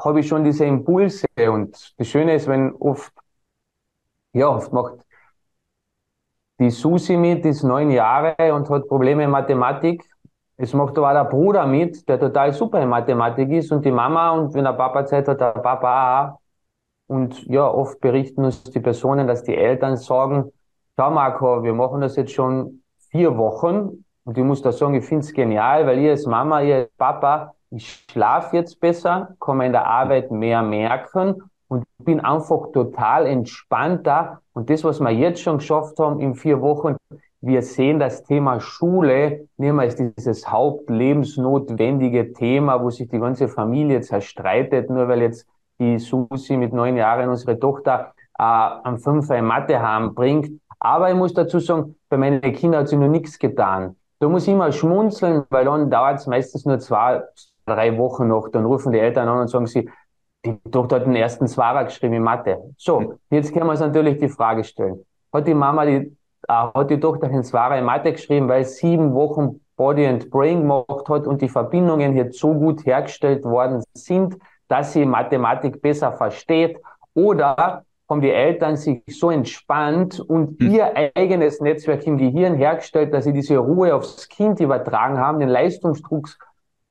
habe 0.00 0.20
ich 0.20 0.28
schon 0.28 0.44
diese 0.44 0.64
Impulse. 0.64 1.26
Und 1.50 1.94
das 1.98 2.06
Schöne 2.06 2.34
ist, 2.34 2.46
wenn 2.46 2.72
oft, 2.74 3.12
ja, 4.32 4.48
oft 4.48 4.72
macht 4.72 5.06
die 6.58 6.70
Susi 6.70 7.16
mit, 7.16 7.44
die 7.44 7.50
ist 7.50 7.64
neun 7.64 7.90
Jahre 7.90 8.54
und 8.54 8.68
hat 8.70 8.88
Probleme 8.88 9.24
in 9.24 9.30
Mathematik. 9.30 10.02
Es 10.56 10.72
macht 10.72 10.96
aber 10.96 11.10
auch 11.10 11.24
der 11.24 11.24
Bruder 11.24 11.66
mit, 11.66 12.08
der 12.08 12.18
total 12.18 12.52
super 12.52 12.80
in 12.80 12.88
Mathematik 12.88 13.50
ist 13.50 13.70
und 13.72 13.84
die 13.84 13.90
Mama 13.90 14.30
und 14.30 14.54
wenn 14.54 14.64
der 14.64 14.72
Papa 14.72 15.04
Zeit 15.04 15.28
hat, 15.28 15.40
der 15.40 15.50
Papa 15.50 16.30
auch. 16.30 16.40
Und 17.08 17.46
ja, 17.46 17.66
oft 17.66 18.00
berichten 18.00 18.44
uns 18.44 18.64
die 18.64 18.80
Personen, 18.80 19.26
dass 19.26 19.44
die 19.44 19.54
Eltern 19.54 19.96
sagen, 19.96 20.50
schau 20.96 21.10
Marco, 21.10 21.62
wir 21.62 21.74
machen 21.74 22.00
das 22.00 22.16
jetzt 22.16 22.32
schon 22.32 22.82
vier 23.10 23.36
Wochen 23.36 24.04
und 24.24 24.36
ich 24.36 24.44
muss 24.44 24.62
da 24.62 24.72
sagen, 24.72 24.94
ich 24.94 25.04
finde 25.04 25.24
es 25.24 25.32
genial, 25.32 25.86
weil 25.86 26.00
ihr 26.00 26.10
als 26.10 26.26
Mama, 26.26 26.60
ihr 26.62 26.76
als 26.76 26.90
Papa 26.98 27.54
ich 27.70 28.06
schlafe 28.10 28.56
jetzt 28.56 28.80
besser, 28.80 29.34
kann 29.40 29.60
in 29.60 29.72
der 29.72 29.86
Arbeit 29.86 30.30
mehr 30.30 30.62
merken 30.62 31.42
und 31.68 31.84
bin 31.98 32.20
einfach 32.20 32.70
total 32.72 33.26
entspannter. 33.26 34.40
Und 34.52 34.70
das, 34.70 34.84
was 34.84 35.00
wir 35.00 35.10
jetzt 35.10 35.40
schon 35.40 35.58
geschafft 35.58 35.98
haben 35.98 36.20
in 36.20 36.34
vier 36.34 36.60
Wochen, 36.60 36.96
wir 37.40 37.62
sehen 37.62 37.98
das 37.98 38.24
Thema 38.24 38.60
Schule 38.60 39.48
nicht 39.56 39.72
mehr 39.72 39.80
als 39.80 39.96
dieses 39.96 40.50
hauptlebensnotwendige 40.50 42.32
Thema, 42.32 42.82
wo 42.82 42.90
sich 42.90 43.08
die 43.08 43.18
ganze 43.18 43.48
Familie 43.48 44.00
zerstreitet, 44.00 44.90
nur 44.90 45.08
weil 45.08 45.22
jetzt 45.22 45.46
die 45.78 45.98
Susi 45.98 46.56
mit 46.56 46.72
neun 46.72 46.96
Jahren 46.96 47.28
unsere 47.28 47.58
Tochter 47.58 48.12
äh, 48.38 48.42
am 48.42 48.98
Fünfer 48.98 49.36
in 49.36 49.44
Mathe 49.44 49.80
haben 49.80 50.14
bringt. 50.14 50.50
Aber 50.78 51.08
ich 51.08 51.16
muss 51.16 51.34
dazu 51.34 51.58
sagen, 51.58 51.96
bei 52.08 52.16
meinen 52.16 52.40
Kindern 52.40 52.80
hat 52.80 52.88
sich 52.88 52.98
noch 52.98 53.08
nichts 53.08 53.38
getan. 53.38 53.96
Da 54.18 54.28
muss 54.28 54.46
ich 54.46 54.52
immer 54.52 54.72
schmunzeln, 54.72 55.44
weil 55.50 55.64
dann 55.64 55.90
dauert 55.90 56.20
es 56.20 56.26
meistens 56.26 56.64
nur 56.64 56.78
zwei, 56.78 57.22
drei 57.66 57.96
Wochen 57.98 58.28
noch, 58.28 58.48
dann 58.48 58.64
rufen 58.64 58.92
die 58.92 58.98
Eltern 58.98 59.28
an 59.28 59.40
und 59.40 59.48
sagen 59.48 59.66
sie, 59.66 59.90
die 60.44 60.58
Tochter 60.70 60.96
hat 60.96 61.06
den 61.06 61.16
ersten 61.16 61.46
Zwarer 61.48 61.84
geschrieben 61.84 62.14
in 62.14 62.22
Mathe. 62.22 62.58
So, 62.76 63.14
jetzt 63.30 63.52
können 63.52 63.66
wir 63.66 63.72
uns 63.72 63.80
natürlich 63.80 64.18
die 64.18 64.28
Frage 64.28 64.64
stellen. 64.64 65.04
Hat 65.32 65.46
die 65.46 65.54
Mama 65.54 65.84
die, 65.84 66.16
äh, 66.48 66.52
hat 66.52 66.90
die 66.90 67.00
Tochter 67.00 67.28
den 67.28 67.42
Zwarer 67.42 67.78
in 67.78 67.84
Mathe 67.84 68.12
geschrieben, 68.12 68.48
weil 68.48 68.64
sieben 68.64 69.12
Wochen 69.12 69.60
Body 69.76 70.06
and 70.06 70.30
Brain 70.30 70.60
gemacht 70.60 71.08
hat 71.08 71.26
und 71.26 71.42
die 71.42 71.48
Verbindungen 71.48 72.12
hier 72.12 72.32
so 72.32 72.54
gut 72.54 72.86
hergestellt 72.86 73.44
worden 73.44 73.82
sind, 73.92 74.38
dass 74.68 74.92
sie 74.92 75.04
Mathematik 75.04 75.80
besser 75.80 76.12
versteht? 76.12 76.78
Oder 77.14 77.84
haben 78.08 78.20
die 78.20 78.30
Eltern 78.30 78.76
sich 78.76 79.02
so 79.08 79.30
entspannt 79.30 80.20
und 80.20 80.60
hm. 80.60 80.70
ihr 80.70 80.92
eigenes 81.16 81.60
Netzwerk 81.60 82.06
im 82.06 82.18
Gehirn 82.18 82.54
hergestellt, 82.54 83.12
dass 83.12 83.24
sie 83.24 83.32
diese 83.32 83.58
Ruhe 83.58 83.94
aufs 83.94 84.28
Kind 84.28 84.60
übertragen 84.60 85.18
haben, 85.18 85.40
den 85.40 85.48
Leistungsdruck 85.48 86.28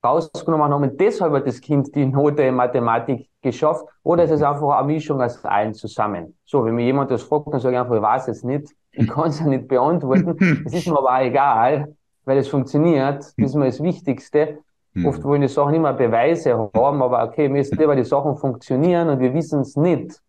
rausgenommen 0.03 0.71
haben 0.71 0.83
und 0.83 0.99
deshalb 0.99 1.33
hat 1.33 1.47
das 1.47 1.61
Kind 1.61 1.95
die 1.95 2.05
Note 2.05 2.43
in 2.43 2.55
Mathematik 2.55 3.27
geschafft 3.41 3.85
oder 4.03 4.25
ist 4.25 4.31
es 4.31 4.43
einfach 4.43 4.77
eine 4.77 4.87
Mischung 4.87 5.21
aus 5.21 5.43
allen 5.45 5.73
zusammen? 5.73 6.37
So, 6.45 6.63
wenn 6.63 6.75
mir 6.75 6.85
jemand 6.85 7.11
das 7.11 7.23
fragt, 7.23 7.51
dann 7.51 7.59
sage 7.59 7.75
ich 7.75 7.81
einfach, 7.81 7.95
ich 7.95 8.01
weiß 8.01 8.27
es 8.27 8.43
nicht, 8.43 8.67
ich 8.91 9.07
kann 9.07 9.29
es 9.29 9.39
ja 9.39 9.47
nicht 9.47 9.67
beantworten, 9.67 10.63
es 10.65 10.73
ist 10.73 10.87
mir 10.87 10.97
aber 10.97 11.15
auch 11.15 11.21
egal, 11.21 11.95
weil 12.25 12.37
es 12.37 12.47
funktioniert, 12.47 13.19
das 13.19 13.33
ist 13.37 13.55
mir 13.55 13.65
das 13.65 13.81
Wichtigste. 13.81 14.59
Hm. 14.95 15.05
Oft 15.05 15.23
wollen 15.23 15.41
die 15.41 15.47
Sachen 15.47 15.73
immer 15.75 15.93
Beweise 15.93 16.57
haben, 16.73 17.01
aber 17.01 17.23
okay, 17.23 17.49
mir 17.49 17.61
ist 17.61 17.75
lieber, 17.75 17.95
die 17.95 18.03
Sachen 18.03 18.35
funktionieren 18.37 19.09
und 19.09 19.19
wir 19.19 19.33
wissen 19.33 19.61
es 19.61 19.75
nicht. 19.75 20.21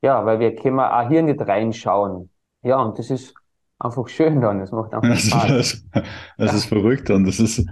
Ja, 0.00 0.24
weil 0.24 0.38
wir 0.38 0.54
können 0.54 0.78
auch 0.78 1.08
hier 1.08 1.22
nicht 1.22 1.40
reinschauen. 1.40 2.30
Ja, 2.62 2.80
und 2.80 2.98
das 2.98 3.10
ist 3.10 3.34
einfach 3.78 4.08
schön 4.08 4.40
dann, 4.40 4.60
das 4.60 4.72
macht 4.72 4.94
einfach 4.94 5.16
Spaß. 5.16 5.48
Das, 5.48 5.84
das, 5.92 6.04
das 6.38 6.50
ja. 6.52 6.56
ist 6.56 6.66
verrückt 6.66 7.10
und 7.10 7.26
das 7.26 7.40
ist, 7.40 7.64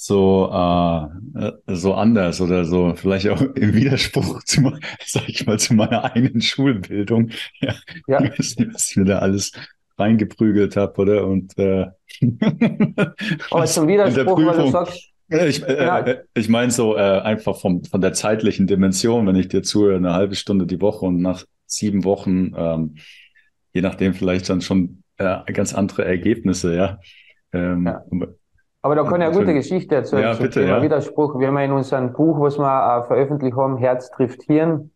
so 0.00 0.48
äh, 0.52 1.52
so 1.74 1.94
anders 1.94 2.40
oder 2.40 2.64
so 2.64 2.94
vielleicht 2.94 3.28
auch 3.28 3.40
im 3.40 3.74
Widerspruch 3.74 4.44
zu 4.44 4.72
sag 5.04 5.28
ich 5.28 5.44
mal 5.44 5.58
zu 5.58 5.74
meiner 5.74 6.04
eigenen 6.04 6.40
Schulbildung 6.40 7.30
ja, 7.60 7.74
ja. 8.06 8.22
Ich 8.22 8.38
weiß 8.38 8.56
nicht, 8.58 8.74
was 8.74 8.90
ich 8.90 8.96
mir 8.96 9.06
da 9.06 9.18
alles 9.18 9.50
reingeprügelt 9.98 10.76
habe 10.76 11.00
oder 11.00 11.26
und 11.26 11.58
äh, 11.58 11.86
aber 13.50 13.66
zum 13.66 13.88
Widerspruch 13.88 14.38
weil 14.46 14.56
du 14.56 14.70
sagst 14.70 15.10
ich, 15.28 15.66
äh, 15.66 15.84
ja. 15.84 15.98
Äh, 16.00 16.24
ich 16.34 16.48
meine 16.48 16.70
so 16.70 16.96
äh, 16.96 17.20
einfach 17.20 17.60
vom, 17.60 17.84
von 17.84 18.00
der 18.00 18.12
zeitlichen 18.12 18.66
Dimension, 18.66 19.26
wenn 19.26 19.36
ich 19.36 19.48
dir 19.48 19.62
zuhöre, 19.62 19.96
eine 19.96 20.14
halbe 20.14 20.34
Stunde 20.34 20.66
die 20.66 20.80
Woche 20.80 21.06
und 21.06 21.20
nach 21.20 21.44
sieben 21.66 22.04
Wochen, 22.04 22.54
ähm, 22.56 22.94
je 23.72 23.82
nachdem 23.82 24.14
vielleicht 24.14 24.48
dann 24.48 24.60
schon 24.60 25.02
äh, 25.18 25.52
ganz 25.52 25.74
andere 25.74 26.04
Ergebnisse, 26.04 26.74
ja. 26.74 26.98
Ähm, 27.52 27.86
ja. 27.86 28.02
Aber 28.80 28.94
da 28.94 29.02
kann 29.02 29.20
ich 29.20 29.26
eine 29.26 29.36
gute 29.36 29.54
Geschichte 29.54 29.96
erzählen 29.96 30.22
ja, 30.22 30.34
zum 30.34 30.44
bitte, 30.44 30.60
Thema 30.60 30.76
ja. 30.76 30.82
Widerspruch. 30.82 31.38
Wir 31.38 31.48
haben 31.48 31.58
ja 31.58 31.64
in 31.64 31.72
unserem 31.72 32.12
Buch, 32.12 32.40
was 32.40 32.58
wir 32.58 32.64
äh, 33.02 33.06
veröffentlicht 33.06 33.56
haben, 33.56 33.76
Herz 33.76 34.10
trifft 34.10 34.44
Hirn, 34.44 34.92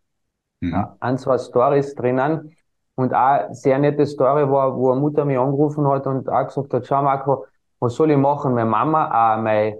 mhm. 0.61 0.85
ein, 0.99 1.17
zwei 1.17 1.37
Stories 1.37 1.93
drinnen. 1.95 2.55
Und 2.95 3.13
auch 3.13 3.51
sehr 3.51 3.79
nette 3.79 4.05
Story 4.05 4.49
war, 4.49 4.77
wo 4.77 4.91
eine 4.91 5.01
Mutter 5.01 5.25
mich 5.25 5.37
angerufen 5.37 5.87
hat 5.87 6.05
und 6.05 6.29
auch 6.29 6.45
gesagt 6.45 6.73
hat, 6.73 6.85
schau 6.85 7.01
Marco, 7.01 7.45
was 7.79 7.95
soll 7.95 8.11
ich 8.11 8.17
machen? 8.17 8.53
Meine 8.53 8.69
Mama, 8.69 9.35
äh, 9.35 9.41
mein 9.41 9.73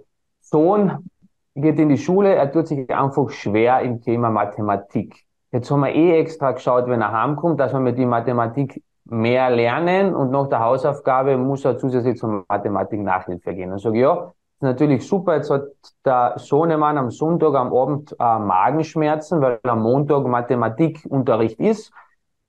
Sohn 0.54 1.10
geht 1.56 1.80
in 1.80 1.90
die 1.90 1.98
Schule, 1.98 2.36
er 2.36 2.52
tut 2.52 2.68
sich 2.68 2.88
einfach 2.94 3.32
schwer 3.32 3.82
im 3.82 4.02
Thema 4.02 4.30
Mathematik. 4.30 5.24
Jetzt 5.52 5.72
haben 5.72 5.80
wir 5.80 5.96
eh 5.96 6.20
extra 6.20 6.52
geschaut, 6.52 6.88
wenn 6.88 7.02
er 7.02 7.12
heimkommt, 7.12 7.60
dass 7.60 7.74
wir 7.74 7.80
mit 7.80 7.98
die 7.98 8.06
Mathematik 8.06 8.84
mehr 9.06 9.50
lernen 9.50 10.14
und 10.14 10.30
nach 10.30 10.48
der 10.50 10.60
Hausaufgabe 10.60 11.38
muss 11.38 11.66
er 11.66 11.80
zusätzlich 11.80 12.18
zur 12.18 12.46
Mathematik 12.48 13.02
Nachhilfe 13.02 13.56
gehen. 13.56 13.72
Und 13.72 13.80
sage 13.80 14.00
ja, 14.00 14.32
ist 14.54 14.62
natürlich 14.62 15.08
super, 15.08 15.38
jetzt 15.38 15.50
hat 15.50 15.64
der 16.06 16.34
Sohnemann 16.38 17.00
am 17.00 17.10
Sonntag 17.10 17.56
am 17.56 17.74
Abend 17.74 18.16
äh, 18.20 18.40
Magenschmerzen, 18.40 19.42
weil 19.42 19.60
am 19.64 19.82
Montag 19.82 20.28
Mathematikunterricht 20.28 21.60
ist. 21.60 21.92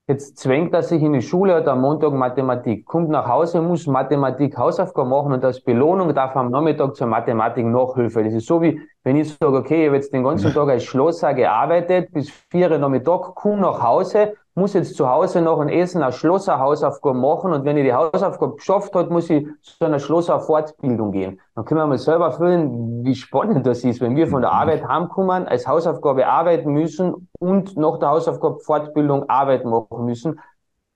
Jetzt 0.06 0.36
zwängt 0.36 0.74
er 0.74 0.82
sich 0.82 1.02
in 1.02 1.14
die 1.14 1.22
Schule, 1.22 1.54
hat 1.54 1.66
am 1.66 1.80
Montag 1.80 2.12
Mathematik, 2.12 2.84
kommt 2.84 3.08
nach 3.08 3.26
Hause, 3.26 3.62
muss 3.62 3.86
Mathematik 3.86 4.54
Hausaufgaben 4.54 5.08
machen 5.08 5.32
und 5.32 5.42
als 5.42 5.62
Belohnung 5.62 6.14
darf 6.14 6.34
er 6.34 6.42
am 6.42 6.50
Nachmittag 6.50 6.94
zur 6.94 7.06
Mathematik 7.06 7.64
Nachhilfe. 7.64 8.22
Das 8.22 8.34
ist 8.34 8.46
so 8.46 8.60
wie, 8.60 8.78
wenn 9.02 9.16
ich 9.16 9.34
sage, 9.34 9.56
okay, 9.56 9.80
ich 9.80 9.86
habe 9.86 9.96
jetzt 9.96 10.12
den 10.12 10.22
ganzen 10.22 10.52
Tag 10.52 10.68
als 10.68 10.84
Schlosser 10.84 11.32
gearbeitet, 11.32 12.12
bis 12.12 12.28
vier 12.28 12.70
Uhr 12.70 12.76
Nachmittag, 12.76 13.34
komme 13.34 13.62
nach 13.62 13.82
Hause, 13.82 14.34
muss 14.54 14.72
jetzt 14.72 14.96
zu 14.96 15.08
Hause 15.08 15.40
noch 15.40 15.60
ein 15.60 15.68
Essen, 15.68 16.02
eine 16.02 16.12
Schlosser-Hausaufgabe 16.12 17.18
machen 17.18 17.52
und 17.52 17.64
wenn 17.64 17.76
ich 17.76 17.84
die 17.84 17.92
Hausaufgabe 17.92 18.56
geschafft 18.56 18.94
hat, 18.94 19.10
muss 19.10 19.28
ich 19.28 19.46
zu 19.62 19.84
einer 19.84 19.98
Schlosser-Fortbildung 19.98 21.12
gehen. 21.12 21.40
Dann 21.54 21.64
können 21.64 21.80
wir 21.80 21.86
mal 21.86 21.98
selber 21.98 22.32
fühlen, 22.32 23.04
wie 23.04 23.14
spannend 23.14 23.66
das 23.66 23.82
ist, 23.82 24.00
wenn 24.00 24.16
wir 24.16 24.26
von 24.28 24.42
der. 24.42 24.52
Arbeit 24.52 24.86
heimkommen, 24.86 25.46
als 25.48 25.66
Hausaufgabe 25.66 26.26
arbeiten 26.26 26.72
müssen 26.72 27.28
und 27.40 27.76
nach 27.76 27.98
der 27.98 28.10
Hausaufgabe 28.10 28.60
Fortbildung 28.60 29.28
Arbeit 29.28 29.64
machen 29.64 30.04
müssen. 30.04 30.40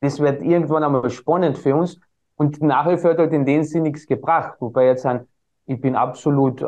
Das 0.01 0.21
wird 0.21 0.43
irgendwann 0.43 0.85
einmal 0.85 1.11
spannend 1.11 1.59
für 1.59 1.75
uns 1.75 1.99
und 2.37 2.63
Nachhilfe 2.63 3.11
hat 3.11 3.19
halt 3.19 3.33
in 3.33 3.45
dem 3.45 3.65
Sinn 3.65 3.83
nichts 3.83 4.07
gebracht, 4.07 4.55
wobei 4.61 4.87
jetzt 4.87 5.05
ein 5.05 5.27
ich 5.71 5.79
bin 5.83 5.97
absolut, 5.97 6.63
äh, 6.63 6.65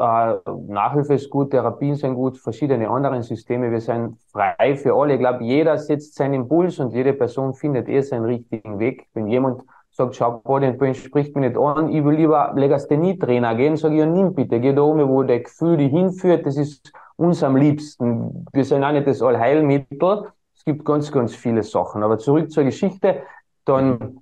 Nachhilfe 0.69 1.15
ist 1.15 1.31
gut, 1.31 1.53
Therapien 1.53 1.95
sind 1.95 2.15
gut, 2.15 2.37
verschiedene 2.37 2.91
andere 2.91 3.23
Systeme. 3.23 3.71
Wir 3.71 3.81
sind 3.81 4.19
frei 4.31 4.77
für 4.77 4.95
alle. 4.95 5.15
Ich 5.15 5.21
glaube, 5.21 5.43
jeder 5.43 5.79
setzt 5.79 6.17
seinen 6.17 6.35
Impuls 6.35 6.79
und 6.79 6.93
jede 6.93 7.15
Person 7.15 7.55
findet 7.55 7.89
eh 7.89 8.03
seinen 8.03 8.27
richtigen 8.27 8.79
Weg. 8.79 9.07
Wenn 9.15 9.27
jemand 9.29 9.63
sagt, 9.91 10.17
schau, 10.17 10.43
Body 10.45 10.73
Brain 10.73 10.95
spricht 10.95 11.35
mich 11.35 11.49
nicht 11.49 11.59
an, 11.59 11.89
ich 11.89 12.05
will 12.05 12.15
lieber 12.15 12.53
Legasthenie-Trainer 12.55 13.55
gehen, 13.55 13.79
sage 13.79 13.95
ich, 13.95 14.01
ja, 14.01 14.07
nimm 14.07 14.35
bitte, 14.35 14.61
geh 14.61 14.75
da 14.75 14.83
um, 14.83 14.99
wo 15.09 15.23
der 15.23 15.41
Gefühl 15.41 15.79
dich 15.79 15.91
hinführt, 15.91 16.45
das 16.45 16.59
ist 16.59 16.93
uns 17.17 17.43
am 17.43 17.57
liebsten. 17.57 18.47
Wir 18.53 18.67
sind 18.67 18.85
auch 18.85 18.93
nicht 18.93 19.07
das 19.07 19.23
Allheilmittel. 19.23 20.27
Es 20.55 20.63
gibt 20.67 20.85
ganz, 20.85 21.11
ganz 21.11 21.35
viele 21.35 21.63
Sachen. 21.63 22.03
Aber 22.03 22.19
zurück 22.19 22.51
zur 22.51 22.65
Geschichte, 22.65 23.23
dann 23.65 24.21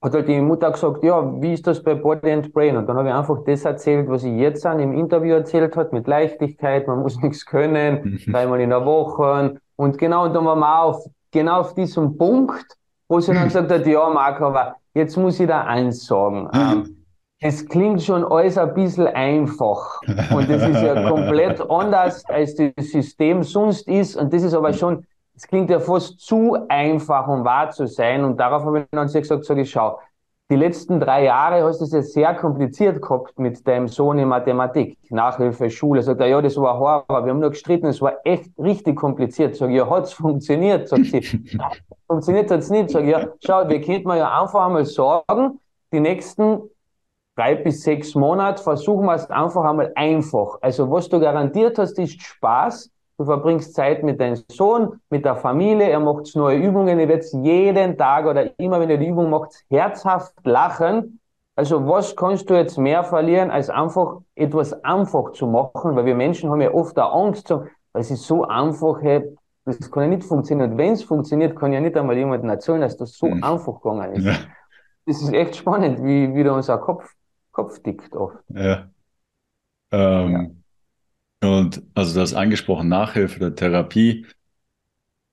hat 0.00 0.14
halt 0.14 0.28
die 0.28 0.40
Mutter 0.40 0.70
gesagt, 0.70 1.02
ja, 1.02 1.40
wie 1.40 1.54
ist 1.54 1.66
das 1.66 1.82
bei 1.82 1.94
Body 1.94 2.30
and 2.30 2.52
Brain? 2.52 2.76
Und 2.76 2.86
dann 2.86 2.96
habe 2.96 3.08
ich 3.08 3.14
einfach 3.14 3.42
das 3.44 3.64
erzählt, 3.64 4.08
was 4.08 4.22
ich 4.22 4.34
jetzt 4.34 4.64
an 4.64 4.78
im 4.78 4.92
Interview 4.92 5.34
erzählt 5.34 5.76
hat, 5.76 5.92
mit 5.92 6.06
Leichtigkeit, 6.06 6.86
man 6.86 7.00
muss 7.00 7.16
nichts 7.22 7.44
können, 7.44 8.20
dreimal 8.26 8.60
in 8.60 8.70
der 8.70 8.84
Woche. 8.84 9.58
Und 9.76 9.98
genau, 9.98 10.24
und 10.24 10.34
dann 10.34 10.44
waren 10.44 10.60
wir 10.60 10.82
auf, 10.82 11.04
genau 11.32 11.60
auf 11.60 11.74
diesem 11.74 12.16
Punkt, 12.16 12.66
wo 13.08 13.18
sie 13.20 13.34
dann 13.34 13.44
gesagt 13.48 13.70
hat, 13.70 13.86
ja, 13.86 14.08
Marco, 14.08 14.46
aber 14.46 14.76
jetzt 14.94 15.16
muss 15.16 15.40
ich 15.40 15.48
da 15.48 15.64
eins 15.64 16.06
sagen. 16.06 16.48
Ähm, 16.58 16.94
es 17.40 17.68
klingt 17.68 18.02
schon 18.02 18.24
alles 18.24 18.58
ein 18.58 18.74
bisschen 18.74 19.06
einfach. 19.06 20.00
Und 20.34 20.50
das 20.50 20.60
ist 20.68 20.82
ja 20.82 21.08
komplett 21.08 21.60
anders, 21.70 22.24
als 22.24 22.56
das 22.56 22.72
System 22.90 23.44
sonst 23.44 23.86
ist. 23.86 24.16
Und 24.16 24.32
das 24.32 24.42
ist 24.42 24.54
aber 24.54 24.72
schon 24.72 25.06
es 25.38 25.46
klingt 25.46 25.70
ja 25.70 25.78
fast 25.78 26.18
zu 26.18 26.56
einfach, 26.68 27.28
um 27.28 27.44
wahr 27.44 27.70
zu 27.70 27.86
sein. 27.86 28.24
Und 28.24 28.38
darauf 28.38 28.64
habe 28.64 28.80
ich 28.80 28.86
dann 28.90 29.06
gesagt, 29.06 29.44
sag 29.44 29.56
ich, 29.58 29.70
schau, 29.70 30.00
die 30.50 30.56
letzten 30.56 30.98
drei 30.98 31.24
Jahre 31.24 31.62
hast 31.62 31.78
du 31.78 31.84
es 31.84 31.92
ja 31.92 32.02
sehr 32.02 32.34
kompliziert 32.34 33.00
gehabt 33.00 33.38
mit 33.38 33.64
deinem 33.64 33.86
Sohn 33.86 34.18
in 34.18 34.26
Mathematik, 34.26 34.98
Nachhilfe, 35.10 35.70
Schule. 35.70 36.02
Sagt 36.02 36.20
er, 36.20 36.26
ja, 36.26 36.42
das 36.42 36.56
war 36.56 36.76
Horror, 36.76 37.24
wir 37.24 37.30
haben 37.30 37.38
nur 37.38 37.50
gestritten, 37.50 37.86
es 37.86 38.00
war 38.00 38.14
echt 38.24 38.50
richtig 38.58 38.96
kompliziert. 38.96 39.54
Sag 39.54 39.70
ich, 39.70 39.76
ja, 39.76 39.88
hat's 39.88 40.12
funktioniert? 40.12 40.88
Sagt 40.88 41.04
sie, 41.06 41.20
funktioniert 42.08 42.50
hat's 42.50 42.70
nicht. 42.70 42.90
Sag 42.90 43.04
ich, 43.04 43.10
ja, 43.10 43.28
schau, 43.38 43.68
wir 43.68 43.80
könnten 43.80 44.08
ja 44.08 44.40
einfach 44.40 44.66
einmal 44.66 44.86
sagen, 44.86 45.60
die 45.92 46.00
nächsten 46.00 46.62
drei 47.36 47.54
bis 47.54 47.82
sechs 47.82 48.16
Monate 48.16 48.60
versuchen 48.60 49.06
wir 49.06 49.14
es 49.14 49.30
einfach 49.30 49.62
einmal 49.62 49.92
einfach. 49.94 50.58
Also 50.62 50.90
was 50.90 51.08
du 51.08 51.20
garantiert 51.20 51.78
hast, 51.78 51.96
ist 52.00 52.20
Spaß 52.20 52.90
Du 53.18 53.24
verbringst 53.24 53.74
Zeit 53.74 54.04
mit 54.04 54.20
deinem 54.20 54.36
Sohn, 54.48 55.00
mit 55.10 55.24
der 55.24 55.34
Familie, 55.34 55.90
er 55.90 55.98
macht 55.98 56.34
neue 56.36 56.56
Übungen, 56.56 57.00
ihr 57.00 57.08
werdet 57.08 57.26
jeden 57.32 57.98
Tag 57.98 58.26
oder 58.26 58.58
immer, 58.60 58.78
wenn 58.78 58.90
ihr 58.90 58.98
die 58.98 59.08
Übung 59.08 59.28
macht, 59.28 59.64
herzhaft 59.68 60.34
lachen. 60.44 61.18
Also 61.56 61.84
was 61.88 62.14
kannst 62.14 62.48
du 62.48 62.54
jetzt 62.54 62.78
mehr 62.78 63.02
verlieren, 63.02 63.50
als 63.50 63.70
einfach 63.70 64.18
etwas 64.36 64.84
einfach 64.84 65.32
zu 65.32 65.48
machen? 65.48 65.96
Weil 65.96 66.04
wir 66.04 66.14
Menschen 66.14 66.48
haben 66.48 66.60
ja 66.60 66.72
oft 66.72 66.96
auch 66.96 67.26
Angst, 67.26 67.50
weil 67.50 67.68
es 67.94 68.12
ist 68.12 68.24
so 68.24 68.44
einfach, 68.44 69.02
hey, 69.02 69.36
das 69.64 69.90
kann 69.90 70.04
ja 70.04 70.08
nicht 70.10 70.22
funktionieren. 70.22 70.70
Und 70.70 70.78
wenn 70.78 70.92
es 70.92 71.02
funktioniert, 71.02 71.56
kann 71.56 71.72
ja 71.72 71.80
nicht 71.80 71.96
einmal 71.96 72.16
jemandem 72.16 72.48
erzählen, 72.50 72.82
dass 72.82 72.96
das 72.96 73.18
so 73.18 73.26
mhm. 73.26 73.42
einfach 73.42 73.82
gegangen 73.82 74.12
ist. 74.12 74.26
Ja. 74.26 74.36
Das 75.06 75.20
ist 75.20 75.32
echt 75.32 75.56
spannend, 75.56 76.04
wie, 76.04 76.32
wie 76.36 76.44
da 76.44 76.52
unser 76.52 76.78
Kopf, 76.78 77.12
Kopf 77.50 77.80
tickt 77.80 78.14
oft. 78.14 78.38
Ja. 78.50 78.88
Ähm, 79.90 80.30
ja. 80.30 80.46
Und 81.40 81.82
also 81.94 82.18
das 82.18 82.34
angesprochen, 82.34 82.88
Nachhilfe 82.88 83.36
oder 83.36 83.54
Therapie. 83.54 84.26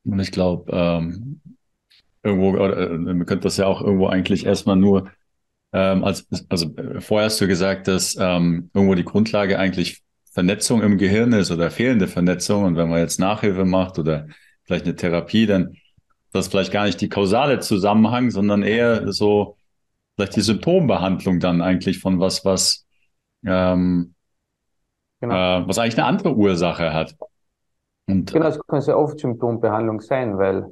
Und 0.04 0.20
ich 0.20 0.32
glaube, 0.32 0.72
ähm, 0.72 1.42
irgendwo, 2.24 2.52
oder, 2.52 2.92
äh, 2.92 2.98
man 2.98 3.26
könnte 3.26 3.44
das 3.44 3.58
ja 3.58 3.66
auch 3.66 3.82
irgendwo 3.82 4.08
eigentlich 4.08 4.46
erstmal 4.46 4.76
nur 4.76 5.10
ähm, 5.74 6.04
als, 6.06 6.28
also 6.50 6.74
äh, 6.78 7.02
vorher 7.02 7.26
hast 7.26 7.42
du 7.42 7.48
gesagt, 7.48 7.88
dass 7.88 8.16
ähm, 8.20 8.70
irgendwo 8.74 8.96
die 8.96 9.04
Grundlage 9.04 9.60
eigentlich 9.60 10.04
Vernetzung 10.32 10.82
im 10.82 10.98
Gehirn 10.98 11.34
ist 11.34 11.52
oder 11.52 11.70
fehlende 11.70 12.08
Vernetzung. 12.08 12.64
Und 12.64 12.78
wenn 12.78 12.90
man 12.90 13.00
jetzt 13.00 13.20
Nachhilfe 13.20 13.66
macht 13.66 14.00
oder 14.00 14.28
vielleicht 14.64 14.86
eine 14.86 14.96
Therapie, 14.96 15.46
dann 15.46 15.76
das 16.32 16.48
vielleicht 16.48 16.72
gar 16.72 16.86
nicht 16.86 17.02
die 17.02 17.10
kausale 17.10 17.60
Zusammenhang, 17.60 18.32
sondern 18.32 18.64
eher 18.64 19.12
so 19.12 19.58
vielleicht 20.16 20.36
die 20.36 20.42
Symptombehandlung 20.42 21.40
dann 21.40 21.62
eigentlich 21.62 22.00
von 22.00 22.20
was, 22.20 22.46
was 22.46 22.86
ähm, 23.46 24.15
Genau. 25.22 25.34
Äh, 25.34 25.68
was 25.68 25.78
eigentlich 25.78 25.98
eine 25.98 26.08
andere 26.08 26.36
Ursache 26.36 26.94
hat. 26.94 27.16
Und, 28.08 28.32
genau, 28.32 28.48
es 28.48 28.60
kann 28.68 28.82
sehr 28.82 28.98
oft 28.98 29.20
Symptombehandlung 29.20 30.02
sein, 30.02 30.38
weil 30.38 30.68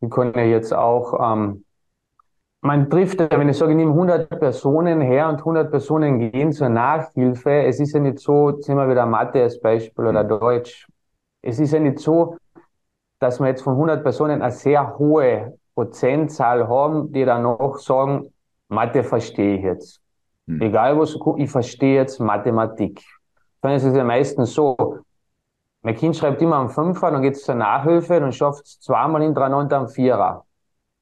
wir 0.00 0.08
können 0.08 0.34
ja 0.34 0.44
jetzt 0.44 0.72
auch, 0.72 1.34
ähm, 1.34 1.64
man 2.62 2.88
trifft, 2.90 3.20
wenn 3.20 3.48
ich 3.48 3.56
sage, 3.56 3.72
ich 3.72 3.76
nehme 3.76 3.92
100 3.92 4.28
Personen 4.28 5.00
her 5.00 5.28
und 5.28 5.38
100 5.38 5.70
Personen 5.70 6.30
gehen 6.30 6.52
zur 6.52 6.68
Nachhilfe, 6.68 7.64
es 7.64 7.80
ist 7.80 7.92
ja 7.92 8.00
nicht 8.00 8.18
so, 8.18 8.50
jetzt 8.50 8.68
nehmen 8.68 8.80
wir 8.80 8.90
wieder 8.90 9.06
Mathe 9.06 9.42
als 9.42 9.60
Beispiel 9.60 10.06
oder 10.06 10.24
Deutsch, 10.24 10.86
es 11.42 11.58
ist 11.58 11.72
ja 11.72 11.80
nicht 11.80 11.98
so, 11.98 12.36
dass 13.18 13.40
wir 13.40 13.48
jetzt 13.48 13.62
von 13.62 13.74
100 13.74 14.02
Personen 14.02 14.40
eine 14.42 14.52
sehr 14.52 14.98
hohe 14.98 15.58
Prozentzahl 15.74 16.68
haben, 16.68 17.12
die 17.12 17.24
dann 17.24 17.42
noch 17.42 17.78
sagen, 17.78 18.32
Mathe 18.68 19.04
verstehe 19.04 19.56
ich 19.56 19.62
jetzt. 19.62 20.00
Hm. 20.46 20.60
Egal 20.60 20.98
was, 20.98 21.16
ich 21.36 21.50
verstehe 21.50 21.96
jetzt 21.96 22.20
Mathematik 22.20 23.02
dann 23.60 23.72
ist 23.72 23.84
es 23.84 23.94
ja 23.94 24.04
meistens 24.04 24.54
so, 24.54 24.76
mein 25.82 25.96
Kind 25.96 26.16
schreibt 26.16 26.42
immer 26.42 26.56
am 26.56 26.70
Fünfer, 26.70 27.10
dann 27.10 27.22
geht 27.22 27.34
es 27.34 27.44
zur 27.44 27.54
Nachhilfe, 27.54 28.20
dann 28.20 28.32
schafft 28.32 28.66
es 28.66 28.80
zweimal 28.80 29.22
hintereinander 29.22 29.78
am 29.78 29.88
Vierer. 29.88 30.44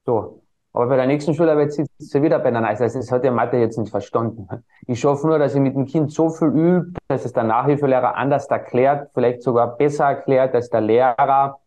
So. 0.05 0.41
Aber 0.71 0.87
bei 0.87 0.97
der 0.97 1.07
nächsten 1.07 1.33
Schularbeit 1.33 1.73
sitzt 1.73 1.91
sie 1.97 2.21
wieder 2.21 2.39
bei 2.39 2.51
der 2.51 2.61
Nachhilfe. 2.61 2.83
Also 2.83 2.99
das 2.99 3.11
hat 3.11 3.23
der 3.23 3.31
Mathe 3.31 3.57
jetzt 3.57 3.77
nicht 3.77 3.89
verstanden. 3.89 4.47
Ich 4.85 4.99
schaffe 4.99 5.27
nur, 5.27 5.39
dass 5.39 5.55
ich 5.55 5.61
mit 5.61 5.75
dem 5.75 5.85
Kind 5.85 6.11
so 6.11 6.29
viel 6.29 6.49
übt, 6.49 6.99
dass 7.07 7.25
es 7.25 7.33
der 7.33 7.43
Nachhilfelehrer 7.43 8.15
anders 8.15 8.45
erklärt, 8.47 9.09
vielleicht 9.13 9.41
sogar 9.41 9.75
besser 9.77 10.05
erklärt 10.05 10.53
als 10.53 10.69
der 10.69 10.81
Lehrer. 10.81 11.59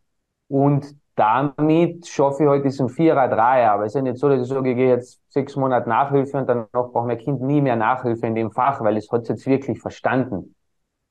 Und 0.47 0.95
damit 1.15 2.07
schaffe 2.07 2.43
ich 2.43 2.49
heute 2.49 2.63
halt 2.63 2.65
diesen 2.65 2.89
Vierer, 2.89 3.27
Dreier. 3.27 3.73
Aber 3.73 3.83
es 3.85 3.91
ist 3.91 3.95
ja 3.95 4.01
nicht 4.01 4.17
so, 4.17 4.29
dass 4.29 4.41
ich 4.41 4.47
sage, 4.47 4.71
ich 4.71 4.77
gehe 4.77 4.89
jetzt 4.89 5.21
sechs 5.29 5.55
Monate 5.55 5.89
Nachhilfe 5.89 6.37
und 6.37 6.47
danach 6.47 6.67
braucht 6.71 7.07
mein 7.07 7.17
Kind 7.17 7.41
nie 7.41 7.61
mehr 7.61 7.75
Nachhilfe 7.75 8.25
in 8.25 8.35
dem 8.35 8.51
Fach, 8.51 8.81
weil 8.81 8.97
es 8.97 9.11
hat 9.11 9.23
es 9.23 9.29
jetzt 9.29 9.45
wirklich 9.45 9.79
verstanden. 9.81 10.55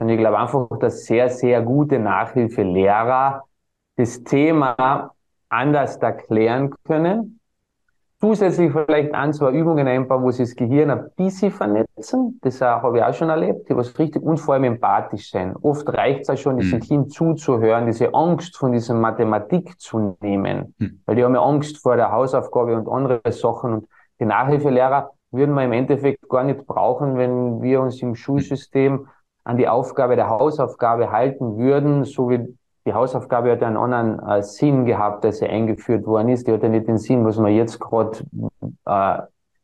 Und 0.02 0.08
ich 0.08 0.18
glaube 0.18 0.38
einfach, 0.38 0.66
dass 0.80 1.04
sehr, 1.04 1.28
sehr 1.28 1.62
gute 1.62 2.00
Nachhilfelehrer 2.00 3.44
das 3.94 4.24
Thema 4.24 5.12
anders 5.48 5.96
erklären 5.98 6.74
können. 6.84 7.38
Zusätzlich 8.20 8.72
vielleicht 8.72 9.14
ein, 9.14 9.32
zwei 9.32 9.52
Übungen 9.52 9.86
einbauen, 9.86 10.24
wo 10.24 10.32
sie 10.32 10.42
das 10.42 10.56
Gehirn 10.56 10.90
ein 10.90 11.08
bisschen 11.16 11.52
vernetzen. 11.52 12.40
Das 12.42 12.60
habe 12.60 12.98
ich 12.98 13.04
auch 13.04 13.14
schon 13.14 13.30
erlebt. 13.30 13.68
Die 13.68 13.76
was 13.76 13.96
richtig 13.96 14.22
und 14.22 14.38
vor 14.38 14.54
allem 14.54 14.64
empathisch 14.64 15.30
sein. 15.30 15.54
Oft 15.62 15.88
reicht 15.88 16.22
es 16.22 16.30
auch 16.30 16.36
schon, 16.36 16.56
diesem 16.56 16.80
mhm. 16.80 16.82
Kind 16.82 17.12
zuzuhören, 17.12 17.86
diese 17.86 18.12
Angst 18.12 18.56
von 18.56 18.72
dieser 18.72 18.94
Mathematik 18.94 19.78
zu 19.80 20.16
nehmen. 20.20 20.74
Mhm. 20.78 21.00
Weil 21.06 21.14
die 21.14 21.22
haben 21.22 21.34
ja 21.36 21.42
Angst 21.42 21.78
vor 21.78 21.94
der 21.94 22.10
Hausaufgabe 22.10 22.76
und 22.76 22.88
andere 22.88 23.20
Sachen. 23.30 23.72
Und 23.72 23.88
die 24.18 24.24
Nachhilfelehrer 24.24 25.12
würden 25.30 25.54
wir 25.54 25.62
im 25.62 25.72
Endeffekt 25.72 26.28
gar 26.28 26.42
nicht 26.42 26.66
brauchen, 26.66 27.16
wenn 27.16 27.62
wir 27.62 27.80
uns 27.80 28.02
im 28.02 28.16
Schulsystem 28.16 29.06
an 29.44 29.56
die 29.56 29.68
Aufgabe 29.68 30.16
der 30.16 30.28
Hausaufgabe 30.28 31.10
halten 31.10 31.58
würden, 31.58 32.04
so 32.04 32.30
wie 32.30 32.56
die 32.84 32.94
Hausaufgabe 32.94 33.52
hat 33.52 33.62
einen 33.62 33.76
anderen 33.76 34.18
äh, 34.28 34.42
Sinn 34.42 34.84
gehabt, 34.84 35.24
als 35.24 35.38
sie 35.38 35.46
eingeführt 35.46 36.04
worden 36.04 36.30
ist. 36.30 36.46
Die 36.46 36.52
hat 36.52 36.62
ja 36.62 36.68
nicht 36.68 36.88
den 36.88 36.98
Sinn, 36.98 37.24
was 37.24 37.38
wir 37.38 37.48
jetzt 37.48 37.78
gerade 37.78 38.18
äh, 38.86 39.18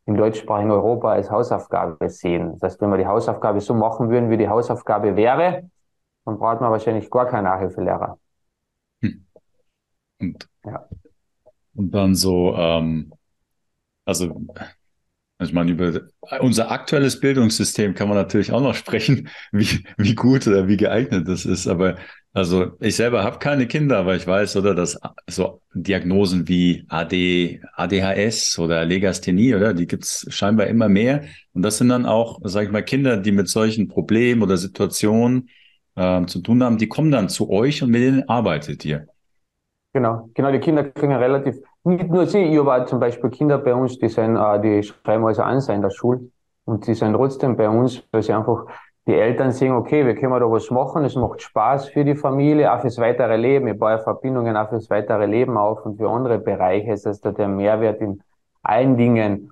im 0.07 0.17
deutschsprachigen 0.17 0.71
Europa 0.71 1.13
als 1.13 1.31
Hausaufgabe 1.31 2.09
sehen. 2.09 2.53
Das 2.53 2.63
heißt, 2.63 2.81
wenn 2.81 2.91
wir 2.91 2.97
die 2.97 3.07
Hausaufgabe 3.07 3.61
so 3.61 3.75
machen 3.75 4.09
würden, 4.09 4.31
wie 4.31 4.37
die 4.37 4.49
Hausaufgabe 4.49 5.17
wäre, 5.17 5.69
dann 6.25 6.39
braucht 6.39 6.61
man 6.61 6.71
wahrscheinlich 6.71 7.11
gar 7.11 7.27
keinen 7.27 7.45
Nachhilfelehrer. 7.45 8.19
Hm. 9.03 9.27
Und, 10.21 10.49
ja. 10.65 10.89
und 11.75 11.91
dann 11.91 12.15
so, 12.15 12.55
ähm, 12.55 13.13
also 14.05 14.35
ich 15.41 15.53
meine, 15.53 15.71
über 15.71 16.01
unser 16.41 16.71
aktuelles 16.71 17.21
Bildungssystem 17.21 17.95
kann 17.95 18.09
man 18.09 18.17
natürlich 18.17 18.51
auch 18.53 18.61
noch 18.61 18.75
sprechen, 18.75 19.29
wie, 19.53 19.85
wie 19.97 20.15
gut 20.15 20.47
oder 20.47 20.67
wie 20.67 20.77
geeignet 20.77 21.29
das 21.29 21.45
ist. 21.45 21.69
Aber 21.69 21.97
also 22.33 22.73
ich 22.81 22.97
selber 22.97 23.23
habe 23.23 23.39
keine 23.39 23.67
Kinder, 23.67 23.99
aber 23.99 24.17
ich 24.17 24.27
weiß, 24.27 24.57
oder, 24.57 24.75
dass 24.75 24.99
so 25.29 25.63
Diagnosen 25.75 26.49
wie 26.49 26.85
AD, 26.89 27.61
ADHS 27.75 28.59
oder 28.59 28.85
Legasthenie, 28.85 29.55
oder, 29.55 29.75
die 29.75 29.87
gibt's 29.87 30.27
scheinbar 30.29 30.67
immer 30.67 30.89
mehr. 30.89 31.25
Und 31.53 31.63
das 31.63 31.79
sind 31.79 31.89
dann 31.89 32.05
auch, 32.05 32.41
sage 32.45 32.67
ich 32.67 32.73
mal, 32.73 32.83
Kinder, 32.83 33.17
die 33.17 33.33
mit 33.33 33.49
solchen 33.49 33.89
Problemen 33.89 34.43
oder 34.43 34.57
Situationen 34.57 35.51
äh, 35.95 36.27
zu 36.27 36.41
tun 36.41 36.63
haben, 36.63 36.79
die 36.79 36.89
kommen 36.89 37.13
dann 37.13 37.29
zu 37.29 37.49
euch 37.51 37.83
und 37.83 37.91
mit 37.91 38.03
denen 38.03 38.29
arbeitet 38.29 38.85
ihr. 38.85 39.07
Genau, 39.93 40.31
genau, 40.35 40.53
die 40.53 40.61
Kinder 40.61 40.85
kriegen 40.85 41.15
relativ 41.15 41.57
nicht 41.89 42.09
nur 42.09 42.27
sie, 42.27 42.43
ich 42.43 42.59
habe 42.59 42.85
zum 42.87 43.01
Beispiel 43.01 43.31
Kinder 43.31 43.59
bei 43.59 43.75
uns, 43.75 43.99
die 43.99 44.09
sind, 44.09 44.37
äh, 44.37 44.61
die 44.61 44.83
schreiben 44.83 45.27
also 45.27 45.43
an 45.43 45.61
in 45.69 45.83
der 45.83 45.91
Schule 45.91 46.31
und 46.65 46.87
die 46.87 46.95
sind 46.95 47.15
trotzdem 47.15 47.57
bei 47.57 47.69
uns, 47.69 48.03
weil 48.13 48.23
sie 48.23 48.33
einfach 48.33 48.67
die 49.09 49.15
Eltern 49.15 49.53
sehen, 49.53 49.73
okay, 49.73 50.05
wir 50.05 50.15
können 50.15 50.39
da 50.39 50.51
was 50.51 50.71
machen, 50.71 51.05
es 51.05 51.17
macht 51.17 51.41
Spaß 51.41 51.89
für 51.89 52.05
die 52.05 52.15
Familie, 52.15 52.73
auch 52.73 52.81
fürs 52.81 52.99
weitere 52.99 53.37
Leben. 53.37 53.67
Ich 53.69 53.79
baue 53.79 53.99
Verbindungen 53.99 54.55
auch 54.55 54.69
fürs 54.69 54.91
weitere 54.91 55.25
Leben 55.25 55.57
auf 55.57 55.85
und 55.87 55.97
für 55.97 56.11
andere 56.11 56.39
Bereiche. 56.39 56.91
Das 56.91 57.07
heißt, 57.07 57.25
der 57.25 57.49
Mehrwert 57.49 58.03
in 58.03 58.21
allen 58.63 58.99
Dingen. 58.99 59.51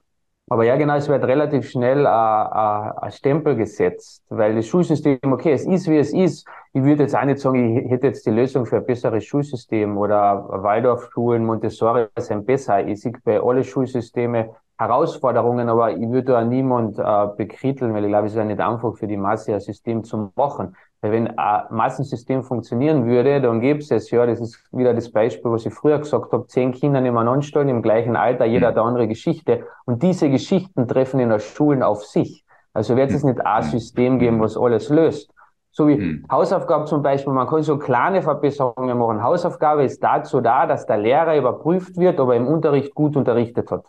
Aber 0.49 0.64
ja, 0.64 0.77
genau, 0.77 0.94
es 0.96 1.09
wird 1.09 1.25
relativ 1.25 1.70
schnell 1.70 2.07
ein 2.07 3.11
Stempel 3.11 3.57
gesetzt, 3.57 4.22
weil 4.29 4.55
das 4.55 4.66
Schulsystem, 4.66 5.18
okay, 5.25 5.53
es 5.53 5.66
ist, 5.66 5.88
wie 5.88 5.96
es 5.96 6.12
ist. 6.12 6.46
Ich 6.77 6.83
würde 6.83 7.05
jetzt 7.05 7.17
auch 7.17 7.25
nicht 7.25 7.39
sagen, 7.39 7.79
ich 7.79 7.91
hätte 7.91 8.09
jetzt 8.09 8.27
die 8.27 8.31
Lösung 8.31 8.67
für 8.67 8.77
ein 8.77 8.85
besseres 8.85 9.25
Schulsystem 9.25 9.97
oder 9.97 10.47
Waldorfschulen, 10.47 11.43
Montessori 11.43 12.09
sind 12.19 12.45
besser. 12.45 12.87
Ich 12.87 13.01
sehe 13.01 13.15
bei 13.25 13.41
allen 13.41 13.65
Schulsystemen 13.65 14.51
Herausforderungen, 14.77 15.71
aber 15.71 15.93
ich 15.93 16.07
würde 16.11 16.33
da 16.33 16.45
niemand 16.45 16.99
äh, 16.99 17.29
bekritteln, 17.35 17.95
weil 17.95 18.05
ich 18.05 18.11
glaube, 18.11 18.27
es 18.27 18.33
ist 18.33 18.37
ja 18.37 18.45
nicht 18.45 18.61
einfach 18.61 18.95
für 18.95 19.07
die 19.07 19.17
Masse 19.17 19.55
ein 19.55 19.61
System 19.61 20.05
zu 20.05 20.31
machen. 20.37 20.77
Weil 21.01 21.12
wenn 21.12 21.39
ein 21.39 21.62
Massensystem 21.71 22.43
funktionieren 22.43 23.07
würde, 23.07 23.41
dann 23.41 23.62
gäbe 23.62 23.79
es 23.79 23.91
es 23.91 24.11
ja, 24.11 24.27
das 24.27 24.43
ist 24.43 24.62
wieder 24.71 24.93
das 24.93 25.11
Beispiel, 25.11 25.51
was 25.51 25.65
ich 25.65 25.73
früher 25.73 25.99
gesagt 25.99 26.31
habe, 26.31 26.47
zehn 26.47 26.73
Kinder 26.73 27.01
nebeneinander 27.01 27.41
stehen, 27.41 27.71
im 27.71 27.81
gleichen 27.81 28.17
Alter, 28.17 28.45
jeder 28.45 28.67
hat 28.67 28.77
eine 28.77 28.87
andere 28.87 29.09
Geschichte. 29.09 29.65
Und 29.87 30.03
diese 30.03 30.29
Geschichten 30.29 30.87
treffen 30.87 31.21
in 31.21 31.31
den 31.31 31.41
Schulen 31.41 31.83
auf 31.83 32.05
sich. 32.05 32.45
Also 32.75 32.97
wird 32.97 33.12
es 33.12 33.25
nicht 33.25 33.41
ein 33.41 33.62
System 33.62 34.19
geben, 34.19 34.41
was 34.41 34.59
alles 34.59 34.91
löst. 34.91 35.33
So 35.77 35.87
wie 35.89 35.97
hm. 35.97 36.25
Hausaufgaben 36.31 36.87
zum 36.87 37.03
Beispiel, 37.03 37.35
man 37.35 37.47
kann 37.47 37.62
so 37.62 37.77
kleine 37.77 38.23
Verbesserungen 38.23 38.97
machen. 38.97 39.23
Hausaufgabe 39.23 39.85
ist 39.85 40.03
dazu 40.03 40.41
da, 40.41 40.67
dass 40.67 40.87
der 40.87 40.97
Lehrer 40.97 41.37
überprüft 41.37 41.99
wird, 41.99 42.19
ob 42.19 42.31
er 42.31 42.37
im 42.37 42.47
Unterricht 42.47 42.95
gut 42.95 43.15
unterrichtet 43.15 43.71
hat. 43.71 43.85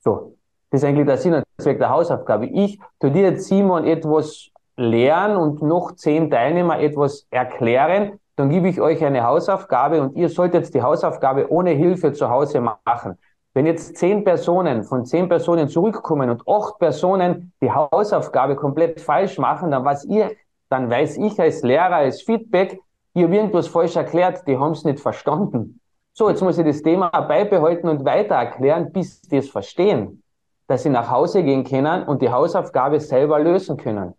So. 0.00 0.34
Das 0.70 0.82
ist 0.82 0.88
eigentlich 0.88 1.06
der 1.06 1.16
Sinn 1.16 1.34
und 1.34 1.44
Zweck 1.58 1.78
der 1.78 1.90
Hausaufgabe. 1.90 2.46
Ich 2.46 2.80
tu 2.98 3.08
dir 3.08 3.22
jetzt, 3.22 3.46
Simon, 3.46 3.84
etwas 3.84 4.50
lernen 4.76 5.36
und 5.36 5.62
noch 5.62 5.92
zehn 5.92 6.28
Teilnehmer 6.28 6.80
etwas 6.80 7.28
erklären, 7.30 8.18
dann 8.34 8.50
gebe 8.50 8.68
ich 8.68 8.80
euch 8.80 9.04
eine 9.04 9.22
Hausaufgabe 9.22 10.02
und 10.02 10.16
ihr 10.16 10.28
solltet 10.28 10.74
die 10.74 10.82
Hausaufgabe 10.82 11.50
ohne 11.52 11.70
Hilfe 11.70 12.12
zu 12.12 12.28
Hause 12.28 12.60
machen. 12.60 13.16
Wenn 13.54 13.64
jetzt 13.64 13.96
zehn 13.96 14.24
Personen 14.24 14.82
von 14.82 15.04
zehn 15.04 15.28
Personen 15.28 15.68
zurückkommen 15.68 16.30
und 16.30 16.42
acht 16.48 16.78
Personen 16.80 17.52
die 17.62 17.70
Hausaufgabe 17.70 18.56
komplett 18.56 19.00
falsch 19.00 19.38
machen, 19.38 19.70
dann 19.70 19.84
weiß 19.84 20.04
ihr, 20.04 20.32
dann 20.68 20.90
weiß 20.90 21.18
ich 21.18 21.40
als 21.40 21.62
Lehrer, 21.62 21.96
als 21.96 22.22
Feedback, 22.22 22.80
ihr 23.14 23.24
habt 23.24 23.34
irgendwas 23.34 23.68
falsch 23.68 23.96
erklärt, 23.96 24.46
die 24.46 24.58
haben 24.58 24.72
es 24.72 24.84
nicht 24.84 25.00
verstanden. 25.00 25.80
So, 26.12 26.28
jetzt 26.28 26.42
muss 26.42 26.58
ich 26.58 26.66
das 26.66 26.82
Thema 26.82 27.08
beibehalten 27.08 27.88
und 27.88 28.04
weiter 28.04 28.34
erklären, 28.34 28.92
bis 28.92 29.22
die 29.22 29.36
es 29.36 29.50
verstehen, 29.50 30.22
dass 30.66 30.82
sie 30.82 30.90
nach 30.90 31.10
Hause 31.10 31.42
gehen 31.42 31.64
können 31.64 32.02
und 32.04 32.22
die 32.22 32.30
Hausaufgabe 32.30 33.00
selber 33.00 33.38
lösen 33.38 33.76
können. 33.76 34.14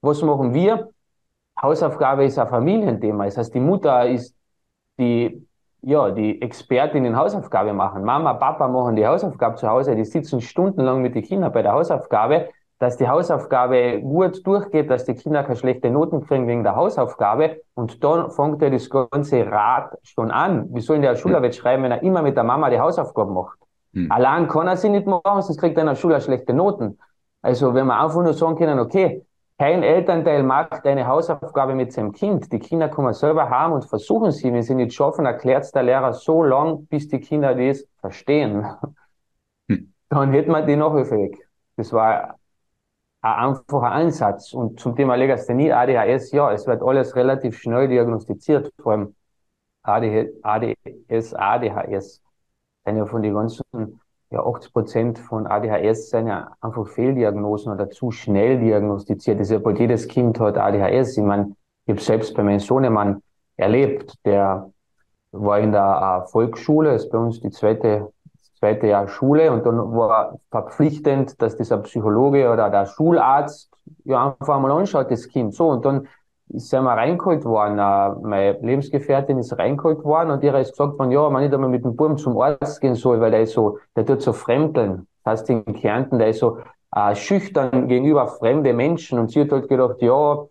Was 0.00 0.22
machen 0.22 0.54
wir? 0.54 0.90
Hausaufgabe 1.60 2.24
ist 2.24 2.38
ein 2.38 2.48
Familienthema. 2.48 3.26
Das 3.26 3.36
heißt, 3.36 3.54
die 3.54 3.60
Mutter 3.60 4.08
ist 4.08 4.34
die, 4.98 5.46
ja, 5.82 6.10
die 6.10 6.40
Expertin 6.40 7.04
in 7.04 7.16
Hausaufgabe 7.16 7.72
machen. 7.72 8.02
Mama, 8.02 8.34
Papa 8.34 8.66
machen 8.66 8.96
die 8.96 9.06
Hausaufgabe 9.06 9.56
zu 9.56 9.68
Hause. 9.68 9.94
Die 9.94 10.04
sitzen 10.04 10.40
stundenlang 10.40 11.02
mit 11.02 11.14
den 11.14 11.22
Kindern 11.22 11.52
bei 11.52 11.62
der 11.62 11.72
Hausaufgabe, 11.72 12.48
dass 12.82 12.96
die 12.96 13.06
Hausaufgabe 13.06 14.00
gut 14.00 14.44
durchgeht, 14.44 14.90
dass 14.90 15.04
die 15.04 15.14
Kinder 15.14 15.44
keine 15.44 15.54
schlechte 15.54 15.88
Noten 15.88 16.26
kriegen 16.26 16.48
wegen 16.48 16.64
der 16.64 16.74
Hausaufgabe. 16.74 17.60
Und 17.74 18.02
dann 18.02 18.28
fängt 18.32 18.60
ja 18.60 18.70
das 18.70 18.90
ganze 18.90 19.46
Rad 19.46 19.96
schon 20.02 20.32
an. 20.32 20.66
Wie 20.74 20.80
soll 20.80 21.00
der 21.00 21.14
Schularbeit 21.14 21.54
schreiben, 21.54 21.84
wenn 21.84 21.92
er 21.92 22.02
immer 22.02 22.22
mit 22.22 22.36
der 22.36 22.42
Mama 22.42 22.70
die 22.70 22.80
Hausaufgaben 22.80 23.34
macht? 23.34 23.56
Hm. 23.94 24.10
Allein 24.10 24.48
kann 24.48 24.66
er 24.66 24.76
sie 24.76 24.88
nicht 24.88 25.06
machen, 25.06 25.42
sonst 25.42 25.58
kriegt 25.58 25.76
er 25.76 25.82
in 25.82 25.86
der 25.90 25.94
Schule 25.94 26.20
schlechte 26.20 26.52
Noten. 26.54 26.98
Also 27.40 27.72
wenn 27.72 27.86
wir 27.86 28.00
einfach 28.00 28.20
nur 28.20 28.34
sagen 28.34 28.56
können, 28.56 28.80
okay, 28.80 29.24
kein 29.60 29.84
Elternteil 29.84 30.42
macht 30.42 30.84
eine 30.84 31.06
Hausaufgabe 31.06 31.76
mit 31.76 31.92
seinem 31.92 32.10
Kind. 32.10 32.52
Die 32.52 32.58
Kinder 32.58 32.88
kommen 32.88 33.14
selber 33.14 33.48
haben 33.48 33.74
und 33.74 33.84
versuchen 33.84 34.32
sie. 34.32 34.52
Wenn 34.52 34.64
sie 34.64 34.74
nicht 34.74 34.92
schaffen, 34.92 35.24
erklärt 35.24 35.62
es 35.62 35.70
der 35.70 35.84
Lehrer 35.84 36.14
so 36.14 36.42
lang, 36.42 36.84
bis 36.86 37.06
die 37.06 37.20
Kinder 37.20 37.54
das 37.54 37.86
verstehen. 38.00 38.66
Hm. 39.68 39.92
Dann 40.08 40.32
hätten 40.32 40.50
wir 40.50 40.62
die 40.62 40.74
Nachhilfe 40.74 41.16
weg. 41.16 41.48
Das 41.76 41.92
war 41.92 42.38
ein 43.22 43.50
einfacher 43.50 43.92
Ansatz. 43.92 44.52
Und 44.52 44.80
zum 44.80 44.96
Thema 44.96 45.14
Legasthenie, 45.14 45.72
ADHS, 45.72 46.32
ja, 46.32 46.52
es 46.52 46.66
wird 46.66 46.82
alles 46.82 47.16
relativ 47.16 47.58
schnell 47.58 47.88
diagnostiziert, 47.88 48.72
vor 48.78 48.92
allem 48.92 49.14
ADS, 49.82 51.34
ADHS. 51.34 52.22
Eine 52.84 53.06
von 53.06 53.22
den 53.22 53.34
ganzen 53.34 53.62
ja, 54.30 54.44
80 54.44 54.72
Prozent 54.72 55.18
von 55.18 55.46
ADHS 55.46 56.10
sind 56.10 56.26
ja 56.26 56.56
einfach 56.60 56.86
Fehldiagnosen 56.88 57.72
oder 57.72 57.90
zu 57.90 58.10
schnell 58.10 58.58
diagnostiziert. 58.58 59.38
Das 59.38 59.48
ist 59.48 59.52
ja 59.52 59.58
bald 59.58 59.78
jedes 59.78 60.08
Kind 60.08 60.40
hat 60.40 60.58
ADHS. 60.58 61.16
Ich 61.16 61.24
meine, 61.24 61.54
ich 61.84 61.92
habe 61.92 62.00
selbst 62.00 62.34
bei 62.34 62.42
meinem 62.42 62.60
Sohnemann 62.60 63.22
erlebt, 63.56 64.14
der 64.24 64.72
war 65.32 65.60
in 65.60 65.72
der 65.72 66.24
äh, 66.24 66.30
Volksschule, 66.30 66.94
ist 66.94 67.10
bei 67.10 67.18
uns 67.18 67.40
die 67.40 67.50
zweite, 67.50 68.12
zweite 68.62 68.86
Jahr 68.86 69.08
Schule 69.08 69.50
und 69.50 69.66
dann 69.66 69.76
war 69.76 70.38
verpflichtend, 70.50 71.42
dass 71.42 71.56
dieser 71.56 71.78
Psychologe 71.78 72.48
oder 72.48 72.70
der 72.70 72.86
Schularzt 72.86 73.70
ja 74.04 74.36
einfach 74.40 74.60
mal 74.60 74.70
anschaut, 74.70 75.10
das 75.10 75.28
Kind. 75.28 75.52
So, 75.52 75.68
und 75.68 75.84
dann 75.84 76.06
ist 76.48 76.70
sie 76.70 76.76
einmal 76.76 76.96
reingeholt 76.96 77.44
worden, 77.44 77.78
äh, 77.78 78.10
meine 78.22 78.52
Lebensgefährtin 78.60 79.38
ist 79.38 79.58
reingeholt 79.58 80.04
worden 80.04 80.30
und 80.30 80.44
ihrer 80.44 80.60
ist 80.60 80.72
gesagt 80.72 80.96
worden, 80.96 81.10
ja, 81.10 81.28
man 81.28 81.42
nicht 81.42 81.52
einmal 81.52 81.70
mit 81.70 81.84
dem 81.84 81.96
Buben 81.96 82.16
zum 82.18 82.38
Arzt 82.40 82.80
gehen 82.80 82.94
soll, 82.94 83.20
weil 83.20 83.32
der 83.32 83.42
ist 83.42 83.52
so, 83.52 83.78
der 83.96 84.06
tut 84.06 84.22
so 84.22 84.32
fremdeln. 84.32 85.08
Das 85.24 85.40
heißt 85.40 85.50
in 85.50 85.64
Kärnten, 85.64 86.20
der 86.20 86.28
ist 86.28 86.38
so 86.38 86.58
äh, 86.94 87.16
schüchtern 87.16 87.88
gegenüber 87.88 88.28
fremde 88.28 88.72
Menschen 88.74 89.18
und 89.18 89.32
sie 89.32 89.40
hat 89.40 89.50
halt 89.50 89.68
gedacht, 89.68 90.00
ja, 90.02 90.44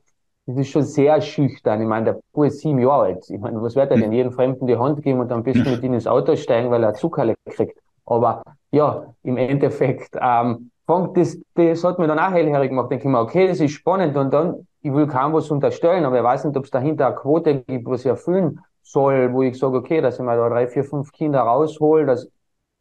das 0.47 0.57
ist 0.57 0.69
schon 0.69 0.83
sehr 0.83 1.21
schüchtern. 1.21 1.81
Ich 1.81 1.87
meine, 1.87 2.05
der 2.05 2.19
Bub 2.33 2.45
ist 2.45 2.59
sieben 2.59 2.79
Jahre 2.79 3.03
alt. 3.03 3.29
Ich 3.29 3.39
meine, 3.39 3.61
was 3.61 3.75
wird 3.75 3.91
er 3.91 3.97
denn 3.97 4.11
jedem 4.11 4.33
Fremden 4.33 4.67
die 4.67 4.77
Hand 4.77 5.01
geben 5.01 5.21
und 5.21 5.29
dann 5.29 5.43
bist 5.43 5.65
du 5.65 5.69
mit 5.69 5.83
ihm 5.83 5.93
ins 5.93 6.07
Auto 6.07 6.35
steigen, 6.35 6.71
weil 6.71 6.83
er 6.83 6.93
Zuckerle 6.93 7.35
kriegt? 7.45 7.79
Aber 8.11 8.43
ja, 8.71 9.05
im 9.23 9.37
Endeffekt, 9.37 10.15
ähm, 10.19 10.71
fängt 10.85 11.17
das, 11.17 11.37
das 11.55 11.83
hat 11.83 11.99
mir 11.99 12.07
dann 12.07 12.19
auch 12.19 12.31
hellhörig 12.31 12.69
gemacht. 12.69 12.91
Denke 12.91 13.05
ich 13.05 13.11
mir, 13.11 13.19
okay, 13.19 13.47
das 13.47 13.59
ist 13.59 13.71
spannend 13.71 14.15
und 14.17 14.31
dann 14.33 14.67
ich 14.81 14.91
will 14.91 15.07
kaum 15.07 15.33
was 15.33 15.51
unterstellen, 15.51 16.05
aber 16.05 16.17
ich 16.17 16.23
weiß 16.23 16.45
nicht, 16.45 16.57
ob 16.57 16.65
es 16.65 16.71
dahinter 16.71 17.07
eine 17.07 17.15
Quote 17.15 17.61
gibt, 17.61 17.85
was 17.87 18.01
ich 18.01 18.07
erfüllen 18.07 18.59
soll, 18.81 19.31
wo 19.31 19.43
ich 19.43 19.57
sage, 19.57 19.77
okay, 19.77 20.01
dass 20.01 20.17
ich 20.17 20.25
mal 20.25 20.37
da 20.37 20.49
drei, 20.49 20.67
vier, 20.67 20.83
fünf 20.83 21.11
Kinder 21.11 21.41
raushol, 21.41 22.05
das 22.05 22.27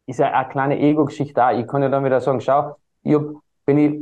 ist 0.07 0.19
ja 0.19 0.31
eine 0.31 0.49
kleine 0.49 0.79
Ego-Geschichte 0.79 1.33
da. 1.35 1.51
Ich 1.53 1.67
kann 1.67 1.83
ja 1.83 1.89
dann 1.89 2.03
wieder 2.03 2.19
sagen, 2.19 2.41
schau, 2.41 2.75
ich 3.03 3.13
hab, 3.13 3.25
wenn 3.65 3.77
ich 3.77 3.99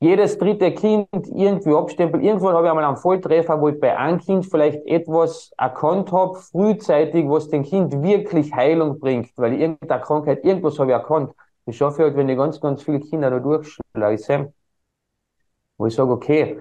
jedes 0.00 0.38
dritte 0.38 0.72
Kind 0.72 1.08
irgendwie 1.12 1.74
abstempel, 1.74 2.22
irgendwann 2.24 2.54
habe 2.54 2.66
ich 2.66 2.70
einmal 2.70 2.84
einen 2.86 2.96
Volltreffer, 2.96 3.60
wo 3.60 3.68
ich 3.68 3.78
bei 3.78 3.96
einem 3.96 4.18
Kind 4.18 4.46
vielleicht 4.46 4.86
etwas 4.86 5.52
erkannt 5.58 6.10
habe, 6.12 6.36
frühzeitig, 6.38 7.28
was 7.28 7.48
dem 7.50 7.62
Kind 7.64 8.02
wirklich 8.02 8.52
Heilung 8.54 8.98
bringt, 8.98 9.30
weil 9.36 9.54
irgendeine 9.60 10.00
Krankheit, 10.02 10.44
irgendwas 10.44 10.78
habe 10.78 10.90
ich 10.90 10.96
erkannt. 10.96 11.32
Das 11.66 11.76
schaffe 11.76 12.02
ich 12.02 12.04
halt, 12.06 12.16
wenn 12.16 12.28
ich 12.28 12.36
ganz, 12.38 12.60
ganz 12.60 12.82
viele 12.82 13.00
Kinder 13.00 13.30
da 13.30 13.38
durchschleuse, 13.38 14.52
wo 15.78 15.86
ich 15.86 15.94
sage, 15.94 16.10
okay, 16.12 16.60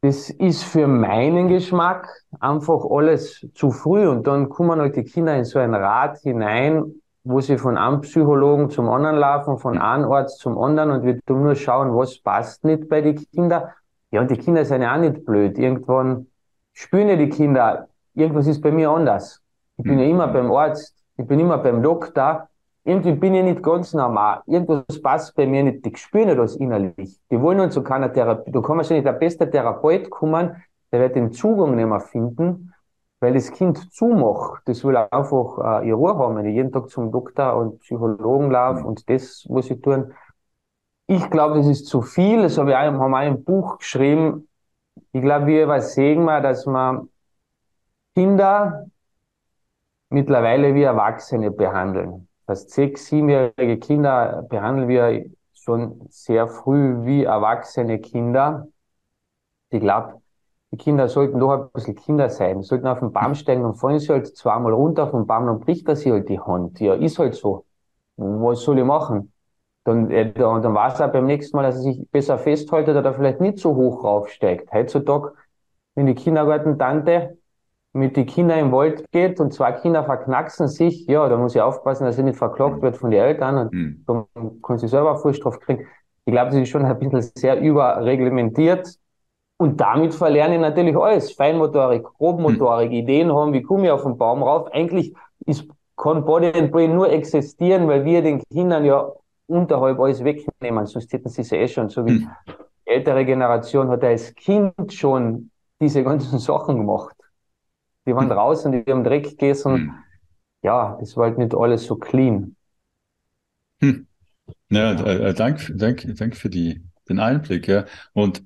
das 0.00 0.30
ist 0.30 0.62
für 0.64 0.86
meinen 0.86 1.48
Geschmack 1.48 2.08
einfach 2.38 2.84
alles 2.88 3.46
zu 3.54 3.70
früh 3.72 4.06
und 4.08 4.26
dann 4.26 4.48
kommen 4.48 4.80
halt 4.80 4.96
die 4.96 5.02
Kinder 5.04 5.36
in 5.36 5.44
so 5.44 5.58
ein 5.58 5.74
Rad 5.74 6.18
hinein, 6.18 6.97
wo 7.24 7.40
sie 7.40 7.58
von 7.58 7.76
einem 7.76 8.00
Psychologen 8.00 8.70
zum 8.70 8.88
anderen 8.88 9.16
laufen, 9.16 9.58
von 9.58 9.78
einem 9.78 10.10
Arzt 10.10 10.38
zum 10.38 10.58
anderen 10.58 10.90
und 10.90 11.02
wir 11.04 11.20
tun 11.26 11.42
nur 11.42 11.54
schauen, 11.54 11.94
was 11.94 12.18
passt 12.20 12.64
nicht 12.64 12.88
bei 12.88 13.00
den 13.00 13.16
Kindern. 13.16 13.64
Ja, 14.10 14.20
und 14.20 14.30
die 14.30 14.36
Kinder 14.36 14.64
sind 14.64 14.82
ja 14.82 14.94
auch 14.94 15.00
nicht 15.00 15.24
blöd. 15.24 15.58
Irgendwann 15.58 16.26
spüren 16.72 17.08
ja 17.08 17.16
die 17.16 17.28
Kinder, 17.28 17.88
irgendwas 18.14 18.46
ist 18.46 18.62
bei 18.62 18.70
mir 18.70 18.90
anders. 18.90 19.42
Ich 19.76 19.84
bin 19.84 19.98
ja 19.98 20.06
immer 20.06 20.28
beim 20.28 20.50
Arzt, 20.50 20.96
ich 21.16 21.26
bin 21.26 21.38
immer 21.38 21.58
beim 21.58 21.82
Doktor 21.82 22.48
irgendwie 22.88 23.12
bin 23.12 23.34
ich 23.34 23.44
nicht 23.44 23.62
ganz 23.62 23.92
normal. 23.92 24.40
Irgendwas 24.46 25.02
passt 25.02 25.36
bei 25.36 25.46
mir 25.46 25.62
nicht. 25.62 25.84
Die 25.84 25.94
spüren 25.94 26.34
das 26.38 26.56
innerlich. 26.56 27.20
Die 27.30 27.38
wollen 27.38 27.60
uns 27.60 27.74
zu 27.74 27.82
keiner 27.82 28.10
Therapie. 28.10 28.50
Du 28.50 28.62
kannst 28.62 28.88
ja 28.88 28.96
nicht 28.96 29.06
der 29.06 29.12
beste 29.12 29.48
Therapeut 29.50 30.08
kommen, 30.08 30.56
der 30.90 31.00
wird 31.00 31.14
den 31.14 31.30
Zugang 31.30 31.76
nicht 31.76 31.86
mehr 31.86 32.00
finden, 32.00 32.72
weil 33.20 33.34
das 33.34 33.50
Kind 33.52 33.92
zumacht. 33.92 34.62
Das 34.66 34.84
will 34.84 34.96
einfach 34.96 35.82
äh, 35.82 35.88
ihre 35.88 35.96
Ruhe 35.96 36.16
haben, 36.16 36.36
wenn 36.36 36.46
ich 36.46 36.54
jeden 36.54 36.72
Tag 36.72 36.90
zum 36.90 37.10
Doktor 37.10 37.56
und 37.56 37.80
Psychologen 37.80 38.50
laufe 38.50 38.84
und 38.86 39.08
das 39.08 39.44
muss 39.48 39.70
ich 39.70 39.80
tun. 39.80 40.12
Ich 41.06 41.30
glaube, 41.30 41.56
das 41.56 41.66
ist 41.66 41.86
zu 41.86 42.02
viel. 42.02 42.42
Das 42.42 42.58
habe 42.58 42.70
ich 42.70 42.76
auch, 42.76 42.80
haben 42.80 43.14
auch 43.14 43.26
im 43.26 43.42
Buch 43.44 43.78
geschrieben. 43.78 44.48
Ich 45.12 45.22
glaube, 45.22 45.46
wir 45.46 45.64
übersehen 45.64 46.24
mal, 46.24 46.42
dass 46.42 46.66
man 46.66 47.08
Kinder 48.14 48.86
mittlerweile 50.10 50.74
wie 50.74 50.82
Erwachsene 50.82 51.50
behandeln. 51.50 52.28
Das 52.46 52.68
sechs, 52.70 53.06
siebenjährige 53.06 53.78
Kinder 53.78 54.42
behandeln 54.48 54.88
wir 54.88 55.24
schon 55.54 56.06
sehr 56.10 56.48
früh 56.48 57.04
wie 57.04 57.24
erwachsene 57.24 58.00
Kinder. 58.00 58.68
Ich 59.70 59.80
glaube, 59.80 60.22
die 60.70 60.76
Kinder 60.76 61.08
sollten 61.08 61.38
doch 61.38 61.50
ein 61.50 61.70
bisschen 61.72 61.94
Kinder 61.94 62.28
sein. 62.28 62.62
Sie 62.62 62.68
sollten 62.68 62.86
auf 62.86 62.98
den 62.98 63.12
Baum 63.12 63.34
steigen 63.34 63.64
und 63.64 63.76
fallen 63.76 63.98
sie 63.98 64.12
halt 64.12 64.36
zweimal 64.36 64.72
runter 64.72 65.08
vom 65.08 65.26
Baum 65.26 65.48
und 65.48 65.60
bricht 65.60 65.88
er 65.88 65.96
sich 65.96 66.12
halt 66.12 66.28
die 66.28 66.40
Hand. 66.40 66.78
Ja, 66.80 66.94
ist 66.94 67.18
halt 67.18 67.34
so. 67.34 67.64
Was 68.16 68.62
soll 68.62 68.78
ich 68.78 68.84
machen? 68.84 69.32
Dann, 69.84 70.10
äh, 70.10 70.30
dann, 70.32 70.60
dann 70.60 70.74
weiß 70.74 71.00
er 71.00 71.08
beim 71.08 71.24
nächsten 71.24 71.56
Mal, 71.56 71.62
dass 71.62 71.76
er 71.76 71.82
sich 71.82 72.10
besser 72.10 72.36
festhaltet 72.36 72.96
oder 72.96 73.14
vielleicht 73.14 73.40
nicht 73.40 73.58
so 73.58 73.74
hoch 73.74 74.04
raufsteigt. 74.04 74.70
Heutzutage, 74.72 75.32
wenn 75.94 76.06
die 76.06 76.14
Kindergartentante 76.14 77.38
mit 77.94 78.16
den 78.16 78.26
Kindern 78.26 78.58
im 78.58 78.72
Wald 78.72 79.10
geht 79.12 79.40
und 79.40 79.54
zwei 79.54 79.72
Kinder 79.72 80.04
verknacksen 80.04 80.68
sich, 80.68 81.06
ja, 81.06 81.26
da 81.28 81.38
muss 81.38 81.54
ich 81.54 81.62
aufpassen, 81.62 82.04
dass 82.04 82.16
sie 82.16 82.22
nicht 82.22 82.36
verklagt 82.36 82.76
mhm. 82.76 82.82
wird 82.82 82.96
von 82.98 83.10
den 83.10 83.20
Eltern 83.20 83.56
und 83.56 83.72
mhm. 83.72 84.04
dann 84.06 84.60
kann 84.62 84.76
sie 84.76 84.88
selber 84.88 85.16
Vorstrafe 85.16 85.58
kriegen. 85.58 85.86
Ich 86.26 86.32
glaube, 86.32 86.50
das 86.50 86.60
ist 86.60 86.68
schon 86.68 86.84
ein 86.84 86.98
bisschen 86.98 87.22
sehr 87.22 87.58
überreglementiert. 87.58 88.98
Und 89.58 89.80
damit 89.80 90.14
verlerne 90.14 90.54
ich 90.54 90.60
natürlich 90.60 90.96
alles. 90.96 91.32
Feinmotorik, 91.32 92.04
Grobmotorik, 92.04 92.90
mhm. 92.90 92.96
Ideen 92.96 93.32
haben, 93.32 93.52
wie 93.52 93.62
komme 93.62 93.86
ich 93.86 93.90
auf 93.90 94.04
den 94.04 94.16
Baum 94.16 94.42
rauf. 94.42 94.72
Eigentlich 94.72 95.14
ist, 95.46 95.66
kann 95.96 96.24
Body 96.24 96.52
and 96.54 96.70
Brain 96.70 96.94
nur 96.94 97.10
existieren, 97.10 97.88
weil 97.88 98.04
wir 98.04 98.22
den 98.22 98.40
Kindern 98.50 98.84
ja 98.84 99.10
unterhalb 99.46 99.98
alles 99.98 100.22
wegnehmen, 100.22 100.86
sonst 100.86 101.12
hätten 101.12 101.28
sie 101.28 101.42
es 101.42 101.50
eh 101.50 101.66
schon. 101.66 101.88
So 101.88 102.06
wie 102.06 102.12
mhm. 102.12 102.30
die 102.46 102.90
ältere 102.90 103.24
Generation 103.24 103.88
hat 103.88 104.04
als 104.04 104.32
Kind 104.34 104.92
schon 104.92 105.50
diese 105.80 106.04
ganzen 106.04 106.38
Sachen 106.38 106.76
gemacht. 106.76 107.16
Die 108.06 108.14
waren 108.14 108.28
draußen, 108.28 108.72
die 108.72 108.90
haben 108.90 109.04
Dreck 109.04 109.24
gegessen. 109.24 109.74
Hm. 109.74 109.94
Ja, 110.62 110.96
das 110.98 111.14
war 111.16 111.26
halt 111.26 111.36
nicht 111.36 111.54
alles 111.54 111.84
so 111.84 111.96
clean. 111.96 112.56
Hm. 113.80 114.06
Ja, 114.70 114.92
äh, 114.92 115.34
danke, 115.34 115.76
danke, 115.76 116.14
danke 116.14 116.36
für 116.36 116.48
die, 116.48 116.82
den 117.08 117.18
Einblick. 117.18 117.68
Ja. 117.68 117.84
Und, 118.14 118.44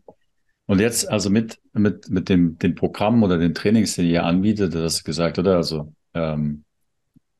und 0.73 0.79
jetzt 0.79 1.07
also 1.11 1.29
mit, 1.29 1.59
mit, 1.75 2.09
mit 2.09 2.31
dem, 2.31 2.57
dem 2.57 2.75
Programm 2.75 3.23
oder 3.23 3.37
den 3.37 3.53
Trainings, 3.53 3.95
die 3.95 4.11
ihr 4.11 4.25
anbietet, 4.25 4.75
das 4.75 5.05
gesagt, 5.05 5.39
oder? 5.39 5.57
Also 5.57 5.93
ähm, 6.15 6.65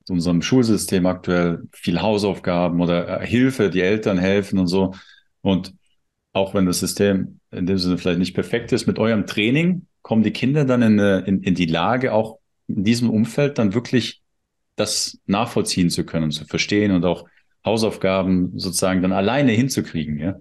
unserem 0.07 0.43
Schulsystem 0.43 1.07
aktuell 1.07 1.63
viel 1.73 2.03
Hausaufgaben 2.03 2.83
oder 2.83 3.23
äh, 3.23 3.27
Hilfe, 3.27 3.71
die 3.71 3.81
Eltern 3.81 4.19
helfen 4.19 4.59
und 4.59 4.67
so. 4.67 4.93
Und 5.41 5.73
auch 6.35 6.53
wenn 6.53 6.67
das 6.67 6.81
System 6.81 7.41
in 7.51 7.65
dem 7.65 7.79
Sinne 7.79 7.97
vielleicht 7.97 8.19
nicht 8.19 8.35
perfekt 8.35 8.71
ist, 8.71 8.87
mit 8.87 8.99
eurem 8.99 9.27
Training 9.27 9.87
kommen 10.03 10.25
die 10.25 10.33
Kinder 10.35 10.67
dann 10.67 10.83
in, 10.83 10.99
in, 10.99 11.43
in 11.43 11.55
die 11.55 11.65
Lage, 11.65 12.13
auch 12.13 12.39
in 12.69 12.85
diesem 12.85 13.09
Umfeld 13.09 13.57
dann 13.57 13.73
wirklich 13.73 14.21
das 14.77 15.19
nachvollziehen 15.25 15.89
zu 15.89 16.05
können, 16.05 16.33
zu 16.33 16.45
verstehen 16.45 16.91
und 16.91 17.07
auch 17.07 17.27
Hausaufgaben 17.65 18.59
sozusagen 18.59 19.01
dann 19.01 19.13
alleine 19.13 19.53
hinzukriegen, 19.53 20.19
ja? 20.19 20.35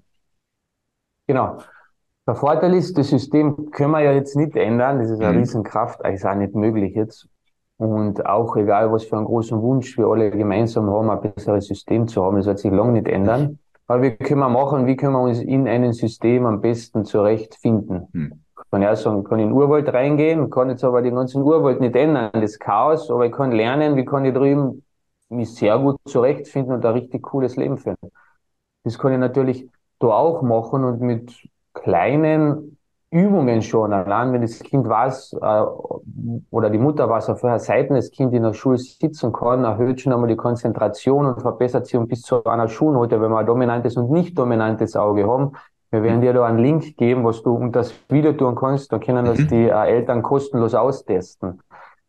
Genau. 1.27 1.63
Der 2.31 2.35
Vorteil 2.37 2.73
ist, 2.75 2.97
das 2.97 3.09
System 3.09 3.71
können 3.71 3.91
wir 3.91 3.99
ja 3.99 4.13
jetzt 4.13 4.37
nicht 4.37 4.55
ändern. 4.55 4.99
Das 4.99 5.09
ist 5.09 5.19
eine 5.19 5.33
mhm. 5.33 5.39
Riesenkraft, 5.39 6.05
eigentlich 6.05 6.25
auch 6.25 6.35
nicht 6.35 6.55
möglich 6.55 6.95
jetzt. 6.95 7.27
Und 7.75 8.25
auch 8.25 8.55
egal, 8.55 8.89
was 8.89 9.03
für 9.03 9.17
einen 9.17 9.25
großen 9.25 9.61
Wunsch 9.61 9.97
wir 9.97 10.07
alle 10.07 10.31
gemeinsam 10.31 10.89
haben, 10.89 11.09
ein 11.09 11.19
besseres 11.19 11.67
System 11.67 12.07
zu 12.07 12.23
haben, 12.23 12.37
das 12.37 12.45
wird 12.45 12.59
sich 12.59 12.71
lange 12.71 12.93
nicht 12.93 13.09
ändern. 13.09 13.59
Aber 13.87 14.01
wir 14.01 14.15
können 14.15 14.39
machen, 14.39 14.85
wie 14.85 14.95
können 14.95 15.11
wir 15.11 15.19
uns 15.19 15.41
in 15.41 15.67
einem 15.67 15.91
System 15.91 16.45
am 16.45 16.61
besten 16.61 17.03
zurechtfinden. 17.03 18.07
Mhm 18.13 18.33
kann 18.69 18.81
ja 18.83 18.95
sagen, 18.95 19.19
ich 19.21 19.27
kann 19.27 19.39
in 19.39 19.49
den 19.49 19.53
Urwald 19.53 19.91
reingehen, 19.93 20.49
kann 20.49 20.69
jetzt 20.69 20.85
aber 20.85 21.01
den 21.01 21.15
ganzen 21.15 21.41
Urwald 21.41 21.81
nicht 21.81 21.93
ändern, 21.93 22.29
das 22.31 22.57
Chaos, 22.57 23.11
aber 23.11 23.25
ich 23.25 23.33
kann 23.33 23.51
lernen, 23.51 23.97
wie 23.97 24.05
kann 24.05 24.23
ich 24.23 24.33
drüben 24.33 24.83
mich 25.27 25.53
sehr 25.53 25.77
gut 25.77 25.97
zurechtfinden 26.05 26.75
und 26.75 26.85
ein 26.85 26.93
richtig 26.93 27.21
cooles 27.21 27.57
Leben 27.57 27.77
führen. 27.77 27.97
Das 28.85 28.97
kann 28.97 29.11
ich 29.11 29.19
natürlich 29.19 29.67
da 29.99 30.07
auch 30.07 30.41
machen 30.41 30.85
und 30.85 31.01
mit 31.01 31.33
kleinen 31.73 32.77
Übungen 33.11 33.61
schon, 33.61 33.91
allein 33.91 34.31
wenn 34.31 34.41
das 34.41 34.59
Kind 34.59 34.87
weiß, 34.87 35.33
äh, 35.41 35.63
oder 36.49 36.69
die 36.69 36.77
Mutter 36.77 37.09
weiß, 37.09 37.29
auf 37.29 37.43
welcher 37.43 37.59
Seite 37.59 37.93
das 37.93 38.09
Kind 38.11 38.33
in 38.33 38.43
der 38.43 38.53
Schule 38.53 38.77
sitzen 38.77 39.33
kann, 39.33 39.65
erhöht 39.65 39.99
schon 39.99 40.13
einmal 40.13 40.29
die 40.29 40.37
Konzentration 40.37 41.25
und 41.25 41.41
verbessert 41.41 41.87
sie 41.87 41.97
um 41.97 42.07
bis 42.07 42.21
zu 42.21 42.43
einer 42.45 42.69
Schulnote, 42.69 43.19
wenn 43.21 43.29
wir 43.29 43.39
ein 43.39 43.45
dominantes 43.45 43.97
und 43.97 44.11
nicht 44.11 44.37
dominantes 44.37 44.95
Auge 44.95 45.27
haben, 45.27 45.51
wir 45.91 46.03
werden 46.03 46.21
dir 46.21 46.31
da 46.31 46.45
einen 46.45 46.59
Link 46.59 46.95
geben, 46.95 47.25
was 47.25 47.43
du 47.43 47.53
um 47.53 47.73
das 47.73 47.93
Video 48.07 48.31
tun 48.31 48.55
kannst. 48.55 48.93
Da 48.93 48.97
können 48.97 49.25
das 49.25 49.39
mhm. 49.39 49.47
die 49.49 49.67
äh, 49.67 49.87
Eltern 49.87 50.21
kostenlos 50.21 50.73
austesten. 50.73 51.59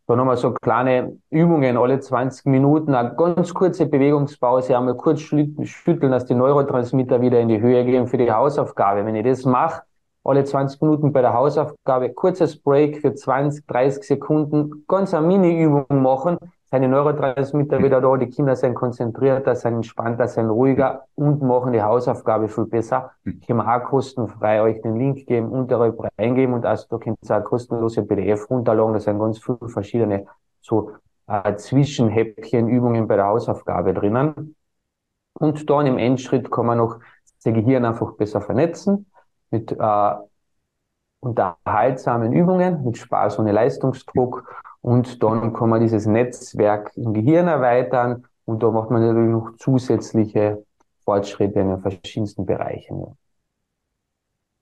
Dann 0.06 0.18
haben 0.18 0.26
wir 0.26 0.36
so 0.36 0.52
kleine 0.52 1.16
Übungen 1.30 1.76
alle 1.76 2.00
20 2.00 2.46
Minuten, 2.46 2.94
eine 2.94 3.14
ganz 3.14 3.54
kurze 3.54 3.86
Bewegungspause, 3.86 4.76
einmal 4.76 4.96
kurz 4.96 5.20
schütteln, 5.20 6.10
dass 6.10 6.26
die 6.26 6.34
Neurotransmitter 6.34 7.20
wieder 7.20 7.40
in 7.40 7.48
die 7.48 7.60
Höhe 7.60 7.84
gehen 7.84 8.06
für 8.08 8.18
die 8.18 8.30
Hausaufgabe. 8.30 9.06
Wenn 9.06 9.14
ich 9.14 9.24
das 9.24 9.44
mache, 9.44 9.82
alle 10.24 10.44
20 10.44 10.80
Minuten 10.82 11.12
bei 11.12 11.20
der 11.20 11.32
Hausaufgabe, 11.32 12.12
kurzes 12.12 12.60
Break 12.60 13.00
für 13.00 13.14
20, 13.14 13.66
30 13.66 14.02
Sekunden, 14.02 14.84
ganz 14.88 15.14
eine 15.14 15.26
Mini-Übung 15.26 16.02
machen, 16.02 16.36
seine 16.72 16.88
Neurotransmitter 16.88 17.82
wieder 17.82 18.00
da, 18.00 18.16
die 18.16 18.30
Kinder 18.30 18.56
sind 18.56 18.72
konzentrierter, 18.72 19.54
sind 19.54 19.74
entspannter, 19.74 20.26
sind 20.26 20.48
ruhiger 20.48 21.04
und 21.16 21.42
machen 21.42 21.74
die 21.74 21.82
Hausaufgabe 21.82 22.48
viel 22.48 22.64
besser. 22.64 23.10
Ich 23.24 23.46
kann 23.46 23.60
auch 23.60 23.84
kostenfrei 23.84 24.62
euch 24.62 24.80
den 24.80 24.96
Link 24.96 25.26
geben, 25.26 25.50
unterhalb 25.50 26.00
reingeben 26.16 26.54
und 26.54 26.64
also 26.64 26.86
da 26.88 26.96
könnt 26.96 27.18
ihr 27.28 27.36
auch 27.36 27.44
kostenlose 27.44 28.02
PDF 28.04 28.48
runterladen, 28.48 28.94
da 28.94 29.00
sind 29.00 29.18
ganz 29.18 29.38
viele 29.38 29.68
verschiedene 29.68 30.24
so 30.62 30.92
äh, 31.26 31.54
Zwischenhäppchenübungen 31.56 33.06
bei 33.06 33.16
der 33.16 33.26
Hausaufgabe 33.26 33.92
drinnen. 33.92 34.56
Und 35.34 35.68
dann 35.68 35.86
im 35.86 35.98
Endschritt 35.98 36.50
kann 36.50 36.64
man 36.64 36.78
noch 36.78 37.00
das 37.44 37.52
Gehirn 37.52 37.84
einfach 37.84 38.14
besser 38.14 38.40
vernetzen 38.40 39.10
mit 39.50 39.72
äh, 39.78 40.14
unterhaltsamen 41.20 42.32
Übungen, 42.32 42.82
mit 42.82 42.96
Spaß 42.96 43.40
ohne 43.40 43.52
Leistungsdruck 43.52 44.71
und 44.82 45.22
dann 45.22 45.52
kann 45.52 45.70
man 45.70 45.80
dieses 45.80 46.06
Netzwerk 46.06 46.92
im 46.96 47.14
Gehirn 47.14 47.48
erweitern 47.48 48.24
und 48.44 48.62
da 48.62 48.70
macht 48.70 48.90
man 48.90 49.00
natürlich 49.00 49.30
noch 49.30 49.56
zusätzliche 49.56 50.64
Fortschritte 51.04 51.60
in 51.60 51.68
den 51.68 51.80
verschiedensten 51.80 52.44
Bereichen. 52.44 53.06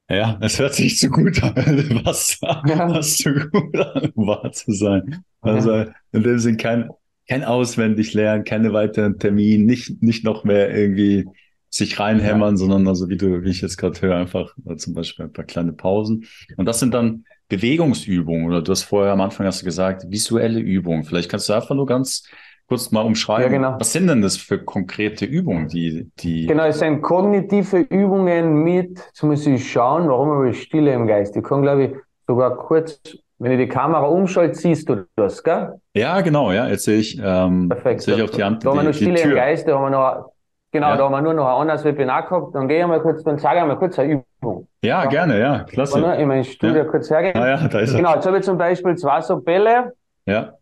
Ja, 0.09 0.39
es 0.41 0.59
hört 0.59 0.75
sich 0.75 0.99
zu 0.99 1.09
gut 1.09 1.43
an, 1.43 1.55
was, 2.05 2.39
ja. 2.43 2.63
was 2.91 3.17
zu 3.17 3.33
gut 3.33 3.77
an, 3.77 4.11
um 4.15 4.27
wahr 4.27 4.51
zu 4.53 4.73
sein. 4.73 5.25
Also 5.41 5.73
ja. 5.73 5.87
in 6.13 6.23
dem 6.23 6.39
Sinn 6.39 6.57
kein, 6.57 6.91
kein 7.29 7.45
auswendig 7.45 8.13
lernen, 8.13 8.45
keine 8.45 8.73
weiteren 8.73 9.19
Termine, 9.19 9.65
nicht, 9.65 10.03
nicht 10.03 10.25
noch 10.25 10.45
mehr 10.45 10.75
irgendwie 10.77 11.27
sich 11.71 11.99
reinhämmern, 11.99 12.55
ja. 12.55 12.57
sondern 12.57 12.89
also 12.89 13.09
wie 13.09 13.17
du, 13.17 13.45
wie 13.45 13.51
ich 13.51 13.61
jetzt 13.61 13.77
gerade 13.77 14.03
höre, 14.03 14.17
einfach 14.17 14.55
zum 14.77 14.95
Beispiel 14.95 15.27
ein 15.27 15.33
paar 15.33 15.45
kleine 15.45 15.73
Pausen. 15.73 16.27
Und 16.57 16.67
das 16.67 16.81
sind 16.81 16.93
dann 16.93 17.25
Bewegungsübungen 17.51 18.47
oder 18.47 18.63
du 18.63 18.73
hast 18.73 18.85
vorher 18.85 19.13
am 19.13 19.21
Anfang 19.21 19.45
hast 19.47 19.61
du 19.61 19.67
gesagt, 19.67 20.07
visuelle 20.09 20.61
Übungen. 20.61 21.05
Vielleicht 21.05 21.31
kannst 21.31 21.49
du 21.49 21.53
einfach 21.53 21.75
nur 21.75 21.85
ganz 21.85 22.27
kurz 22.67 22.93
mal 22.93 23.03
umschreiben. 23.03 23.43
Ja, 23.43 23.49
genau. 23.49 23.77
Was 23.81 23.93
sind 23.93 24.07
denn 24.07 24.23
das 24.23 24.37
für 24.37 24.59
konkrete 24.65 25.25
Übungen, 25.25 25.69
die, 25.69 26.09
die? 26.21 26.47
Genau, 26.47 26.65
es 26.65 26.79
sind 26.79 27.03
kognitive 27.03 27.79
Übungen 27.79 28.63
mit, 28.63 29.01
jetzt 29.09 29.23
muss 29.25 29.45
ich 29.47 29.71
schauen, 29.71 30.09
warum 30.09 30.31
habe 30.31 30.51
ich 30.51 30.63
Stille 30.63 30.95
im 30.95 31.07
Geist. 31.09 31.37
Ich 31.37 31.43
kann, 31.43 31.63
glaube 31.63 31.85
ich, 31.85 31.91
sogar 32.29 32.57
kurz, 32.57 33.01
wenn 33.41 33.53
ich 33.53 33.59
die 33.59 33.69
Kamera 33.69 34.07
umschalte, 34.07 34.55
siehst 34.55 34.89
du 34.89 35.05
das, 35.17 35.43
gell? 35.43 35.81
Ja, 35.95 36.21
genau, 36.21 36.53
ja, 36.53 36.69
jetzt 36.69 36.85
sehe 36.85 37.01
ich, 37.01 37.21
ähm, 37.21 37.69
Perfekt. 37.69 38.03
sehe 38.03 38.15
ich 38.15 38.23
auch 38.23 38.31
die 38.31 38.45
Hand. 38.45 38.65
Da 38.65 38.71
haben 38.71 38.77
wir 38.77 38.85
noch 38.85 38.95
Stille 38.95 39.21
im 39.21 39.35
Geist, 39.35 39.67
da 39.67 39.77
haben 39.77 39.91
wir 39.91 39.91
noch, 39.91 40.33
genau, 40.71 40.89
ja. 40.91 40.97
da 40.97 41.05
haben 41.05 41.13
wir 41.13 41.23
nur 41.23 41.35
noch 41.35 41.47
ein 41.47 41.61
anderes 41.63 41.85
Webinar 41.85 42.23
gehabt. 42.29 42.55
Dann 42.55 42.69
gehe 42.69 42.81
ich 42.81 42.87
mal 42.87 43.01
kurz, 43.01 43.23
dann 43.23 43.39
sage 43.39 43.61
ich 43.61 43.67
mal 43.67 43.79
kurz 43.79 43.99
eine 43.99 44.25
Übung. 44.41 44.69
Ja, 44.83 45.05
gerne, 45.07 45.39
ja, 45.39 45.65
klasse. 45.65 45.99
Oder? 45.99 46.17
In 46.17 46.29
mein 46.29 46.45
Studio 46.45 46.83
ja. 46.83 46.85
kurz 46.85 47.11
hergehen. 47.11 47.37
Ah, 47.37 47.49
ja, 47.49 47.69
da 47.69 47.79
ist 47.81 47.93
er. 47.93 47.99
Genau, 47.99 48.15
jetzt 48.15 48.27
habe 48.27 48.39
ich 48.39 48.45
zum 48.45 48.59
Beispiel 48.59 48.97
zwei 48.97 49.21
so 49.21 49.41
Bälle. 49.41 49.93
Ja. 50.27 50.55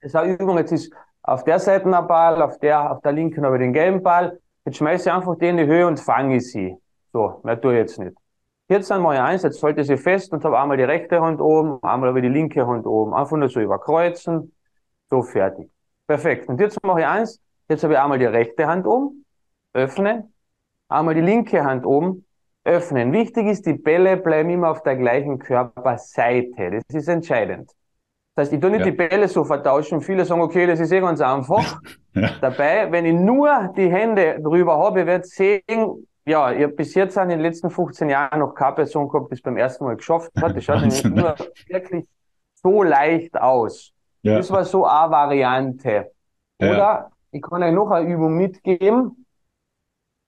Das 0.00 0.10
ist 0.10 0.16
eine 0.16 0.32
Übung, 0.34 0.58
jetzt 0.58 0.72
ist 0.72 0.92
auf 1.22 1.44
der 1.44 1.58
Seite 1.58 1.86
ein 1.86 2.06
Ball, 2.06 2.40
auf 2.40 2.58
der, 2.58 2.92
auf 2.92 3.00
der 3.02 3.12
linken 3.12 3.44
habe 3.44 3.56
ich 3.56 3.62
den 3.62 3.72
gelben 3.72 4.02
Ball. 4.02 4.38
Jetzt 4.64 4.78
schmeiße 4.78 5.08
ich 5.08 5.14
einfach 5.14 5.36
den 5.38 5.58
in 5.58 5.66
die 5.66 5.72
Höhe 5.72 5.86
und 5.86 5.98
fange 5.98 6.40
sie. 6.40 6.76
So, 7.12 7.40
mehr 7.42 7.60
tue 7.60 7.74
ich 7.74 7.78
jetzt 7.78 7.98
nicht. 7.98 8.16
Jetzt 8.68 8.90
dann 8.90 9.00
mache 9.00 9.14
ich 9.14 9.20
eins, 9.20 9.42
jetzt 9.42 9.62
halte 9.62 9.80
ich 9.80 9.86
sie 9.86 9.96
fest 9.96 10.32
und 10.32 10.44
habe 10.44 10.58
einmal 10.58 10.76
die 10.76 10.82
rechte 10.82 11.20
Hand 11.20 11.40
oben, 11.40 11.78
einmal 11.82 12.16
ich 12.16 12.22
die 12.22 12.28
linke 12.28 12.66
Hand 12.66 12.84
oben. 12.84 13.14
Einfach 13.14 13.36
nur 13.36 13.48
so 13.48 13.60
überkreuzen. 13.60 14.52
So, 15.08 15.22
fertig. 15.22 15.70
Perfekt. 16.06 16.48
Und 16.48 16.60
jetzt 16.60 16.82
mache 16.82 17.00
ich 17.00 17.06
eins, 17.06 17.40
jetzt 17.68 17.84
habe 17.84 17.94
ich 17.94 17.98
einmal 17.98 18.18
die 18.18 18.26
rechte 18.26 18.66
Hand 18.66 18.86
oben, 18.86 19.24
öffne, 19.76 20.28
einmal 20.88 21.14
die 21.14 21.20
linke 21.20 21.64
Hand 21.64 21.86
oben, 21.86 22.26
öffnen. 22.64 23.12
Wichtig 23.12 23.46
ist, 23.46 23.66
die 23.66 23.74
Bälle 23.74 24.16
bleiben 24.16 24.50
immer 24.50 24.70
auf 24.70 24.82
der 24.82 24.96
gleichen 24.96 25.38
Körperseite. 25.38 26.80
Das 26.88 26.96
ist 26.96 27.08
entscheidend. 27.08 27.70
Das 28.34 28.46
heißt, 28.46 28.54
ich 28.54 28.60
tue 28.60 28.70
nicht 28.70 28.80
ja. 28.80 28.86
die 28.86 28.96
Bälle 28.96 29.28
so 29.28 29.44
vertauschen. 29.44 30.00
Viele 30.00 30.24
sagen, 30.24 30.40
okay, 30.40 30.66
das 30.66 30.80
ist 30.80 30.92
eh 30.92 31.00
ganz 31.00 31.20
einfach. 31.20 31.80
Ja. 32.16 32.30
Dabei, 32.40 32.90
wenn 32.90 33.04
ich 33.04 33.12
nur 33.12 33.74
die 33.76 33.90
Hände 33.90 34.40
drüber 34.40 34.78
habe, 34.78 35.04
wird 35.04 35.26
sehen, 35.26 36.06
ja, 36.24 36.50
ich 36.50 36.62
habe 36.62 36.72
bis 36.72 36.94
jetzt 36.94 37.18
in 37.18 37.28
den 37.28 37.40
letzten 37.40 37.68
15 37.68 38.08
Jahren 38.08 38.38
noch 38.38 38.54
keine 38.54 38.74
Person 38.74 39.06
gehabt, 39.06 39.30
die 39.30 39.34
es 39.34 39.42
beim 39.42 39.58
ersten 39.58 39.84
Mal 39.84 39.96
geschafft 39.96 40.32
hat. 40.40 40.56
Das 40.56 40.64
schaut 40.64 40.80
nur 40.80 41.34
wirklich 41.68 42.06
so 42.54 42.82
leicht 42.82 43.38
aus. 43.38 43.92
Ja. 44.22 44.38
Das 44.38 44.50
war 44.50 44.64
so 44.64 44.86
eine 44.86 45.10
Variante. 45.10 46.10
Oder 46.58 47.10
ich 47.32 47.42
kann 47.42 47.62
euch 47.62 47.74
noch 47.74 47.90
eine 47.90 48.08
Übung 48.08 48.34
mitgeben. 48.34 49.25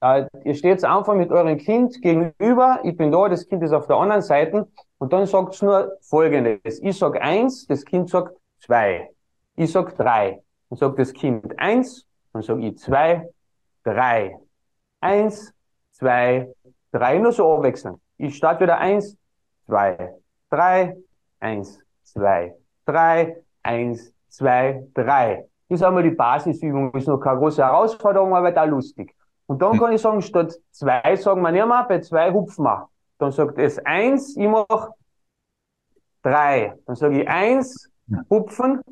Äh, 0.01 0.25
ihr 0.45 0.55
steht 0.55 0.83
einfach 0.85 1.13
mit 1.13 1.31
eurem 1.31 1.57
Kind 1.57 2.01
gegenüber, 2.01 2.79
ich 2.83 2.95
bin 2.95 3.11
da, 3.11 3.27
das 3.27 3.47
Kind 3.47 3.63
ist 3.63 3.73
auf 3.73 3.87
der 3.87 3.97
anderen 3.97 4.21
Seite 4.21 4.67
und 4.97 5.11
dann 5.11 5.25
sagt 5.25 5.55
es 5.55 5.61
nur 5.61 5.97
Folgendes. 6.01 6.79
Ich 6.81 6.97
sag 6.97 7.21
eins, 7.21 7.67
das 7.67 7.83
Kind 7.83 8.09
sagt 8.09 8.33
zwei. 8.59 9.09
Ich 9.55 9.71
sag 9.71 9.95
drei. 9.97 10.41
Dann 10.69 10.77
sagt 10.77 10.99
das 10.99 11.11
Kind 11.13 11.59
eins, 11.59 12.05
dann 12.31 12.41
sag 12.43 12.59
ich 12.59 12.77
zwei, 12.77 13.27
drei. 13.83 14.37
Eins, 15.01 15.53
zwei, 15.91 16.53
drei, 16.91 17.17
nur 17.17 17.33
so 17.33 17.53
abwechseln. 17.53 17.95
Ich 18.17 18.37
starte 18.37 18.63
wieder 18.63 18.77
eins, 18.77 19.17
zwei, 19.65 20.13
drei, 20.49 20.95
eins, 21.39 21.79
zwei, 22.03 22.55
drei, 22.85 23.37
eins, 23.63 24.13
zwei, 24.29 24.83
drei. 24.93 25.45
Das 25.67 25.79
ist 25.79 25.85
einmal 25.85 26.03
die 26.03 26.11
Basisübung, 26.11 26.93
ist 26.93 27.07
noch 27.07 27.19
keine 27.19 27.39
große 27.39 27.61
Herausforderung, 27.61 28.33
aber 28.35 28.51
da 28.51 28.63
lustig. 28.63 29.13
Und 29.49 29.63
dann 29.63 29.73
hm. 29.73 29.79
kann 29.79 29.93
ich 29.93 30.01
sagen, 30.01 30.21
statt 30.21 30.53
zwei 30.69 31.15
sagen 31.15 31.41
wir 31.41 31.51
nicht 31.51 31.65
mehr, 31.65 31.83
bei 31.89 31.99
zwei 32.01 32.31
hupfen 32.31 32.65
wir. 32.65 32.87
Dann 33.17 33.31
sagt 33.31 33.57
es 33.57 33.79
eins, 33.83 34.37
ich 34.37 34.47
mach 34.47 34.91
drei. 36.21 36.75
Dann 36.85 36.95
sage 36.95 37.23
ich 37.23 37.27
eins, 37.27 37.89
hupfen, 38.29 38.83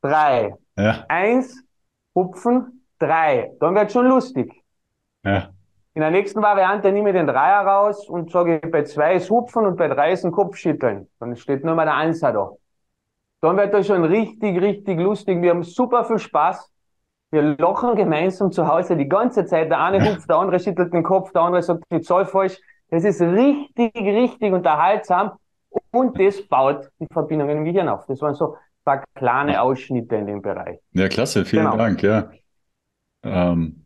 drei. 0.00 0.54
Ja. 0.78 1.04
Eins, 1.08 1.62
hupfen, 2.14 2.86
drei. 2.98 3.52
Dann 3.60 3.74
wird 3.74 3.92
schon 3.92 4.06
lustig. 4.06 4.50
Ja. 5.22 5.50
In 5.92 6.00
der 6.00 6.12
nächsten 6.12 6.40
Variante 6.40 6.90
nehme 6.90 7.10
ich 7.10 7.16
den 7.16 7.26
Dreier 7.26 7.60
raus 7.66 8.08
und 8.08 8.30
sage, 8.30 8.60
bei 8.72 8.84
zwei 8.84 9.16
ist 9.16 9.28
hupfen 9.28 9.66
und 9.66 9.76
bei 9.76 9.88
drei 9.88 10.12
ist 10.12 10.24
ein 10.24 10.32
Kopfschütteln. 10.32 11.10
Dann 11.18 11.36
steht 11.36 11.62
nur 11.62 11.74
mal 11.74 11.84
der 11.84 11.96
Einser 11.96 12.32
da. 12.32 12.52
Dann 13.42 13.58
wird 13.58 13.74
das 13.74 13.86
schon 13.86 14.04
richtig, 14.04 14.62
richtig 14.62 14.98
lustig. 14.98 15.42
Wir 15.42 15.50
haben 15.50 15.62
super 15.62 16.04
viel 16.06 16.18
Spaß. 16.18 16.72
Wir 17.30 17.56
lachen 17.58 17.94
gemeinsam 17.94 18.50
zu 18.50 18.66
Hause 18.66 18.96
die 18.96 19.08
ganze 19.08 19.44
Zeit. 19.44 19.70
Der 19.70 19.80
eine 19.80 20.02
hupft, 20.02 20.28
der 20.28 20.36
andere 20.36 20.58
schüttelt 20.58 20.92
den 20.94 21.02
Kopf, 21.02 21.32
der 21.32 21.42
andere 21.42 21.62
sagt 21.62 21.84
die 21.92 22.00
Zahl 22.00 22.24
falsch. 22.24 22.58
Das 22.90 23.04
ist 23.04 23.20
richtig, 23.20 23.94
richtig 23.94 24.52
unterhaltsam. 24.52 25.32
Und 25.90 26.18
das 26.18 26.40
baut 26.48 26.88
die 26.98 27.06
Verbindungen 27.12 27.58
im 27.58 27.64
Gehirn 27.64 27.88
auf. 27.88 28.06
Das 28.06 28.22
waren 28.22 28.34
so 28.34 28.54
ein 28.54 28.58
paar 28.84 29.04
kleine 29.14 29.60
Ausschnitte 29.60 30.16
in 30.16 30.26
dem 30.26 30.40
Bereich. 30.40 30.78
Ja, 30.92 31.08
klasse. 31.08 31.44
Vielen 31.44 31.64
genau. 31.64 31.76
Dank. 31.76 32.02
Ja. 32.02 32.30
Ähm, 33.22 33.84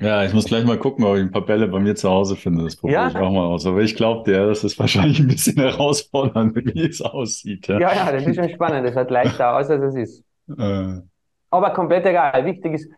ja, 0.00 0.24
ich 0.24 0.32
muss 0.32 0.46
gleich 0.46 0.64
mal 0.64 0.78
gucken, 0.78 1.04
ob 1.04 1.16
ich 1.16 1.22
ein 1.22 1.30
paar 1.30 1.44
Bälle 1.44 1.68
bei 1.68 1.78
mir 1.78 1.94
zu 1.94 2.10
Hause 2.10 2.34
finde. 2.34 2.64
Das 2.64 2.74
probiere 2.74 3.02
ja. 3.02 3.08
ich 3.08 3.16
auch 3.16 3.30
mal 3.30 3.46
aus. 3.46 3.66
Aber 3.66 3.80
ich 3.80 3.94
glaube 3.94 4.28
dir, 4.28 4.46
das 4.46 4.64
ist 4.64 4.78
wahrscheinlich 4.80 5.20
ein 5.20 5.28
bisschen 5.28 5.58
herausfordernd, 5.58 6.56
wie 6.74 6.88
es 6.88 7.00
aussieht. 7.00 7.68
Ja, 7.68 7.78
ja, 7.78 7.94
ja 7.94 8.12
das 8.12 8.26
ist 8.26 8.34
schon 8.34 8.48
spannend. 8.48 8.88
Das 8.88 8.96
hat 8.96 9.10
leichter 9.12 9.56
aus, 9.56 9.70
als 9.70 9.94
es 9.94 9.94
ist. 9.94 10.24
Äh. 10.58 11.02
Aber 11.50 11.70
komplett 11.70 12.06
egal. 12.06 12.44
Wichtig 12.44 12.74
ist, 12.74 12.90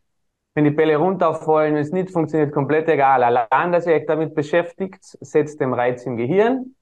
wenn 0.55 0.65
die 0.65 0.71
Bälle 0.71 0.97
runterfallen, 0.97 1.75
wenn 1.75 1.83
es 1.83 1.93
nicht 1.93 2.11
funktioniert, 2.11 2.53
komplett 2.53 2.89
egal. 2.89 3.25
Allein, 3.25 3.73
dass 3.73 3.87
ihr 3.87 3.95
euch 3.95 4.07
damit 4.07 4.35
beschäftigt, 4.35 5.03
setzt 5.03 5.61
den 5.61 5.73
Reiz 5.73 6.05
im 6.05 6.17
Gehirn, 6.17 6.75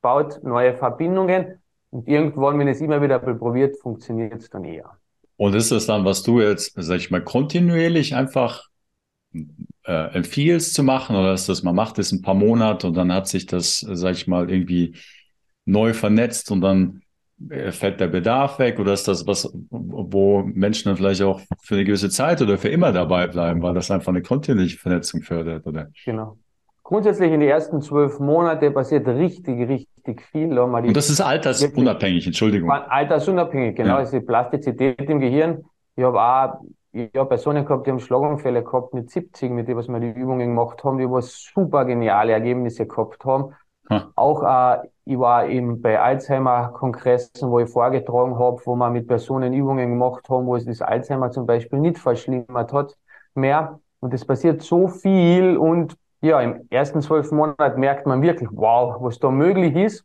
baut 0.00 0.40
neue 0.42 0.74
Verbindungen 0.74 1.60
und 1.90 2.06
irgendwann, 2.06 2.58
wenn 2.58 2.68
es 2.68 2.80
immer 2.80 3.02
wieder 3.02 3.18
probiert, 3.18 3.76
funktioniert 3.80 4.34
es 4.34 4.50
dann 4.50 4.64
eher. 4.64 4.96
Und 5.36 5.54
ist 5.54 5.72
das 5.72 5.86
dann, 5.86 6.04
was 6.04 6.22
du 6.22 6.40
jetzt, 6.40 6.74
sag 6.76 6.96
ich 6.96 7.10
mal, 7.10 7.22
kontinuierlich 7.22 8.14
einfach 8.14 8.68
äh, 9.32 10.14
empfiehlst 10.14 10.74
zu 10.74 10.82
machen 10.82 11.16
oder 11.16 11.32
ist 11.32 11.48
das, 11.48 11.62
man 11.62 11.74
macht 11.74 11.98
es 11.98 12.12
ein 12.12 12.22
paar 12.22 12.34
Monate 12.34 12.86
und 12.86 12.94
dann 12.96 13.12
hat 13.12 13.28
sich 13.28 13.46
das, 13.46 13.80
sag 13.80 14.12
ich 14.12 14.26
mal, 14.26 14.50
irgendwie 14.50 14.96
neu 15.64 15.92
vernetzt 15.94 16.50
und 16.50 16.60
dann 16.60 17.02
fällt 17.70 18.00
der 18.00 18.08
Bedarf 18.08 18.58
weg 18.58 18.78
oder 18.78 18.92
ist 18.92 19.06
das 19.06 19.26
was, 19.26 19.52
wo 19.70 20.42
Menschen 20.42 20.88
dann 20.88 20.96
vielleicht 20.96 21.22
auch 21.22 21.40
für 21.60 21.74
eine 21.74 21.84
gewisse 21.84 22.10
Zeit 22.10 22.42
oder 22.42 22.58
für 22.58 22.68
immer 22.68 22.92
dabei 22.92 23.26
bleiben, 23.26 23.62
weil 23.62 23.74
das 23.74 23.90
einfach 23.90 24.08
eine 24.08 24.22
kontinuierliche 24.22 24.78
Vernetzung 24.78 25.22
fördert, 25.22 25.66
oder? 25.66 25.88
Genau. 26.04 26.36
Grundsätzlich 26.82 27.30
in 27.30 27.40
den 27.40 27.48
ersten 27.50 27.82
zwölf 27.82 28.18
Monate 28.18 28.70
passiert 28.70 29.06
richtig, 29.06 29.68
richtig 29.68 30.22
viel. 30.32 30.58
Und 30.58 30.96
das 30.96 31.10
ist 31.10 31.20
altersunabhängig, 31.20 32.26
Entschuldigung. 32.26 32.70
Altersunabhängig, 32.70 33.76
genau. 33.76 33.90
Ja. 33.90 34.00
Das 34.00 34.12
ist 34.12 34.20
die 34.20 34.26
Plastizität 34.26 34.98
im 35.00 35.20
Gehirn. 35.20 35.64
Ich 35.96 36.04
habe 36.04 36.20
auch 36.20 36.60
ich 36.92 37.10
habe 37.14 37.28
Personen 37.28 37.64
gehabt, 37.64 37.86
die 37.86 37.90
haben 37.90 38.00
Schlaganfälle 38.00 38.64
gehabt 38.64 38.94
mit 38.94 39.10
70, 39.10 39.50
mit 39.52 39.68
denen 39.68 39.78
was 39.78 39.88
wir 39.88 40.00
die 40.00 40.08
Übungen 40.08 40.48
gemacht 40.48 40.82
haben, 40.84 40.98
die 40.98 41.08
was 41.08 41.50
super 41.54 41.84
geniale 41.84 42.32
Ergebnisse 42.32 42.86
gehabt 42.86 43.24
haben. 43.24 43.54
Hm. 43.88 44.02
Auch 44.14 44.42
äh, 44.42 44.88
ich 45.04 45.18
war 45.18 45.46
eben 45.46 45.80
bei 45.80 45.98
Alzheimer-Kongressen, 45.98 47.50
wo 47.50 47.60
ich 47.60 47.70
vorgetragen 47.70 48.38
habe, 48.38 48.60
wo 48.64 48.76
wir 48.76 48.90
mit 48.90 49.08
Personen 49.08 49.54
Übungen 49.54 49.90
gemacht 49.90 50.28
haben, 50.28 50.46
wo 50.46 50.56
es 50.56 50.66
das 50.66 50.82
Alzheimer 50.82 51.30
zum 51.30 51.46
Beispiel 51.46 51.78
nicht 51.78 51.98
verschlimmert 51.98 52.72
hat 52.72 52.96
mehr. 53.34 53.80
Und 54.00 54.12
es 54.14 54.24
passiert 54.24 54.62
so 54.62 54.88
viel 54.88 55.56
und 55.56 55.96
ja, 56.20 56.40
im 56.40 56.66
ersten 56.70 57.00
zwölf 57.00 57.30
Monaten 57.32 57.80
merkt 57.80 58.06
man 58.06 58.22
wirklich, 58.22 58.48
wow, 58.52 58.96
was 59.00 59.18
da 59.18 59.30
möglich 59.30 59.74
ist. 59.74 60.04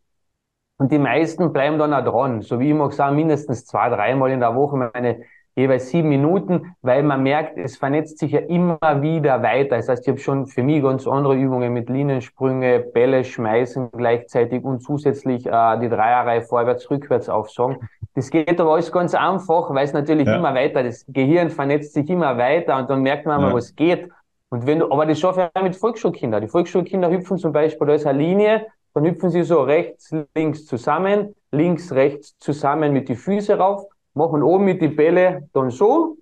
Und 0.78 0.92
die 0.92 1.00
meisten 1.00 1.54
bleiben 1.54 1.78
dann 1.78 1.94
auch 1.94 2.04
dran. 2.04 2.42
So 2.42 2.60
wie 2.60 2.70
ich 2.70 2.76
mag 2.76 2.94
sagen, 2.94 3.16
mindestens 3.16 3.66
zwei, 3.66 3.90
dreimal 3.90 4.32
in 4.32 4.40
der 4.40 4.56
Woche 4.56 4.78
meine 4.78 5.24
jeweils 5.56 5.90
sieben 5.90 6.10
Minuten, 6.10 6.76
weil 6.82 7.04
man 7.04 7.22
merkt, 7.22 7.58
es 7.58 7.78
vernetzt 7.78 8.18
sich 8.18 8.32
ja 8.32 8.40
immer 8.40 8.80
wieder 9.02 9.44
weiter. 9.44 9.78
Das 9.78 9.88
heißt, 9.88 10.04
ich 10.04 10.10
habe 10.10 10.20
schon 10.20 10.48
für 10.48 10.64
mich 10.64 10.82
ganz 10.82 11.08
andere 11.08 11.36
Übungen 11.36 11.74
mit 11.74 11.90
Liniensprünge, 11.90 12.80
Bälle 12.80 13.24
schmeißen 13.24 13.92
gleichzeitig 13.92 14.64
und 14.64 14.82
zusätzlich 14.82 15.46
äh, 15.46 15.80
die 15.80 15.90
Dreierreihe 15.90 16.42
vorwärts, 16.42 16.90
rückwärts 16.90 17.30
aufsagen. 17.30 17.78
Das 18.16 18.30
geht 18.30 18.60
aber 18.60 18.74
alles 18.74 18.92
ganz 18.92 19.14
einfach, 19.14 19.74
weil 19.74 19.86
es 19.86 19.94
natürlich 19.94 20.28
ja. 20.28 20.38
immer 20.38 20.54
weiter, 20.54 20.84
das 20.84 21.06
Gehirn 21.08 21.50
vernetzt 21.50 21.94
sich 21.94 22.10
immer 22.10 22.38
weiter 22.38 22.78
und 22.78 22.90
dann 22.90 23.02
merkt 23.02 23.26
man 23.26 23.40
ja. 23.40 23.48
mal, 23.48 23.54
was 23.54 23.76
geht. 23.76 24.10
Und 24.50 24.68
wenn 24.68 24.80
du, 24.80 24.92
aber 24.92 25.06
das 25.06 25.20
schaffe 25.20 25.50
ich 25.54 25.60
auch 25.60 25.64
mit 25.64 25.76
Volksschulkindern. 25.76 26.42
Die 26.42 26.48
Volksschulkinder 26.48 27.10
hüpfen 27.10 27.38
zum 27.38 27.54
Beispiel, 27.54 27.88
da 27.88 27.94
ist 27.94 28.06
eine 28.06 28.20
Linie, 28.20 28.68
dann 28.94 29.06
hüpfen 29.06 29.32
sie 29.32 29.42
so 29.44 29.62
rechts, 29.62 30.16
links 30.36 30.68
zusammen, 30.68 31.36
links, 31.52 31.92
rechts 31.92 32.38
zusammen 32.38 32.94
mit 32.94 33.10
die 33.10 33.16
Füße 33.16 33.58
rauf 33.58 33.88
machen 34.14 34.44
oben 34.44 34.66
mit 34.66 34.82
die 34.82 34.88
Bälle 34.88 35.50
dann 35.54 35.70
so 35.70 36.18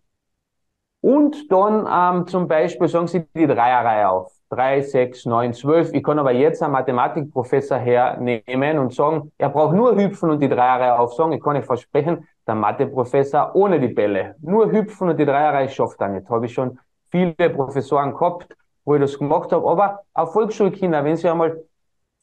und 1.02 1.52
dann 1.52 1.88
ähm, 1.92 2.28
zum 2.28 2.48
Beispiel 2.48 2.88
sagen 2.88 3.08
Sie 3.08 3.26
die 3.36 3.48
Dreierreihe 3.48 4.08
auf. 4.08 4.32
Drei, 4.50 4.82
sechs, 4.82 5.26
neun, 5.26 5.54
zwölf. 5.54 5.94
Ich 5.94 6.04
kann 6.04 6.20
aber 6.20 6.32
jetzt 6.32 6.62
einen 6.62 6.74
Mathematikprofessor 6.74 7.78
hernehmen 7.78 8.78
und 8.78 8.94
sagen, 8.94 9.32
er 9.38 9.50
braucht 9.50 9.74
nur 9.74 9.96
hüpfen 9.96 10.30
und 10.30 10.40
die 10.42 10.50
Dreierreihe 10.50 11.00
aufsagen. 11.00 11.32
Ich 11.34 11.42
kann 11.42 11.54
nicht 11.56 11.66
versprechen, 11.66 12.28
der 12.46 12.56
Matheprofessor 12.56 13.56
ohne 13.56 13.80
die 13.80 13.88
Bälle. 13.88 14.36
Nur 14.42 14.72
hüpfen 14.72 15.10
und 15.10 15.18
die 15.18 15.26
Dreierreihe 15.26 15.70
schafft 15.70 16.02
er 16.02 16.10
nicht. 16.10 16.30
Habe 16.30 16.46
ich 16.46 16.54
schon 16.54 16.78
viele 17.10 17.50
Professoren 17.50 18.14
gehabt, 18.14 18.56
wo 18.84 18.96
ich 18.96 19.02
das 19.02 19.18
gemacht 19.18 19.52
habe. 19.54 19.68
Aber 19.68 20.02
auch 20.14 20.32
Volksschulkinder, 20.34 21.04
wenn 21.04 21.16
sie 21.16 21.30
einmal 21.30 21.64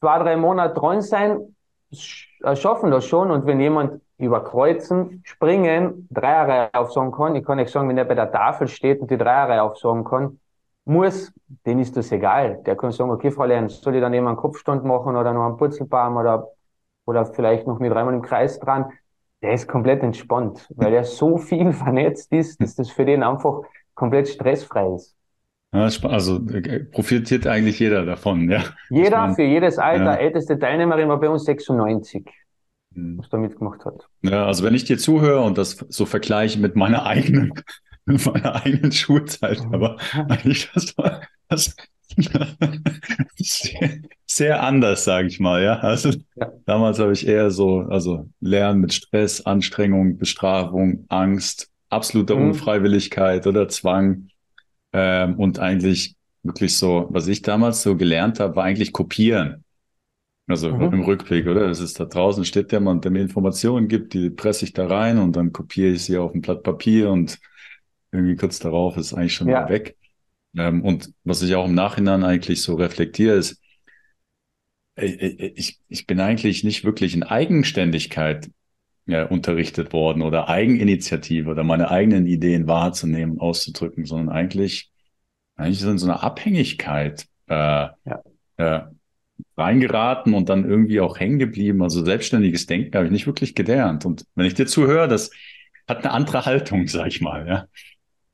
zwei, 0.00 0.18
drei 0.18 0.36
Monate 0.36 0.78
dran 0.78 1.00
sein, 1.00 1.56
äh, 2.42 2.54
schaffen 2.54 2.90
das 2.90 3.06
schon. 3.06 3.30
Und 3.30 3.46
wenn 3.46 3.58
jemand 3.58 4.02
über 4.18 4.42
Kreuzen, 4.42 5.22
Springen, 5.24 6.08
Dreierreihe 6.10 6.74
aufsagen 6.74 7.12
kann, 7.12 7.36
ich 7.36 7.44
kann 7.44 7.58
nicht 7.58 7.70
sagen, 7.70 7.88
wenn 7.88 7.98
er 7.98 8.04
bei 8.04 8.14
der 8.14 8.30
Tafel 8.30 8.68
steht 8.68 9.00
und 9.00 9.10
die 9.10 9.16
Dreierreihe 9.16 9.62
aufsagen 9.62 10.04
kann, 10.04 10.40
muss, 10.84 11.32
den 11.66 11.78
ist 11.78 11.96
das 11.96 12.10
egal. 12.10 12.62
Der 12.66 12.74
kann 12.74 12.90
sagen, 12.92 13.10
okay, 13.10 13.30
Frau 13.30 13.44
Lern, 13.44 13.68
soll 13.68 13.94
ich 13.94 14.00
dann 14.00 14.14
eben 14.14 14.26
einen 14.26 14.36
Kopfstand 14.36 14.84
machen 14.84 15.16
oder 15.16 15.32
noch 15.32 15.46
einen 15.46 15.56
Purzelbaum 15.56 16.16
oder, 16.16 16.48
oder 17.06 17.26
vielleicht 17.26 17.66
noch 17.66 17.78
mit 17.78 17.92
dreimal 17.92 18.14
im 18.14 18.22
Kreis 18.22 18.58
dran? 18.58 18.86
Der 19.42 19.52
ist 19.52 19.68
komplett 19.68 20.02
entspannt, 20.02 20.66
weil 20.74 20.94
er 20.94 21.04
so 21.04 21.36
viel 21.36 21.72
vernetzt 21.84 22.32
ist, 22.32 22.60
dass 22.60 22.74
das 22.74 22.90
für 22.90 23.04
den 23.04 23.22
einfach 23.22 23.60
komplett 23.94 24.28
stressfrei 24.28 24.94
ist. 24.94 25.14
Ja, 25.72 25.88
also 26.04 26.38
äh, 26.48 26.84
profitiert 26.84 27.46
eigentlich 27.46 27.78
jeder 27.78 28.06
davon, 28.06 28.50
ja. 28.50 28.62
Jeder, 28.88 29.18
man, 29.18 29.34
für 29.34 29.42
jedes 29.42 29.78
Alter. 29.78 30.04
Ja. 30.04 30.14
Älteste 30.14 30.58
Teilnehmerin 30.58 31.08
war 31.08 31.20
bei 31.20 31.28
uns 31.28 31.44
96, 31.44 32.24
hm. 32.24 32.32
Was 33.16 33.28
da 33.28 33.38
mitgemacht 33.38 33.84
hat. 33.84 34.08
Ja, 34.22 34.46
also 34.46 34.64
wenn 34.64 34.74
ich 34.74 34.84
dir 34.84 34.98
zuhöre 34.98 35.40
und 35.40 35.58
das 35.58 35.84
so 35.88 36.06
vergleiche 36.06 36.58
mit 36.58 36.76
meiner 36.76 37.06
eigenen, 37.06 37.52
mit 38.04 38.24
meiner 38.26 38.64
eigenen 38.64 38.92
Schulzeit, 38.92 39.64
mhm. 39.64 39.74
aber 39.74 39.96
eigentlich 40.28 40.70
das 40.74 40.96
war 40.96 41.22
das 41.48 41.76
sehr, 43.36 43.98
sehr 44.26 44.62
anders, 44.62 45.04
sage 45.04 45.28
ich 45.28 45.40
mal, 45.40 45.62
ja. 45.62 45.78
Also 45.78 46.10
ja. 46.36 46.52
damals 46.66 46.98
habe 46.98 47.12
ich 47.12 47.26
eher 47.26 47.50
so, 47.50 47.80
also 47.80 48.28
Lernen 48.40 48.80
mit 48.80 48.92
Stress, 48.92 49.44
Anstrengung, 49.44 50.18
Bestrafung, 50.18 51.04
Angst, 51.08 51.70
absoluter 51.90 52.36
mhm. 52.36 52.48
Unfreiwilligkeit 52.48 53.46
oder 53.46 53.68
Zwang 53.68 54.28
ähm, 54.92 55.38
und 55.38 55.58
eigentlich 55.58 56.16
wirklich 56.42 56.76
so, 56.76 57.06
was 57.10 57.28
ich 57.28 57.42
damals 57.42 57.82
so 57.82 57.96
gelernt 57.96 58.40
habe, 58.40 58.56
war 58.56 58.64
eigentlich 58.64 58.92
kopieren. 58.92 59.64
Also 60.48 60.74
mhm. 60.74 60.94
im 60.94 61.02
Rückblick, 61.02 61.46
oder? 61.46 61.68
Das 61.68 61.78
ist 61.78 62.00
da 62.00 62.06
draußen 62.06 62.44
steht 62.44 62.72
jemand, 62.72 63.04
der 63.04 63.12
mir 63.12 63.20
Informationen 63.20 63.86
gibt, 63.86 64.14
die 64.14 64.30
presse 64.30 64.64
ich 64.64 64.72
da 64.72 64.86
rein 64.86 65.18
und 65.18 65.36
dann 65.36 65.52
kopiere 65.52 65.92
ich 65.92 66.04
sie 66.04 66.16
auf 66.16 66.34
ein 66.34 66.40
Blatt 66.40 66.62
Papier 66.62 67.10
und 67.10 67.38
irgendwie 68.10 68.36
kurz 68.36 68.58
darauf 68.58 68.96
ist 68.96 69.12
eigentlich 69.12 69.34
schon 69.34 69.48
ja. 69.48 69.68
weg. 69.68 69.96
Ähm, 70.56 70.82
und 70.82 71.12
was 71.24 71.42
ich 71.42 71.54
auch 71.54 71.66
im 71.66 71.74
Nachhinein 71.74 72.24
eigentlich 72.24 72.62
so 72.62 72.76
reflektiere, 72.76 73.36
ist, 73.36 73.62
ich, 74.96 75.78
ich 75.88 76.06
bin 76.06 76.18
eigentlich 76.18 76.64
nicht 76.64 76.84
wirklich 76.84 77.14
in 77.14 77.22
Eigenständigkeit 77.22 78.50
ja, 79.06 79.24
unterrichtet 79.24 79.92
worden 79.92 80.22
oder 80.22 80.48
Eigeninitiative 80.48 81.50
oder 81.50 81.62
meine 81.62 81.90
eigenen 81.90 82.26
Ideen 82.26 82.66
wahrzunehmen, 82.66 83.38
auszudrücken, 83.38 84.06
sondern 84.06 84.30
eigentlich, 84.30 84.90
eigentlich 85.56 85.82
in 85.82 85.98
so 85.98 86.06
eine 86.06 86.22
Abhängigkeit 86.22 87.26
äh, 87.48 87.54
ja. 87.54 88.22
äh, 88.56 88.80
reingeraten 89.58 90.34
und 90.34 90.48
dann 90.48 90.68
irgendwie 90.68 91.00
auch 91.00 91.18
hängen 91.18 91.38
geblieben. 91.38 91.82
Also 91.82 92.04
selbstständiges 92.04 92.66
Denken 92.66 92.94
habe 92.94 93.06
ich 93.06 93.10
nicht 93.10 93.26
wirklich 93.26 93.54
gelernt. 93.54 94.06
Und 94.06 94.24
wenn 94.34 94.46
ich 94.46 94.54
dir 94.54 94.66
zuhöre, 94.66 95.08
das 95.08 95.30
hat 95.88 96.04
eine 96.04 96.12
andere 96.12 96.46
Haltung, 96.46 96.86
sag 96.86 97.08
ich 97.08 97.20
mal. 97.20 97.46
Ja, 97.46 97.64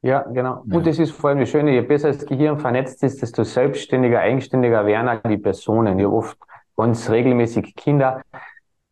ja 0.03 0.23
genau. 0.23 0.65
Ja. 0.67 0.77
Und 0.77 0.87
das 0.87 0.99
ist 0.99 1.13
vor 1.13 1.31
allem 1.31 1.41
das 1.41 1.49
Schöne, 1.49 1.73
je 1.73 1.81
besser 1.81 2.09
das 2.09 2.27
Gehirn 2.27 2.59
vernetzt 2.59 3.03
ist, 3.03 3.23
desto 3.23 3.45
selbstständiger, 3.45 4.21
eigenständiger 4.21 4.85
werden 4.87 5.19
die 5.31 5.39
Personen. 5.39 5.99
Ich 5.99 6.05
habe 6.05 6.15
oft 6.15 6.37
ganz 6.77 7.09
regelmäßig 7.09 7.75
Kinder, 7.75 8.23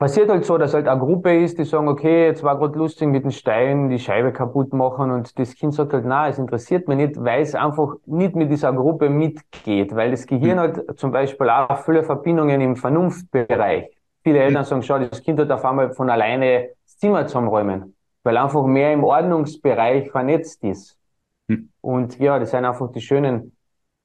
passiert 0.03 0.29
halt 0.31 0.45
so, 0.45 0.59
dass 0.59 0.75
halt 0.75 0.89
eine 0.89 0.99
Gruppe 0.99 1.33
ist, 1.45 1.59
die 1.59 1.65
sagen, 1.65 1.87
okay, 1.87 2.27
jetzt 2.27 2.43
war 2.43 2.59
gerade 2.59 2.77
lustig 2.77 3.07
mit 3.07 3.23
den 3.23 3.31
Steinen 3.31 3.89
die 3.89 4.01
Scheibe 4.01 4.33
kaputt 4.33 4.73
machen 4.73 5.13
und 5.13 5.39
das 5.39 5.55
Kind 5.55 5.75
sagt 5.75 5.93
halt, 5.93 6.05
na, 6.05 6.27
es 6.29 6.39
interessiert 6.39 6.89
mich 6.89 6.97
nicht, 6.97 7.23
weil 7.23 7.43
es 7.43 7.55
einfach 7.55 7.95
nicht 8.07 8.35
mit 8.35 8.51
dieser 8.51 8.73
Gruppe 8.73 9.09
mitgeht, 9.09 9.95
weil 9.95 10.11
das 10.11 10.27
Gehirn 10.27 10.57
mhm. 10.57 10.61
hat 10.61 10.99
zum 10.99 11.13
Beispiel 11.13 11.49
auch 11.49 11.85
viele 11.85 12.03
Verbindungen 12.03 12.61
im 12.61 12.75
Vernunftbereich. 12.75 13.97
Viele 14.25 14.41
hm. 14.41 14.47
Eltern 14.47 14.65
sagen, 14.65 14.83
schau, 14.83 14.99
das 14.99 15.23
Kind 15.23 15.39
hat 15.39 15.53
auf 15.53 15.65
einmal 15.65 15.93
von 15.93 16.11
alleine 16.11 16.71
das 16.85 16.99
Zimmer 16.99 17.25
zusammenräumen, 17.29 17.95
weil 18.25 18.37
einfach 18.37 18.67
mehr 18.67 18.93
im 18.93 19.05
Ordnungsbereich 19.05 20.11
vernetzt 20.11 20.65
ist. 20.65 20.99
Mhm. 21.47 21.69
Und 21.81 22.19
ja, 22.19 22.41
das 22.41 22.51
sind 22.51 22.65
einfach 22.65 22.91
die 22.91 23.01
schönen 23.01 23.57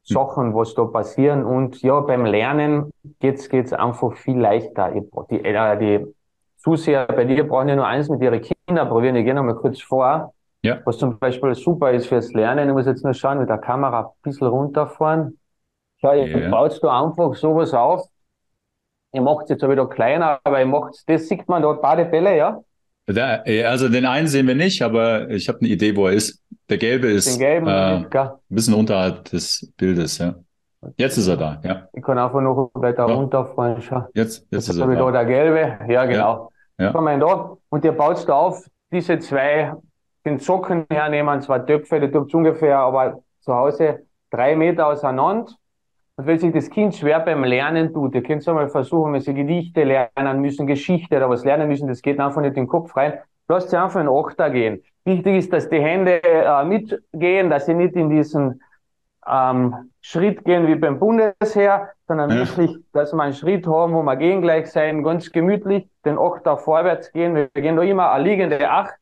Sachen, 0.08 0.55
was 0.55 0.74
da 0.74 0.86
passieren. 0.86 1.43
Und 1.43 1.82
ja, 1.82 1.99
beim 1.99 2.26
Lernen 2.26 2.91
geht's 3.20 3.49
geht's 3.49 3.74
einfach 3.74 4.14
viel 4.16 4.39
leichter. 4.39 4.91
Die, 5.30 5.43
äh, 5.43 5.78
die 5.78 6.14
Zuseher 6.58 7.05
bei 7.08 7.26
dir 7.26 7.45
brauchen 7.47 7.68
ja 7.68 7.76
nur 7.76 7.86
eins 7.86 8.10
mit 8.10 8.22
ihren 8.22 8.41
Kindern 8.41 8.88
probieren. 8.88 9.16
Ich 9.18 9.26
gehe 9.26 9.34
nochmal 9.34 9.55
kurz 9.55 9.82
vor. 9.82 10.34
Ja. 10.64 10.80
Was 10.86 10.97
zum 10.97 11.20
Beispiel 11.20 11.53
super 11.55 11.91
ist 11.91 12.08
fürs 12.08 12.34
Lernen. 12.34 12.70
Ich 12.70 12.74
muss 12.74 12.86
jetzt 12.86 13.03
nur 13.03 13.14
schauen, 13.14 13.39
mit 13.39 13.49
der 13.49 13.58
Kamera 13.58 13.99
ein 13.99 14.22
bisschen 14.24 14.47
runterfahren. 14.47 15.38
Schau, 15.99 16.14
ihr 16.14 16.28
yeah. 16.28 16.49
baut 16.49 16.80
da 16.82 17.03
einfach 17.03 17.36
sowas 17.36 17.74
auf. 17.74 18.05
Ihr 19.14 19.22
macht 19.22 19.43
es 19.45 19.49
jetzt 19.49 19.64
auch 19.64 19.70
wieder 19.70 19.88
kleiner, 19.88 20.39
aber 20.43 20.60
ihr 20.60 20.66
macht 20.66 21.03
das 21.08 21.28
sieht 21.28 21.47
man 21.47 21.62
dort 21.62 21.82
Badebälle, 21.82 22.38
ja? 22.38 22.62
Da, 23.08 23.41
also 23.66 23.88
den 23.88 24.05
einen 24.05 24.28
sehen 24.28 24.47
wir 24.47 24.55
nicht, 24.55 24.82
aber 24.82 25.30
ich 25.30 25.47
habe 25.47 25.60
eine 25.60 25.70
Idee, 25.70 25.95
wo 25.95 26.08
er 26.08 26.14
ist. 26.14 26.43
Der 26.70 26.78
gelbe 26.78 27.08
ist 27.08 27.34
den 27.34 27.39
gelben, 27.39 27.68
äh, 27.68 28.05
ein 28.12 28.30
bisschen 28.49 28.74
unterhalb 28.74 29.24
des 29.26 29.72
Bildes, 29.78 30.18
ja. 30.18 30.36
Jetzt 30.97 31.18
ist 31.18 31.28
er 31.28 31.38
da, 31.38 31.62
ja. 31.64 31.88
Ich 31.93 32.03
kann 32.03 32.18
einfach 32.18 32.41
noch 32.41 32.70
weiter 32.74 33.08
ja. 33.08 33.16
runterfahren. 33.16 33.82
Schau. 33.82 34.03
Jetzt, 34.14 34.45
jetzt, 34.51 34.68
jetzt 34.68 34.70
ist 34.70 34.78
er 34.78 34.88
da. 34.88 34.95
da. 34.95 35.12
der 35.12 35.26
gelbe, 35.26 35.80
ja 35.91 36.05
genau. 36.05 36.51
Ja. 36.78 36.91
Ja. 36.93 37.18
da 37.18 37.58
und 37.70 37.86
ihr 37.86 37.93
baut 37.93 38.28
da 38.28 38.34
auf, 38.34 38.66
diese 38.91 39.18
zwei, 39.20 39.74
den 40.26 40.39
Socken 40.39 40.86
hernehmen, 40.89 41.41
zwei 41.41 41.60
Töpfe, 41.60 41.99
die 41.99 42.12
tut 42.12 42.34
ungefähr, 42.34 42.78
aber 42.78 43.22
zu 43.39 43.53
Hause 43.53 44.01
drei 44.30 44.55
Meter 44.55 44.88
auseinander. 44.88 45.51
Und 46.18 46.26
wenn 46.26 46.39
sich 46.39 46.51
das 46.51 46.70
Kind 46.72 46.95
schwer 46.95 47.20
beim 47.20 47.43
Lernen 47.43 47.93
tut, 47.93 48.15
ihr 48.15 48.24
könnt 48.24 48.41
es 48.41 48.47
einmal 48.47 48.70
versuchen, 48.70 49.13
wenn 49.13 49.22
sie 49.22 49.36
Gedichte 49.36 49.84
lernen 49.84 50.41
müssen, 50.41 50.65
Geschichte 50.65 51.15
oder 51.15 51.30
was 51.30 51.45
lernen 51.45 51.68
müssen, 51.68 51.88
das 51.88 52.01
geht 52.01 52.20
einfach 52.20 52.41
nicht 52.41 52.57
in 52.57 52.63
den 52.63 52.68
Kopf 52.68 52.95
rein, 52.97 53.20
lasst 53.47 53.70
sie 53.70 53.80
einfach 53.80 54.01
in 54.01 54.09
Achter 54.09 54.49
gehen. 54.49 54.82
Wichtig 55.05 55.38
ist, 55.38 55.53
dass 55.53 55.70
die 55.70 55.80
Hände 55.80 56.24
äh, 56.24 56.65
mitgehen, 56.65 57.51
dass 57.51 57.68
sie 57.68 57.76
nicht 57.76 57.95
in 57.95 58.09
diesen 58.09 58.61
ähm, 59.28 59.91
Schritt 60.01 60.43
gehen 60.43 60.65
wie 60.65 60.76
beim 60.76 60.99
Bundesheer, 60.99 61.89
sondern 62.07 62.32
ja. 62.32 62.38
wirklich, 62.38 62.76
dass 62.93 63.13
wir 63.13 63.22
einen 63.22 63.34
Schritt 63.34 63.68
haben, 63.68 63.93
wo 63.93 64.01
wir 64.01 64.15
gehen 64.15 64.41
gleich 64.41 64.72
sein, 64.72 65.03
ganz 65.03 65.32
gemütlich, 65.32 65.88
den 66.03 66.18
Achter 66.18 66.57
vorwärts 66.57 67.11
gehen. 67.11 67.36
Wir 67.36 67.49
gehen 67.49 67.76
da 67.76 67.84
immer 67.84 68.11
eine 68.11 68.24
liegende 68.24 68.70
Acht. 68.70 68.97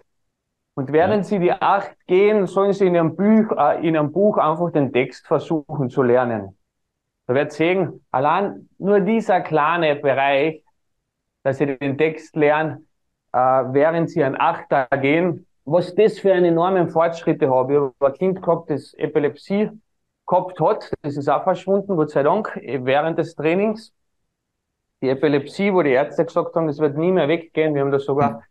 Und 0.75 0.91
während 0.91 1.23
ja. 1.23 1.23
sie 1.23 1.39
die 1.39 1.53
Acht 1.53 1.95
gehen, 2.07 2.45
sollen 2.45 2.73
sie 2.73 2.87
in 2.87 2.95
ihrem 2.95 3.15
Buch, 3.15 3.55
äh, 3.57 3.87
in 3.87 3.95
ihrem 3.95 4.11
Buch 4.11 4.37
einfach 4.37 4.71
den 4.71 4.91
Text 4.91 5.25
versuchen 5.27 5.89
zu 5.89 6.03
lernen. 6.03 6.57
Da 7.27 7.33
wird 7.33 7.51
sehen, 7.51 8.05
allein 8.11 8.69
nur 8.77 8.99
dieser 8.99 9.41
kleine 9.41 9.95
Bereich, 9.95 10.63
dass 11.43 11.57
sie 11.57 11.77
den 11.77 11.97
Text 11.97 12.35
lernen, 12.35 12.87
äh, 13.33 13.37
während 13.37 14.09
sie 14.09 14.23
an 14.23 14.35
Achter 14.39 14.87
gehen, 15.01 15.47
was 15.65 15.95
das 15.95 16.19
für 16.19 16.33
einen 16.33 16.45
enormen 16.45 16.89
Fortschritte 16.89 17.49
habe. 17.49 17.73
Ich 17.73 17.79
habe 17.79 17.93
ein 17.99 18.13
Kind 18.13 18.41
gehabt, 18.41 18.69
das 18.69 18.93
Epilepsie 18.93 19.71
gehabt 20.27 20.59
hat, 20.59 20.91
das 21.01 21.17
ist 21.17 21.27
auch 21.27 21.43
verschwunden, 21.43 21.95
Gott 21.95 22.11
sei 22.11 22.23
Dank, 22.23 22.55
während 22.63 23.17
des 23.17 23.35
Trainings. 23.35 23.93
Die 25.01 25.09
Epilepsie, 25.09 25.73
wo 25.73 25.81
die 25.81 25.91
Ärzte 25.91 26.25
gesagt 26.25 26.55
haben, 26.55 26.67
das 26.67 26.79
wird 26.79 26.97
nie 26.97 27.11
mehr 27.11 27.27
weggehen. 27.27 27.73
Wir 27.73 27.81
haben 27.81 27.91
da 27.91 27.99
sogar 27.99 28.43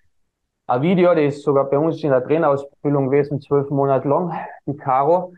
ein 0.66 0.82
Video, 0.82 1.14
das 1.14 1.36
ist 1.36 1.42
sogar 1.42 1.68
bei 1.68 1.78
uns 1.78 2.02
in 2.02 2.10
der 2.10 2.24
Trainerausbildung 2.24 3.10
gewesen, 3.10 3.40
zwölf 3.40 3.70
Monate 3.70 4.08
lang, 4.08 4.32
die 4.66 4.76
Caro 4.76 5.34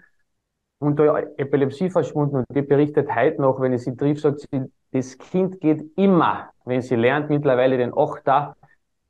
und 0.87 0.99
da 0.99 1.19
Epilepsie 1.37 1.91
verschwunden 1.91 2.37
und 2.37 2.47
die 2.55 2.63
berichtet 2.63 3.15
heute 3.15 3.41
noch, 3.43 3.61
wenn 3.61 3.73
ich 3.73 3.83
sie 3.83 3.97
triff, 3.97 4.21
sagt 4.21 4.41
sie, 4.41 4.63
das 4.93 5.19
Kind 5.19 5.61
geht 5.61 5.85
immer, 5.97 6.51
wenn 6.65 6.81
sie 6.81 6.97
lernt, 6.97 7.29
mittlerweile 7.29 7.77
den 7.77 7.93
Achter, 7.97 8.57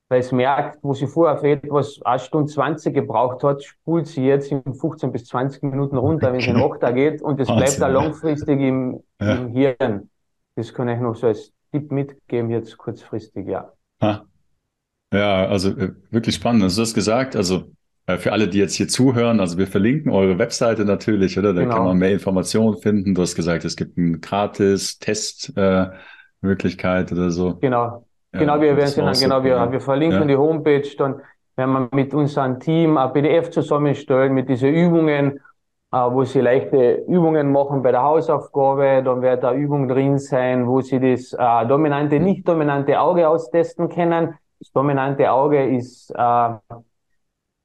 weil 0.08 0.20
es 0.20 0.32
merkt, 0.32 0.78
wo 0.82 0.94
sie 0.94 1.06
vorher 1.06 1.36
für 1.36 1.48
etwas 1.48 2.00
eine 2.04 2.18
Stunde 2.18 2.50
20 2.50 2.94
gebraucht 2.94 3.42
hat, 3.42 3.62
spult 3.62 4.06
sie 4.06 4.26
jetzt 4.26 4.50
in 4.50 4.62
15 4.62 5.12
bis 5.12 5.26
20 5.26 5.62
Minuten 5.64 5.96
runter, 5.96 6.32
wenn 6.32 6.40
es 6.40 6.46
in 6.46 6.56
Achter 6.56 6.92
geht 6.92 7.20
und 7.22 7.40
es 7.40 7.48
bleibt 7.48 7.80
da 7.80 7.88
langfristig 7.88 8.60
im, 8.60 9.02
ja. 9.20 9.34
im 9.34 9.48
Hirn. 9.48 10.10
Das 10.54 10.72
kann 10.72 10.88
ich 10.88 10.98
noch 10.98 11.14
so 11.14 11.26
als 11.26 11.52
Tipp 11.72 11.90
mitgeben, 11.92 12.50
jetzt 12.50 12.78
kurzfristig, 12.78 13.46
ja. 13.46 13.72
Ja, 15.12 15.46
also 15.46 15.70
äh, 15.70 15.92
wirklich 16.10 16.34
spannend. 16.36 16.62
Also 16.62 16.76
du 16.76 16.82
hast 16.82 16.94
gesagt, 16.94 17.36
also 17.36 17.64
für 18.07 18.32
alle, 18.32 18.46
die 18.46 18.59
jetzt 18.59 18.74
hier 18.74 18.86
zuhören, 18.86 19.40
also 19.40 19.59
wir 19.59 19.66
verlinken 19.66 20.12
eure 20.12 20.38
Webseite 20.38 20.84
natürlich, 20.84 21.36
oder? 21.38 21.52
Da 21.52 21.62
genau. 21.62 21.74
kann 21.74 21.84
man 21.84 21.98
mehr 21.98 22.12
Informationen 22.12 22.78
finden. 22.78 23.14
Du 23.14 23.22
hast 23.22 23.34
gesagt, 23.34 23.64
es 23.64 23.74
gibt 23.76 23.98
eine 23.98 24.20
gratis 24.20 25.00
Testmöglichkeit 25.00 27.11
äh, 27.11 27.14
oder 27.14 27.30
so. 27.30 27.57
Genau. 27.57 28.04
Genau, 28.32 28.61
wir 28.61 28.76
werden 28.76 28.92
dann, 28.96 29.14
genau, 29.14 29.42
wir, 29.42 29.72
wir 29.72 29.80
verlinken 29.80 30.20
ja. 30.20 30.26
die 30.26 30.36
Homepage, 30.36 30.86
dann 30.98 31.22
werden 31.57 31.72
wir 31.72 31.88
mit 31.92 32.14
unserem 32.14 32.61
Team 32.61 32.98
ein 32.98 33.12
PDF 33.12 33.50
zusammenstellen 33.50 34.34
mit 34.34 34.48
diesen 34.48 34.74
Übungen, 34.74 35.40
äh, 35.92 35.96
wo 35.96 36.24
sie 36.24 36.40
leichte 36.40 37.04
Übungen 37.09 37.50
machen 37.50 37.82
bei 37.82 37.92
der 37.92 38.02
Hausaufgabe, 38.02 39.02
dann 39.04 39.22
wird 39.22 39.42
da 39.42 39.54
Übung 39.54 39.88
drin 39.88 40.18
sein, 40.18 40.66
wo 40.66 40.80
sie 40.80 41.00
das 41.00 41.32
äh, 41.32 41.66
dominante, 41.66 42.20
nicht 42.20 42.46
dominante 42.46 43.00
Auge 43.00 43.28
austesten 43.28 43.88
können. 43.88 44.34
Das 44.59 44.72
dominante 44.72 45.30
Auge 45.30 45.76
ist 45.76 46.11
äh, 46.11 46.48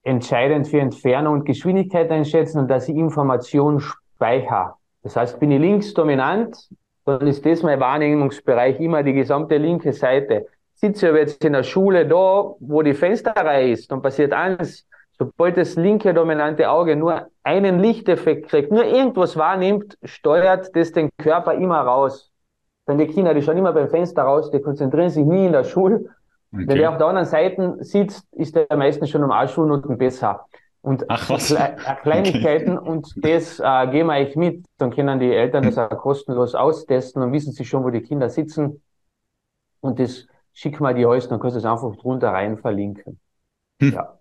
entscheidend 0.03 0.67
für 0.67 0.79
Entfernung 0.79 1.35
und 1.35 1.45
Geschwindigkeit 1.45 2.09
einschätzen 2.11 2.59
und 2.59 2.67
dass 2.67 2.89
ich 2.89 2.95
Information 2.95 3.79
speichere. 3.79 4.75
Das 5.03 5.15
heißt, 5.15 5.39
bin 5.39 5.51
ich 5.51 5.59
links 5.59 5.93
dominant, 5.93 6.57
dann 7.05 7.25
ist 7.27 7.45
das 7.45 7.63
mein 7.63 7.79
Wahrnehmungsbereich 7.79 8.79
immer 8.79 9.03
die 9.03 9.13
gesamte 9.13 9.57
linke 9.57 9.93
Seite. 9.93 10.47
Sitze 10.75 11.05
ich 11.05 11.09
aber 11.09 11.19
jetzt 11.19 11.43
in 11.43 11.53
der 11.53 11.63
Schule 11.63 12.07
da, 12.07 12.55
wo 12.59 12.81
die 12.81 12.93
Fensterreihe 12.93 13.71
ist, 13.71 13.91
dann 13.91 14.01
passiert 14.01 14.33
eins. 14.33 14.87
Sobald 15.17 15.57
das 15.57 15.75
linke 15.75 16.13
dominante 16.13 16.69
Auge 16.69 16.95
nur 16.95 17.27
einen 17.43 17.79
Lichteffekt 17.79 18.49
kriegt, 18.49 18.71
nur 18.71 18.85
irgendwas 18.85 19.37
wahrnimmt, 19.37 19.97
steuert 20.03 20.75
das 20.75 20.91
den 20.91 21.09
Körper 21.17 21.53
immer 21.53 21.81
raus. 21.81 22.31
Denn 22.87 22.97
die 22.97 23.05
Kinder, 23.05 23.33
die 23.35 23.43
schauen 23.43 23.57
immer 23.57 23.73
beim 23.73 23.89
Fenster 23.89 24.23
raus, 24.23 24.49
die 24.49 24.61
konzentrieren 24.61 25.09
sich 25.11 25.23
nie 25.23 25.45
in 25.45 25.51
der 25.51 25.63
Schule 25.63 26.09
Okay. 26.53 26.67
Wenn 26.67 26.77
der 26.77 26.91
auf 26.91 26.97
der 26.97 27.07
anderen 27.07 27.27
Seite 27.27 27.77
sitzt, 27.79 28.27
ist 28.33 28.55
der 28.55 28.67
meistens 28.75 29.09
schon 29.09 29.23
um 29.23 29.31
eine 29.31 29.47
Schulnoten 29.47 29.97
besser. 29.97 30.45
Und 30.81 31.05
Ach, 31.09 31.29
was? 31.29 31.47
Kle 31.47 31.77
äh, 31.77 31.95
Kleinigkeiten 32.01 32.77
und 32.77 33.13
das 33.17 33.59
äh, 33.59 33.87
geben 33.91 34.09
wir 34.09 34.15
euch 34.15 34.35
mit. 34.35 34.65
Dann 34.77 34.91
können 34.91 35.19
die 35.19 35.31
Eltern 35.31 35.63
das 35.63 35.77
auch 35.77 35.89
kostenlos 35.97 36.55
austesten 36.55 37.21
und 37.21 37.31
wissen 37.31 37.53
sie 37.53 37.65
schon, 37.65 37.83
wo 37.83 37.89
die 37.89 38.01
Kinder 38.01 38.29
sitzen. 38.29 38.81
Und 39.79 39.99
das 39.99 40.27
schicken 40.53 40.83
wir 40.83 40.93
dir 40.93 41.07
alles, 41.09 41.29
dann 41.29 41.39
kannst 41.39 41.55
du 41.55 41.59
es 41.59 41.65
einfach 41.65 41.95
drunter 41.95 42.29
rein 42.29 42.57
verlinken. 42.57 43.19
Hm. 43.79 43.93
Ja. 43.93 44.17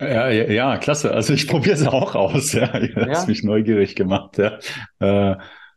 Ja, 0.00 0.28
ja, 0.30 0.44
ja, 0.50 0.76
klasse. 0.78 1.12
Also 1.12 1.32
ich 1.32 1.46
probiere 1.48 1.74
es 1.74 1.86
auch 1.86 2.14
aus. 2.14 2.52
Ja, 2.54 2.66
das 2.66 2.90
ja. 2.94 3.20
hat 3.20 3.28
mich 3.28 3.44
neugierig 3.44 3.94
gemacht. 3.94 4.38
Ja, 4.38 4.58
äh, 4.98 5.36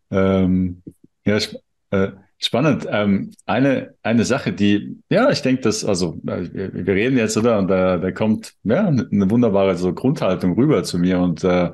ähm, 0.09 0.81
ja 1.25 1.38
ich, 1.38 1.55
äh, 1.91 2.11
Spannend. 2.38 2.86
Ähm, 2.89 3.31
eine, 3.45 3.93
eine 4.03 4.25
Sache, 4.25 4.51
die, 4.51 4.97
ja, 5.09 5.29
ich 5.31 5.41
denke, 5.41 5.61
dass, 5.61 5.86
also, 5.86 6.19
äh, 6.27 6.49
wir, 6.51 6.86
wir 6.86 6.93
reden 6.93 7.17
jetzt, 7.17 7.38
oder? 7.38 7.57
Und 7.57 7.69
da, 7.69 7.97
da 7.97 8.11
kommt 8.11 8.53
ja 8.63 8.88
eine 8.88 9.29
wunderbare 9.29 9.75
so 9.77 9.93
Grundhaltung 9.93 10.53
rüber 10.53 10.83
zu 10.83 10.99
mir. 10.99 11.19
Und 11.19 11.43
äh, 11.43 11.71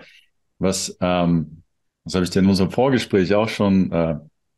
was, 0.60 0.96
ähm, 1.02 1.64
was 2.04 2.14
habe 2.14 2.26
ich 2.26 2.30
denn 2.30 2.44
in 2.44 2.50
unserem 2.50 2.72
Vorgespräch 2.72 3.34
auch 3.34 3.50
schon 3.50 3.92
äh, 3.92 4.16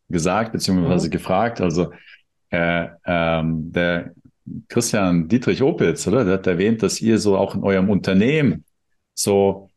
gesagt, 0.10 0.52
beziehungsweise 0.52 1.08
mhm. 1.08 1.12
gefragt? 1.12 1.62
Also, 1.62 1.92
äh, 2.50 2.88
ähm, 3.06 3.72
der 3.72 4.14
Christian 4.68 5.30
Dietrich 5.30 5.62
Opitz, 5.62 6.06
oder? 6.08 6.26
Der 6.26 6.34
hat 6.34 6.48
erwähnt, 6.48 6.84
dass 6.84 7.02
ihr 7.02 7.18
so 7.18 7.38
auch 7.38 7.56
in 7.56 7.64
eurem 7.64 7.90
Unternehmen 7.90 8.66
so 9.14 9.70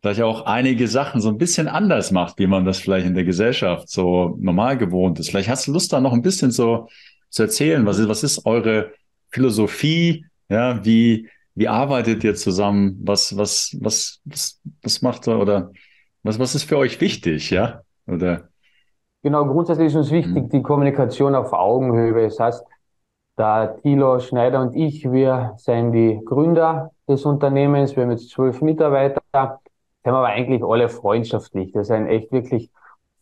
vielleicht 0.00 0.22
auch 0.22 0.46
einige 0.46 0.86
Sachen 0.88 1.20
so 1.20 1.28
ein 1.28 1.38
bisschen 1.38 1.68
anders 1.68 2.10
macht, 2.10 2.38
wie 2.38 2.46
man 2.46 2.64
das 2.64 2.78
vielleicht 2.78 3.06
in 3.06 3.14
der 3.14 3.24
Gesellschaft 3.24 3.88
so 3.88 4.36
normal 4.40 4.78
gewohnt 4.78 5.18
ist. 5.18 5.30
Vielleicht 5.30 5.48
hast 5.48 5.66
du 5.66 5.72
Lust, 5.72 5.92
da 5.92 6.00
noch 6.00 6.12
ein 6.12 6.22
bisschen 6.22 6.50
so 6.50 6.88
zu 7.30 7.42
erzählen. 7.42 7.84
Was 7.86 7.98
ist, 7.98 8.08
was 8.08 8.22
ist 8.22 8.46
eure 8.46 8.92
Philosophie? 9.30 10.24
Ja, 10.48 10.84
wie, 10.84 11.28
wie 11.54 11.68
arbeitet 11.68 12.22
ihr 12.24 12.34
zusammen? 12.34 13.00
Was, 13.02 13.36
was, 13.36 13.76
was, 13.80 14.20
was, 14.24 14.60
was 14.82 15.02
macht 15.02 15.26
ihr 15.26 15.38
oder 15.38 15.72
was, 16.22 16.38
was 16.38 16.54
ist 16.54 16.64
für 16.64 16.78
euch 16.78 17.00
wichtig? 17.00 17.50
Ja, 17.50 17.82
oder? 18.06 18.48
Genau, 19.22 19.44
grundsätzlich 19.46 19.88
ist 19.88 19.96
uns 19.96 20.10
wichtig 20.12 20.44
mhm. 20.44 20.48
die 20.48 20.62
Kommunikation 20.62 21.34
auf 21.34 21.52
Augenhöhe. 21.52 22.22
Das 22.22 22.38
heißt, 22.38 22.64
da 23.36 23.66
Thilo 23.66 24.20
Schneider 24.20 24.60
und 24.60 24.74
ich, 24.74 25.10
wir 25.10 25.54
sind 25.56 25.92
die 25.92 26.20
Gründer 26.24 26.92
des 27.08 27.24
Unternehmens. 27.24 27.96
Wir 27.96 28.04
haben 28.04 28.10
jetzt 28.10 28.30
zwölf 28.30 28.62
Mitarbeiter 28.62 29.20
sind 30.04 30.14
aber 30.14 30.26
eigentlich 30.26 30.62
alle 30.62 30.88
freundschaftlich. 30.88 31.72
Das 31.72 31.88
sind 31.88 32.06
echt 32.06 32.32
wirklich 32.32 32.70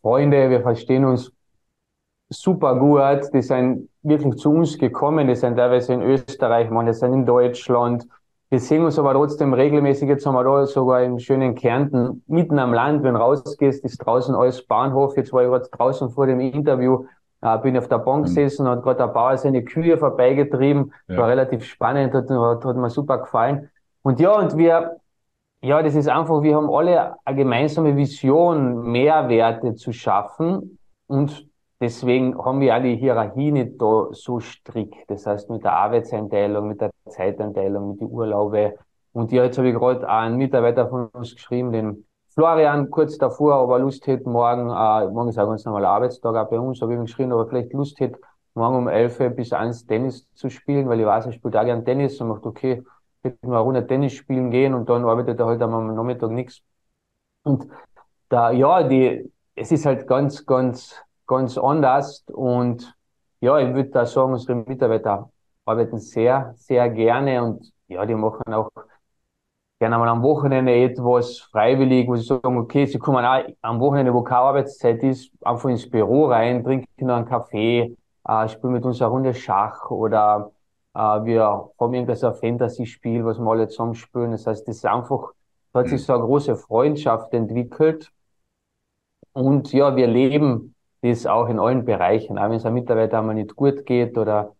Freunde. 0.02 0.50
Wir 0.50 0.60
verstehen 0.60 1.04
uns 1.04 1.32
super 2.28 2.78
gut. 2.78 3.32
Die 3.32 3.42
sind 3.42 3.88
wirklich 4.02 4.36
zu 4.36 4.52
uns 4.52 4.78
gekommen. 4.78 5.28
Die 5.28 5.34
sind 5.34 5.56
teilweise 5.56 5.94
in 5.94 6.02
Österreich, 6.02 6.70
man, 6.70 6.86
die 6.86 6.92
sind 6.92 7.12
in 7.12 7.26
Deutschland. 7.26 8.06
Wir 8.48 8.60
sehen 8.60 8.84
uns 8.84 8.98
aber 8.98 9.12
trotzdem 9.12 9.52
regelmäßig. 9.54 10.08
Jetzt 10.08 10.24
haben 10.24 10.34
wir 10.34 10.44
da 10.44 10.66
sogar 10.66 11.02
im 11.02 11.18
schönen 11.18 11.56
Kärnten, 11.56 12.22
mitten 12.28 12.60
am 12.60 12.72
Land, 12.72 13.02
wenn 13.02 13.14
du 13.14 13.20
rausgehst, 13.20 13.84
ist 13.84 13.98
draußen 13.98 14.36
alles 14.36 14.64
Bahnhof. 14.64 15.16
Jetzt 15.16 15.32
war 15.32 15.42
ich 15.42 15.48
gerade 15.48 15.68
draußen 15.68 16.10
vor 16.10 16.28
dem 16.28 16.38
Interview, 16.38 17.06
äh, 17.40 17.58
bin 17.58 17.76
auf 17.76 17.88
der 17.88 17.98
Bank 17.98 18.20
mhm. 18.20 18.26
gesessen, 18.26 18.68
hat 18.68 18.84
gerade 18.84 18.98
der 18.98 19.08
Bauer 19.08 19.36
seine 19.36 19.64
Kühe 19.64 19.98
vorbeigetrieben. 19.98 20.92
Ja. 21.08 21.16
War 21.16 21.28
relativ 21.28 21.64
spannend, 21.64 22.14
hat, 22.14 22.30
hat, 22.30 22.64
hat 22.64 22.76
mir 22.76 22.90
super 22.90 23.18
gefallen. 23.18 23.68
Und 24.02 24.20
ja, 24.20 24.38
und 24.38 24.56
wir, 24.56 25.00
ja, 25.66 25.82
das 25.82 25.96
ist 25.96 26.08
einfach, 26.08 26.42
wir 26.42 26.54
haben 26.54 26.70
alle 26.70 27.16
eine 27.24 27.36
gemeinsame 27.36 27.96
Vision, 27.96 28.82
Mehrwerte 28.92 29.74
zu 29.74 29.92
schaffen. 29.92 30.78
Und 31.08 31.44
deswegen 31.80 32.38
haben 32.38 32.60
wir 32.60 32.76
auch 32.76 32.82
die 32.82 32.96
Hierarchie 32.96 33.50
nicht 33.50 33.82
da 33.82 34.06
so 34.12 34.38
strikt. 34.38 35.10
Das 35.10 35.26
heißt, 35.26 35.50
mit 35.50 35.64
der 35.64 35.72
Arbeitseinteilung, 35.72 36.68
mit 36.68 36.80
der 36.80 36.90
Zeiteinteilung, 37.08 37.90
mit 37.90 38.00
den 38.00 38.10
Urlaube. 38.10 38.76
Und 39.12 39.32
ja, 39.32 39.42
jetzt 39.42 39.58
habe 39.58 39.68
ich 39.68 39.74
gerade 39.74 40.08
einen 40.08 40.36
Mitarbeiter 40.36 40.88
von 40.88 41.08
uns 41.08 41.34
geschrieben, 41.34 41.72
den 41.72 42.06
Florian, 42.28 42.88
kurz 42.90 43.18
davor, 43.18 43.64
ob 43.64 43.70
er 43.70 43.80
Lust 43.80 44.06
hätte, 44.06 44.28
morgen, 44.28 44.68
äh, 44.68 45.10
morgen 45.10 45.30
ist 45.30 45.38
auch 45.38 45.48
ganz 45.48 45.64
normaler 45.64 45.88
Arbeitstag 45.88 46.36
auch 46.36 46.48
bei 46.48 46.60
uns, 46.60 46.80
habe 46.80 46.92
ich 46.92 46.98
ihm 46.98 47.06
geschrieben, 47.06 47.32
ob 47.32 47.40
er 47.40 47.48
vielleicht 47.48 47.72
Lust 47.72 47.98
hätte, 47.98 48.20
morgen 48.54 48.76
um 48.76 48.88
11 48.88 49.34
bis 49.34 49.52
1 49.52 49.86
Tennis 49.86 50.28
zu 50.34 50.48
spielen, 50.48 50.88
weil 50.88 51.00
ich 51.00 51.06
weiß, 51.06 51.26
er 51.26 51.32
spielt 51.32 51.56
auch 51.56 51.64
gern 51.64 51.84
Tennis 51.84 52.20
und 52.20 52.28
macht, 52.28 52.44
okay, 52.44 52.84
hätte 53.26 53.46
mal 53.46 53.56
eine 53.56 53.64
Runde 53.64 53.86
Tennis 53.86 54.12
spielen 54.14 54.50
gehen 54.50 54.74
und 54.74 54.88
dann 54.88 55.04
arbeitet 55.04 55.38
er 55.40 55.46
halt 55.46 55.62
am 55.62 55.94
Nachmittag 55.94 56.30
nichts. 56.30 56.62
Und 57.44 57.68
da, 58.28 58.50
ja, 58.50 58.82
die, 58.82 59.32
es 59.54 59.72
ist 59.72 59.86
halt 59.86 60.06
ganz, 60.06 60.46
ganz, 60.46 60.96
ganz 61.26 61.58
anders 61.58 62.24
und 62.32 62.94
ja, 63.40 63.58
ich 63.58 63.74
würde 63.74 63.90
da 63.90 64.06
sagen, 64.06 64.32
unsere 64.32 64.56
Mitarbeiter 64.56 65.30
arbeiten 65.64 65.98
sehr, 65.98 66.54
sehr 66.56 66.88
gerne 66.90 67.42
und 67.42 67.72
ja, 67.88 68.04
die 68.06 68.14
machen 68.14 68.52
auch 68.54 68.70
gerne 69.78 69.98
mal 69.98 70.08
am 70.08 70.22
Wochenende 70.22 70.74
etwas 70.74 71.38
freiwillig, 71.52 72.08
wo 72.08 72.16
sie 72.16 72.24
sagen, 72.24 72.58
okay, 72.58 72.86
sie 72.86 72.98
kommen 72.98 73.24
auch 73.24 73.44
am 73.62 73.80
Wochenende, 73.80 74.12
wo 74.14 74.22
keine 74.22 74.40
Arbeitszeit 74.40 75.02
ist, 75.02 75.30
einfach 75.44 75.68
ins 75.68 75.88
Büro 75.88 76.26
rein, 76.26 76.64
trinken 76.64 77.06
noch 77.06 77.16
einen 77.16 77.26
Kaffee, 77.26 77.96
äh, 78.26 78.48
spielen 78.48 78.72
mit 78.72 78.84
uns 78.84 79.02
eine 79.02 79.10
Runde 79.10 79.34
Schach 79.34 79.90
oder 79.90 80.52
wir 80.96 81.42
haben 81.78 81.94
irgendwas 81.94 82.24
ein 82.24 82.34
Fantasy-Spiel, 82.34 83.24
was 83.24 83.38
wir 83.38 83.50
alle 83.50 83.68
zusammen 83.68 83.94
spielen. 83.94 84.32
Das 84.32 84.46
heißt, 84.46 84.66
das 84.66 84.76
ist 84.76 84.86
einfach, 84.86 85.32
da 85.72 85.80
hat 85.80 85.88
sich 85.88 86.04
so 86.04 86.14
eine 86.14 86.22
große 86.22 86.56
Freundschaft 86.56 87.32
entwickelt. 87.34 88.10
Und 89.32 89.72
ja, 89.72 89.94
wir 89.94 90.06
leben 90.06 90.74
das 91.02 91.26
auch 91.26 91.48
in 91.48 91.58
allen 91.58 91.84
Bereichen. 91.84 92.38
Auch 92.38 92.44
wenn 92.44 92.52
es 92.52 92.64
einem 92.64 92.74
Mitarbeiter 92.74 93.18
einmal 93.18 93.34
nicht 93.34 93.54
gut 93.54 93.84
geht 93.84 94.16
oder 94.16 94.54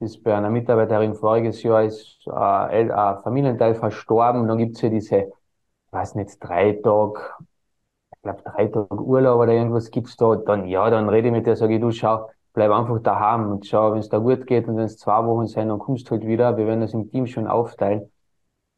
ist 0.00 0.22
bei 0.24 0.34
einer 0.36 0.50
Mitarbeiterin 0.50 1.14
voriges 1.14 1.62
Jahr 1.62 1.84
ist 1.84 2.26
äh, 2.26 2.30
ein 2.32 3.18
Familienteil 3.22 3.74
verstorben. 3.74 4.46
dann 4.48 4.58
gibt's 4.58 4.82
ja 4.82 4.88
diese, 4.88 5.16
ich 5.18 5.32
weiß 5.92 6.16
nicht, 6.16 6.36
drei 6.40 6.72
Tage, 6.72 7.20
ich 8.16 8.22
glaube 8.22 8.42
drei 8.42 8.66
Tage 8.66 9.02
Urlaub 9.02 9.40
oder 9.40 9.52
irgendwas 9.52 9.90
gibt's 9.90 10.16
da. 10.16 10.36
Dann 10.36 10.66
ja, 10.66 10.90
dann 10.90 11.08
rede 11.08 11.28
ich 11.28 11.32
mit 11.32 11.46
der, 11.46 11.56
sage 11.56 11.74
ich, 11.74 11.80
du 11.80 11.90
schau, 11.92 12.30
bleib 12.52 12.70
einfach 12.70 13.00
daheim 13.00 13.50
und 13.50 13.66
schau, 13.66 13.92
wenn 13.92 13.98
es 13.98 14.08
da 14.08 14.18
gut 14.18 14.46
geht 14.46 14.68
und 14.68 14.76
wenn 14.76 14.84
es 14.84 14.98
zwei 14.98 15.24
Wochen 15.24 15.46
sein, 15.46 15.68
dann 15.68 15.78
kommst 15.78 16.08
du 16.08 16.12
halt 16.12 16.26
wieder. 16.26 16.56
Wir 16.56 16.66
werden 16.66 16.80
das 16.80 16.94
im 16.94 17.10
Team 17.10 17.26
schon 17.26 17.46
aufteilen. 17.46 18.10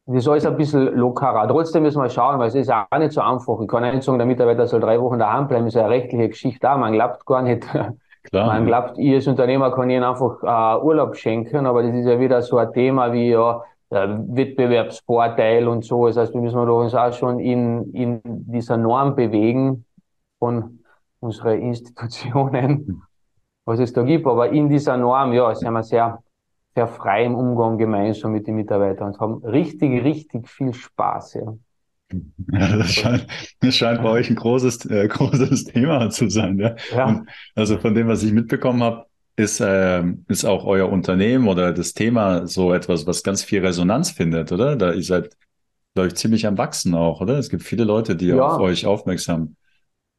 Das 0.07 0.16
ist 0.16 0.29
alles 0.29 0.45
ein 0.45 0.57
bisschen 0.57 0.95
lockerer. 0.95 1.49
Trotzdem 1.49 1.83
müssen 1.83 2.03
wir 2.03 2.11
schauen, 2.11 2.39
weil 2.39 2.49
es 2.49 2.55
ist 2.55 2.70
auch 2.70 2.87
nicht 2.99 3.12
so 3.12 3.22
einfach. 3.22 3.59
Ich 3.61 3.68
kann 3.68 3.83
nicht 3.83 4.03
sagen, 4.03 4.18
der 4.18 4.27
Mitarbeiter 4.27 4.66
soll 4.66 4.81
drei 4.81 5.01
Wochen 5.01 5.18
daheim 5.18 5.49
bleiben. 5.49 5.64
Das 5.64 5.75
ist 5.75 5.81
eine 5.81 5.89
rechtliche 5.89 6.29
Geschichte 6.29 6.70
auch. 6.70 6.77
Man 6.77 6.93
glaubt 6.93 7.25
gar 7.25 7.43
nicht, 7.43 7.66
Klar. 8.25 8.47
Man 8.47 8.66
glaubt, 8.66 8.99
ich 8.99 9.14
als 9.14 9.27
Unternehmer 9.27 9.70
kann 9.70 9.91
ihnen 9.91 10.03
einfach 10.03 10.43
äh, 10.43 10.83
Urlaub 10.83 11.14
schenken, 11.14 11.66
aber 11.66 11.83
das 11.83 11.95
ist 11.95 12.07
ja 12.07 12.18
wieder 12.18 12.41
so 12.41 12.57
ein 12.57 12.72
Thema 12.72 13.12
wie 13.12 13.31
ja, 13.31 13.62
Wettbewerbsvorteil 13.91 15.68
und 15.68 15.85
so. 15.85 16.07
Das 16.07 16.16
heißt, 16.16 16.33
wir 16.33 16.41
müssen 16.41 16.59
uns 16.59 16.95
auch 16.95 17.12
schon 17.12 17.39
in, 17.39 17.93
in 17.93 18.20
dieser 18.25 18.79
Norm 18.79 19.14
bewegen 19.14 19.85
von 20.39 20.81
unseren 21.20 21.61
Institutionen, 21.61 23.03
was 23.64 23.80
es 23.80 23.92
da 23.92 24.02
gibt. 24.02 24.26
Aber 24.26 24.50
in 24.50 24.68
dieser 24.68 24.96
Norm, 24.96 25.32
ja, 25.32 25.54
sind 25.54 25.72
wir 25.72 25.82
sehr, 25.82 26.22
sehr 26.74 26.88
frei 26.88 27.24
im 27.24 27.34
Umgang 27.34 27.78
gemeinsam 27.78 28.32
mit 28.32 28.46
den 28.46 28.56
Mitarbeitern 28.56 29.08
und 29.08 29.20
haben 29.20 29.44
richtig, 29.44 30.04
richtig 30.04 30.48
viel 30.48 30.72
Spaß. 30.72 31.34
Ja. 31.34 31.54
Ja, 32.52 32.76
das 32.76 32.92
scheint, 32.92 33.26
das 33.60 33.74
scheint 33.74 34.02
bei 34.02 34.10
euch 34.10 34.30
ein 34.30 34.36
großes, 34.36 34.86
äh, 34.86 35.08
großes 35.08 35.64
Thema 35.64 36.10
zu 36.10 36.28
sein. 36.28 36.58
Ja? 36.58 36.76
ja. 36.94 37.24
Also 37.56 37.78
von 37.78 37.94
dem, 37.94 38.06
was 38.06 38.22
ich 38.22 38.32
mitbekommen 38.32 38.82
habe, 38.82 39.06
ist, 39.36 39.60
äh, 39.60 40.04
ist 40.28 40.44
auch 40.44 40.64
euer 40.64 40.88
Unternehmen 40.90 41.48
oder 41.48 41.72
das 41.72 41.92
Thema 41.92 42.46
so 42.46 42.72
etwas, 42.72 43.06
was 43.06 43.22
ganz 43.22 43.42
viel 43.42 43.64
Resonanz 43.64 44.10
findet, 44.10 44.52
oder? 44.52 44.76
Da 44.76 44.92
ihr 44.92 45.02
seid, 45.02 45.36
glaube 45.94 46.08
ich, 46.08 46.14
ziemlich 46.14 46.46
am 46.46 46.56
Wachsen 46.56 46.94
auch, 46.94 47.20
oder? 47.20 47.38
Es 47.38 47.48
gibt 47.48 47.64
viele 47.64 47.84
Leute, 47.84 48.14
die 48.14 48.26
ja. 48.26 48.46
auf 48.46 48.60
euch 48.60 48.86
aufmerksam 48.86 49.56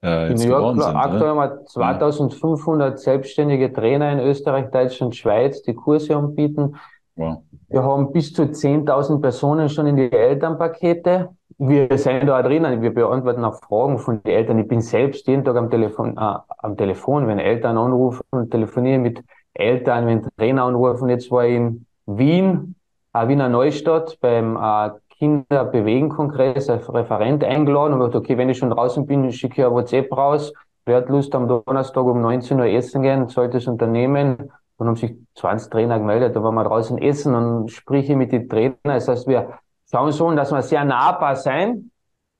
äh, 0.05 0.29
jetzt 0.29 0.45
ja, 0.45 0.57
geworden 0.57 0.77
klar. 0.77 0.89
sind. 0.89 0.97
Aktuell 0.97 1.29
haben 1.29 1.37
wir 1.37 1.65
2500 1.65 2.91
ja. 2.91 2.97
selbstständige 2.97 3.73
Trainer 3.73 4.11
in 4.11 4.19
Österreich, 4.19 4.71
Deutschland, 4.71 5.15
Schweiz, 5.15 5.61
die 5.63 5.73
Kurse 5.73 6.15
anbieten. 6.15 6.75
Wow. 7.15 7.39
Wir 7.69 7.83
haben 7.83 8.11
bis 8.11 8.33
zu 8.33 8.43
10.000 8.43 9.21
Personen 9.21 9.69
schon 9.69 9.87
in 9.87 9.95
die 9.95 10.11
Elternpakete 10.11 11.29
wir 11.57 11.97
sind 11.97 12.27
da 12.27 12.41
drinnen, 12.41 12.81
wir 12.81 12.93
beantworten 12.93 13.45
auch 13.45 13.55
Fragen 13.55 13.97
von 13.97 14.21
den 14.21 14.33
Eltern. 14.33 14.59
Ich 14.59 14.67
bin 14.67 14.81
selbst 14.81 15.27
jeden 15.27 15.45
Tag 15.45 15.55
am 15.55 15.69
Telefon, 15.69 16.17
äh, 16.17 16.37
am 16.57 16.75
Telefon, 16.75 17.27
wenn 17.27 17.39
Eltern 17.39 17.77
anrufen 17.77 18.23
und 18.31 18.51
telefoniere 18.51 18.99
mit 18.99 19.23
Eltern, 19.53 20.05
wenn 20.05 20.23
Trainer 20.37 20.63
anrufen. 20.63 21.07
Jetzt 21.07 21.31
war 21.31 21.45
ich 21.45 21.55
in 21.55 21.85
Wien, 22.05 22.75
äh, 23.13 23.27
Wiener 23.27 23.47
Neustadt 23.47 24.17
beim 24.19 24.57
äh, 24.57 24.89
Kinderbewegen-Kongress 25.17 26.69
als 26.69 26.93
Referent 26.93 27.43
eingeladen 27.43 27.93
und 27.93 27.99
gesagt, 27.99 28.15
okay, 28.15 28.37
wenn 28.37 28.49
ich 28.49 28.57
schon 28.57 28.69
draußen 28.69 29.05
bin, 29.05 29.31
schicke 29.31 29.61
ich 29.61 29.65
ein 29.65 29.71
WhatsApp 29.71 30.11
raus. 30.11 30.53
Wer 30.85 30.97
hat 30.97 31.09
Lust 31.09 31.33
am 31.33 31.47
Donnerstag 31.47 32.03
um 32.03 32.21
19 32.21 32.59
Uhr 32.59 32.67
essen 32.67 33.01
gehen, 33.01 33.27
zahlt 33.29 33.53
das 33.53 33.67
Unternehmen. 33.67 34.51
Dann 34.77 34.87
haben 34.87 34.95
sich 34.95 35.15
20 35.35 35.71
Trainer 35.71 35.99
gemeldet, 35.99 36.35
da 36.35 36.43
waren 36.43 36.55
wir 36.55 36.63
draußen 36.63 36.97
essen 36.97 37.33
und 37.33 37.71
spreche 37.71 38.15
mit 38.15 38.31
den 38.31 38.49
Trainern. 38.49 38.77
Das 38.83 39.07
heißt, 39.07 39.27
wir 39.27 39.59
schauen 39.89 40.11
schon, 40.11 40.35
dass 40.35 40.51
wir 40.51 40.61
sehr 40.61 40.83
nahbar 40.83 41.35
sein 41.35 41.91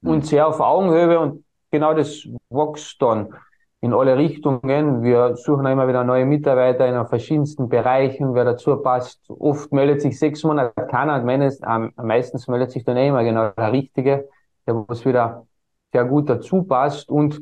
und 0.03 0.17
mhm. 0.17 0.21
sehr 0.21 0.47
auf 0.47 0.59
Augenhöhe 0.59 1.19
und 1.19 1.45
genau 1.71 1.93
das 1.93 2.27
wächst 2.49 3.01
dann 3.01 3.33
in 3.81 3.93
alle 3.93 4.17
Richtungen. 4.17 5.03
Wir 5.03 5.35
suchen 5.35 5.65
immer 5.65 5.87
wieder 5.87 6.03
neue 6.03 6.25
Mitarbeiter 6.25 6.87
in 6.87 7.05
verschiedensten 7.07 7.69
Bereichen, 7.69 8.33
wer 8.33 8.45
dazu 8.45 8.75
passt. 8.77 9.29
Oft 9.29 9.71
meldet 9.71 10.01
sich 10.01 10.17
sechs 10.17 10.43
Monate 10.43 10.73
keiner, 10.89 11.21
meines, 11.23 11.61
am 11.61 11.91
meistens 11.97 12.47
meldet 12.47 12.71
sich 12.71 12.83
dann 12.83 12.97
immer 12.97 13.23
genau 13.23 13.49
der 13.49 13.71
Richtige, 13.71 14.27
der 14.65 14.85
was 14.87 15.05
wieder 15.05 15.45
sehr 15.91 16.05
gut 16.05 16.29
dazu 16.29 16.63
passt 16.63 17.09
und 17.09 17.41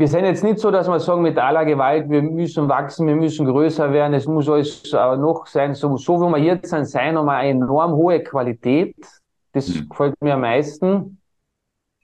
wir 0.00 0.08
sind 0.08 0.24
jetzt 0.24 0.42
nicht 0.42 0.58
so, 0.58 0.70
dass 0.70 0.88
wir 0.88 0.98
sagen, 0.98 1.20
mit 1.20 1.36
aller 1.36 1.66
Gewalt, 1.66 2.08
wir 2.08 2.22
müssen 2.22 2.70
wachsen, 2.70 3.06
wir 3.06 3.16
müssen 3.16 3.44
größer 3.44 3.92
werden, 3.92 4.14
es 4.14 4.26
muss 4.26 4.48
alles 4.48 4.90
äh, 4.94 5.16
noch 5.18 5.46
sein, 5.46 5.74
so, 5.74 5.94
so 5.98 6.18
wie 6.22 6.36
wir 6.36 6.42
jetzt 6.42 6.70
sind, 6.70 6.86
sein, 6.86 7.18
haben 7.18 7.26
wir 7.26 7.34
eine 7.34 7.50
enorm 7.50 7.92
hohe 7.92 8.22
Qualität, 8.22 8.96
das 9.52 9.68
mhm. 9.68 9.90
gefällt 9.90 10.14
mir 10.22 10.32
am 10.32 10.40
meisten. 10.40 11.19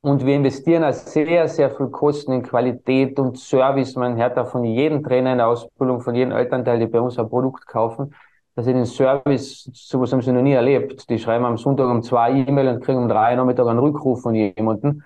Und 0.07 0.25
wir 0.25 0.37
investieren 0.37 0.85
auch 0.85 0.93
sehr, 0.93 1.49
sehr 1.49 1.69
viel 1.69 1.89
Kosten 1.89 2.31
in 2.31 2.45
Qualität 2.45 3.19
und 3.19 3.37
Service. 3.41 3.97
Man 3.97 4.17
hört 4.17 4.39
auch 4.39 4.47
von 4.47 4.63
jedem 4.63 5.03
Trainer 5.03 5.33
in 5.33 5.39
der 5.39 5.49
Ausbildung, 5.49 6.01
von 6.01 6.15
jedem 6.15 6.31
Elternteil, 6.31 6.79
die 6.79 6.87
bei 6.87 7.01
uns 7.01 7.19
ein 7.19 7.29
Produkt 7.29 7.67
kaufen, 7.67 8.15
dass 8.55 8.67
sie 8.67 8.73
den 8.73 8.87
Service, 8.87 9.69
sowas 9.73 10.13
haben 10.13 10.23
sie 10.23 10.31
noch 10.31 10.43
nie 10.43 10.53
erlebt. 10.53 11.11
Die 11.11 11.19
schreiben 11.19 11.45
am 11.45 11.57
Sonntag 11.57 11.91
um 11.91 12.05
zwei 12.05 12.31
E-Mail 12.31 12.69
und 12.69 12.85
kriegen 12.85 12.99
um 12.99 13.09
drei 13.09 13.35
Nachmittag 13.35 13.67
einen 13.67 13.81
Rückruf 13.81 14.23
von 14.23 14.37
jemandem, 14.37 15.03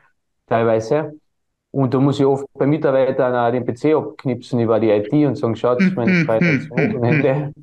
teilweise. 0.46 1.14
Und 1.70 1.94
da 1.94 1.98
muss 1.98 2.20
ich 2.20 2.26
oft 2.26 2.44
bei 2.52 2.66
Mitarbeitern 2.66 3.54
den 3.54 3.64
PC 3.64 3.94
abknipsen 3.94 4.60
über 4.60 4.80
die 4.80 4.90
IT 4.90 5.10
und 5.26 5.36
sagen, 5.36 5.56
schaut, 5.56 5.80
mein 5.96 6.26
Freitags 6.26 6.68
Wochenende, 6.68 7.54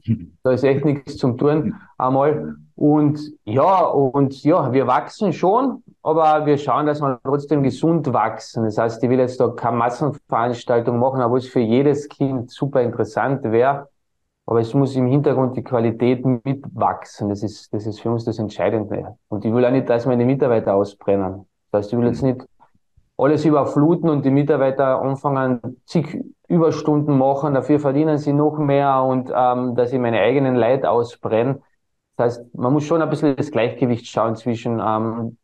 da 0.42 0.52
ist 0.54 0.64
echt 0.64 0.84
nichts 0.86 1.18
zum 1.18 1.38
Tun 1.38 1.76
einmal. 2.00 2.56
Und 2.78 3.20
ja, 3.44 3.86
und 3.86 4.44
ja, 4.44 4.72
wir 4.72 4.86
wachsen 4.86 5.34
schon, 5.34 5.84
aber 6.04 6.46
wir 6.46 6.60
schauen, 6.60 6.86
dass 6.86 7.02
wir 7.02 7.20
trotzdem 7.24 7.64
gesund 7.64 8.14
wachsen. 8.14 8.66
Das 8.66 8.78
heißt, 8.78 9.04
ich 9.04 9.10
will 9.10 9.18
jetzt 9.18 9.40
da 9.40 9.48
keine 9.48 9.78
Massenveranstaltung 9.78 11.00
machen, 11.00 11.24
obwohl 11.24 11.40
es 11.40 11.48
für 11.48 11.60
jedes 11.60 12.08
Kind 12.08 12.52
super 12.52 12.84
interessant 12.84 13.44
wäre. 13.44 13.90
Aber 14.46 14.60
es 14.62 14.76
muss 14.76 14.96
im 14.96 15.08
Hintergrund 15.08 15.58
die 15.58 15.64
Qualität 15.64 16.24
mitwachsen. 16.24 17.30
Das 17.30 17.42
ist, 17.42 17.74
das 17.74 17.88
ist 17.88 18.00
für 18.00 18.12
uns 18.12 18.26
das 18.26 18.38
Entscheidende. 18.38 19.18
Und 19.28 19.44
ich 19.44 19.52
will 19.52 19.66
auch 19.66 19.72
nicht, 19.72 19.90
dass 19.90 20.06
meine 20.06 20.24
Mitarbeiter 20.24 20.76
ausbrennen. 20.76 21.48
Das 21.72 21.80
heißt, 21.80 21.94
ich 21.94 22.00
will 22.00 22.06
jetzt 22.06 22.22
nicht 22.22 22.46
alles 23.18 23.44
überfluten 23.44 24.08
und 24.12 24.24
die 24.24 24.30
Mitarbeiter 24.30 25.02
anfangen, 25.02 25.82
zig 25.86 26.24
Überstunden 26.48 27.18
machen, 27.18 27.56
dafür 27.56 27.80
verdienen 27.80 28.20
sie 28.20 28.34
noch 28.34 28.60
mehr 28.60 29.02
und 29.02 29.32
ähm, 29.36 29.76
dass 29.76 29.92
ich 29.92 30.00
meine 30.00 30.20
eigenen 30.20 30.56
Leid 30.56 30.86
ausbrenne. 30.86 31.60
Das 32.18 32.38
heißt, 32.40 32.56
man 32.56 32.74
muss 32.74 32.86
schon 32.86 33.02
ein 33.02 33.10
bisschen 33.10 33.36
das 33.36 33.52
Gleichgewicht 33.52 34.08
schauen 34.08 34.36
zwischen 34.36 34.80
ähm, 34.82 35.38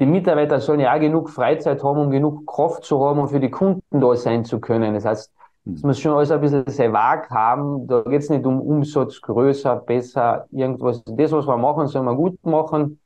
die 0.00 0.06
Mitarbeiter 0.06 0.60
sollen 0.60 0.80
ja 0.80 0.94
auch 0.94 1.00
genug 1.00 1.30
Freizeit 1.30 1.82
haben, 1.84 2.00
um 2.00 2.10
genug 2.10 2.46
Kraft 2.46 2.84
zu 2.84 3.04
haben, 3.04 3.20
um 3.20 3.28
für 3.28 3.40
die 3.40 3.50
Kunden 3.50 4.00
da 4.00 4.16
sein 4.16 4.44
zu 4.44 4.60
können. 4.60 4.94
Das 4.94 5.04
heißt, 5.04 5.32
Das 5.64 5.82
muss 5.82 6.00
schon 6.00 6.12
alles 6.16 6.30
ein 6.30 6.40
bisschen 6.40 6.66
sehr 6.68 6.92
vag 6.92 7.30
haben. 7.30 7.86
Da 7.86 8.02
geht 8.02 8.22
es 8.22 8.30
nicht 8.30 8.46
um 8.46 8.60
Umsatz 8.60 9.20
größer, 9.20 9.76
besser, 9.76 10.46
irgendwas. 10.50 11.02
Das, 11.04 11.32
was 11.32 11.46
wir 11.46 11.56
machen, 11.58 11.86
sollen 11.86 12.06
wir 12.06 12.16
gut 12.16 12.44
machen 12.46 12.98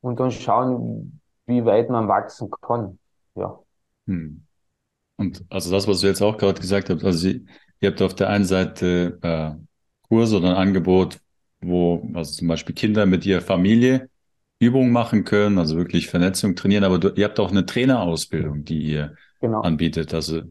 und 0.00 0.20
dann 0.20 0.30
schauen, 0.32 1.20
wie 1.46 1.64
weit 1.64 1.88
man 1.90 2.08
wachsen 2.08 2.50
kann. 2.62 2.98
Ja. 3.36 3.58
Hm. 4.06 4.44
Und 5.16 5.44
also 5.50 5.70
das, 5.70 5.88
was 5.88 6.00
du 6.00 6.08
jetzt 6.08 6.22
auch 6.22 6.36
gerade 6.36 6.60
gesagt 6.60 6.90
hast, 6.90 7.04
also 7.04 7.28
ihr 7.28 7.90
habt 7.90 8.02
auf 8.02 8.14
der 8.14 8.28
einen 8.30 8.44
Seite 8.44 9.18
äh, 9.22 9.52
Kurse 10.08 10.38
oder 10.38 10.50
ein 10.50 10.56
Angebot, 10.68 11.20
wo 11.60 12.08
also 12.14 12.32
zum 12.32 12.48
Beispiel 12.48 12.74
Kinder 12.74 13.06
mit 13.06 13.26
ihrer 13.26 13.40
Familie 13.40 14.08
Übungen 14.60 14.90
machen 14.90 15.24
können, 15.24 15.58
also 15.58 15.76
wirklich 15.76 16.08
Vernetzung 16.08 16.56
trainieren, 16.56 16.84
aber 16.84 16.98
du, 16.98 17.08
ihr 17.10 17.24
habt 17.24 17.38
auch 17.38 17.50
eine 17.50 17.64
Trainerausbildung, 17.64 18.64
die 18.64 18.80
ihr 18.80 19.14
genau. 19.40 19.60
anbietet. 19.60 20.12
Also 20.14 20.42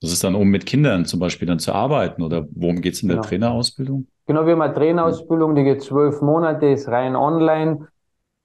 das 0.00 0.12
ist 0.12 0.22
dann, 0.22 0.34
um 0.34 0.48
mit 0.48 0.66
Kindern 0.66 1.06
zum 1.06 1.20
Beispiel 1.20 1.48
dann 1.48 1.58
zu 1.58 1.72
arbeiten 1.72 2.22
oder 2.22 2.46
worum 2.50 2.82
geht 2.82 2.94
es 2.94 3.02
in 3.02 3.08
genau. 3.08 3.22
der 3.22 3.28
Trainerausbildung? 3.28 4.06
Genau, 4.26 4.44
wir 4.44 4.52
haben 4.52 4.62
eine 4.62 4.74
Trainerausbildung, 4.74 5.54
die 5.54 5.64
geht 5.64 5.82
zwölf 5.82 6.20
Monate, 6.20 6.66
ist 6.66 6.88
rein 6.88 7.16
online 7.16 7.88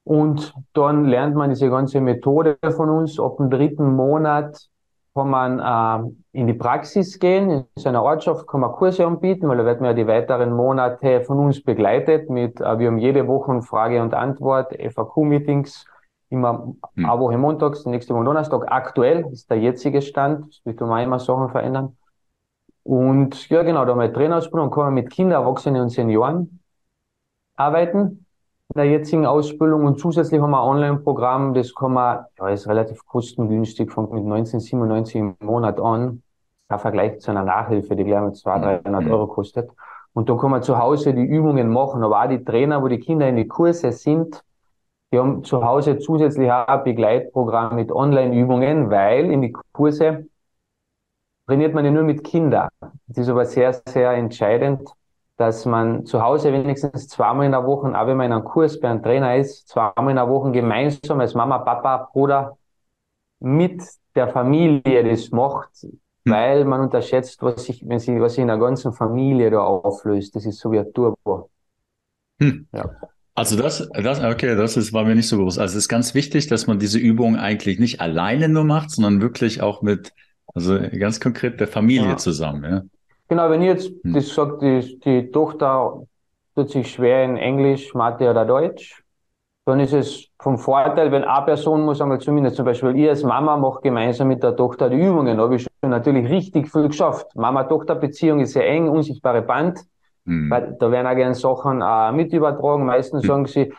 und 0.03 0.53
dann 0.73 1.05
lernt 1.05 1.35
man 1.35 1.49
diese 1.49 1.69
ganze 1.69 1.99
Methode 1.99 2.57
von 2.75 2.89
uns. 2.89 3.19
Ab 3.19 3.37
dem 3.37 3.49
dritten 3.49 3.95
Monat 3.95 4.69
kann 5.13 5.29
man 5.29 5.59
äh, 5.59 6.39
in 6.39 6.47
die 6.47 6.53
Praxis 6.53 7.19
gehen. 7.19 7.49
In 7.49 7.65
seiner 7.75 8.03
Ortschaft 8.03 8.47
kann 8.47 8.61
man 8.61 8.71
Kurse 8.71 9.05
anbieten, 9.05 9.47
weil 9.47 9.57
da 9.57 9.65
wird 9.65 9.81
man 9.81 9.89
ja 9.89 9.93
die 9.93 10.07
weiteren 10.07 10.53
Monate 10.53 11.21
von 11.21 11.39
uns 11.39 11.63
begleitet 11.63 12.29
mit, 12.29 12.61
äh, 12.61 12.79
wir 12.79 12.87
haben 12.87 12.97
jede 12.97 13.27
Woche 13.27 13.61
Frage 13.61 14.01
und 14.01 14.13
Antwort, 14.13 14.73
FAQ-Meetings, 14.73 15.85
immer 16.29 16.73
hm. 16.95 17.05
eine 17.05 17.19
Woche 17.19 17.37
montags, 17.37 17.85
nächste 17.85 18.15
Woche 18.15 18.25
Donnerstag. 18.25 18.71
Aktuell 18.71 19.25
ist 19.31 19.49
der 19.49 19.59
jetzige 19.59 20.01
Stand, 20.01 20.61
es 20.63 20.75
kann 20.75 20.87
man 20.87 21.03
immer 21.03 21.19
Sachen 21.19 21.49
verändern. 21.49 21.97
Und 22.83 23.49
ja, 23.49 23.63
genau, 23.63 23.85
da 23.85 23.91
haben 23.91 23.99
wir 23.99 24.13
Trainerausbildung, 24.13 24.71
kann 24.71 24.85
man 24.85 24.93
mit 24.93 25.11
Kindern, 25.11 25.43
Erwachsenen 25.43 25.81
und 25.83 25.89
Senioren 25.89 26.61
arbeiten 27.55 28.25
der 28.75 28.85
jetzigen 28.85 29.25
Ausbildung 29.25 29.85
und 29.85 29.99
zusätzlich 29.99 30.41
haben 30.41 30.51
wir 30.51 30.61
ein 30.61 30.69
Online-Programm, 30.69 31.53
das 31.53 31.73
kann 31.75 31.93
man, 31.93 32.25
ja, 32.37 32.49
ist 32.49 32.67
relativ 32.67 33.05
kostengünstig, 33.05 33.91
fängt 33.91 34.11
mit 34.11 34.23
1997 34.23 35.15
im 35.15 35.35
Monat 35.39 35.79
an. 35.79 36.23
Ein 36.69 36.79
Vergleich 36.79 37.19
zu 37.19 37.31
einer 37.31 37.43
Nachhilfe, 37.43 37.95
die 37.95 38.03
gleich 38.03 38.21
mal 38.21 38.33
200, 38.33 38.85
300 38.85 39.03
mhm. 39.03 39.11
Euro 39.11 39.27
kostet. 39.27 39.69
Und 40.13 40.29
da 40.29 40.35
kann 40.35 40.51
man 40.51 40.63
zu 40.63 40.77
Hause 40.77 41.13
die 41.13 41.23
Übungen 41.23 41.69
machen, 41.69 42.03
aber 42.03 42.23
auch 42.23 42.29
die 42.29 42.43
Trainer, 42.43 42.81
wo 42.81 42.87
die 42.87 42.99
Kinder 42.99 43.27
in 43.27 43.35
die 43.35 43.47
Kurse 43.47 43.91
sind, 43.91 44.43
die 45.11 45.19
haben 45.19 45.43
zu 45.43 45.63
Hause 45.65 45.99
zusätzlich 45.99 46.49
auch 46.51 46.67
ein 46.67 46.83
Begleitprogramm 46.83 47.75
mit 47.75 47.91
Online-Übungen, 47.91 48.89
weil 48.89 49.29
in 49.31 49.41
die 49.41 49.53
Kurse 49.73 50.27
trainiert 51.47 51.73
man 51.73 51.83
ja 51.83 51.91
nur 51.91 52.03
mit 52.03 52.23
Kindern. 52.23 52.69
Das 53.07 53.17
ist 53.17 53.29
aber 53.29 53.45
sehr, 53.45 53.73
sehr 53.73 54.11
entscheidend, 54.11 54.89
dass 55.41 55.65
man 55.65 56.05
zu 56.05 56.21
Hause 56.21 56.53
wenigstens 56.53 57.07
zweimal 57.07 57.47
in 57.47 57.51
der 57.51 57.65
Woche, 57.65 57.87
auch 57.87 58.05
wenn 58.05 58.15
man 58.15 58.27
in 58.27 58.33
einem 58.33 58.43
Kurs 58.43 58.79
bei 58.79 58.89
einem 58.89 59.01
Trainer 59.01 59.35
ist, 59.35 59.67
zweimal 59.67 60.11
in 60.11 60.15
der 60.15 60.29
Woche 60.29 60.51
gemeinsam 60.51 61.19
als 61.19 61.33
Mama, 61.33 61.57
Papa, 61.57 62.09
Bruder 62.13 62.57
mit 63.39 63.81
der 64.13 64.27
Familie 64.27 65.03
das 65.03 65.31
macht, 65.31 65.71
hm. 65.81 65.91
weil 66.25 66.63
man 66.65 66.81
unterschätzt, 66.81 67.41
was 67.41 67.65
sich, 67.65 67.83
wenn 67.87 67.97
sie, 67.97 68.21
was 68.21 68.33
sich 68.33 68.43
in 68.43 68.49
der 68.49 68.59
ganzen 68.59 68.93
Familie 68.93 69.49
da 69.49 69.61
auflöst. 69.61 70.35
Das 70.35 70.45
ist 70.45 70.59
so 70.59 70.71
wie 70.71 70.77
ein 70.77 70.93
Turbo. 70.93 71.49
Hm. 72.39 72.67
Ja. 72.71 72.91
Also 73.33 73.55
das, 73.57 73.89
das, 73.93 74.23
okay, 74.23 74.55
das 74.55 74.77
ist, 74.77 74.93
war 74.93 75.05
mir 75.05 75.15
nicht 75.15 75.27
so 75.27 75.37
bewusst. 75.37 75.57
Also 75.57 75.71
es 75.71 75.85
ist 75.85 75.89
ganz 75.89 76.13
wichtig, 76.13 76.47
dass 76.47 76.67
man 76.67 76.77
diese 76.77 76.99
Übung 76.99 77.35
eigentlich 77.35 77.79
nicht 77.79 77.99
alleine 77.99 78.47
nur 78.47 78.63
macht, 78.63 78.91
sondern 78.91 79.21
wirklich 79.21 79.61
auch 79.61 79.81
mit, 79.81 80.13
also 80.53 80.77
ganz 80.99 81.19
konkret 81.19 81.59
der 81.59 81.67
Familie 81.67 82.09
ja. 82.09 82.17
zusammen, 82.17 82.63
ja. 82.63 82.81
Genau, 83.31 83.49
wenn 83.49 83.61
ich 83.61 83.67
jetzt 83.69 83.91
hm. 84.03 84.13
das 84.13 84.27
sage, 84.27 84.57
die, 84.59 84.99
die 84.99 85.31
Tochter 85.31 86.01
tut 86.53 86.69
sich 86.69 86.91
schwer 86.91 87.23
in 87.23 87.37
Englisch, 87.37 87.93
Mathe 87.93 88.29
oder 88.29 88.43
Deutsch, 88.43 89.01
dann 89.65 89.79
ist 89.79 89.93
es 89.93 90.27
vom 90.37 90.57
Vorteil, 90.57 91.13
wenn 91.13 91.23
eine 91.23 91.45
Person 91.45 91.85
muss 91.85 92.01
einmal 92.01 92.19
zumindest 92.19 92.57
zum 92.57 92.65
Beispiel 92.65 92.93
ich 92.97 93.07
als 93.07 93.23
Mama 93.23 93.55
mache 93.55 93.79
gemeinsam 93.83 94.27
mit 94.27 94.43
der 94.43 94.53
Tochter 94.53 94.89
die 94.89 94.97
Übungen, 94.97 95.39
habe 95.39 95.55
ich 95.55 95.61
schon 95.61 95.91
natürlich 95.91 96.29
richtig 96.29 96.69
viel 96.69 96.89
geschafft. 96.89 97.33
Mama-Tochter-Beziehung 97.35 98.41
ist 98.41 98.51
sehr 98.51 98.67
eng, 98.67 98.89
unsichtbare 98.89 99.41
Band. 99.41 99.79
Mhm. 100.25 100.51
Weil 100.51 100.75
da 100.77 100.91
werden 100.91 101.07
auch 101.07 101.15
gerne 101.15 101.35
Sachen 101.35 101.81
äh, 101.81 102.11
mit 102.11 102.33
übertragen. 102.33 102.85
Meistens 102.85 103.23
mhm. 103.23 103.27
sagen 103.27 103.45
sie, 103.45 103.73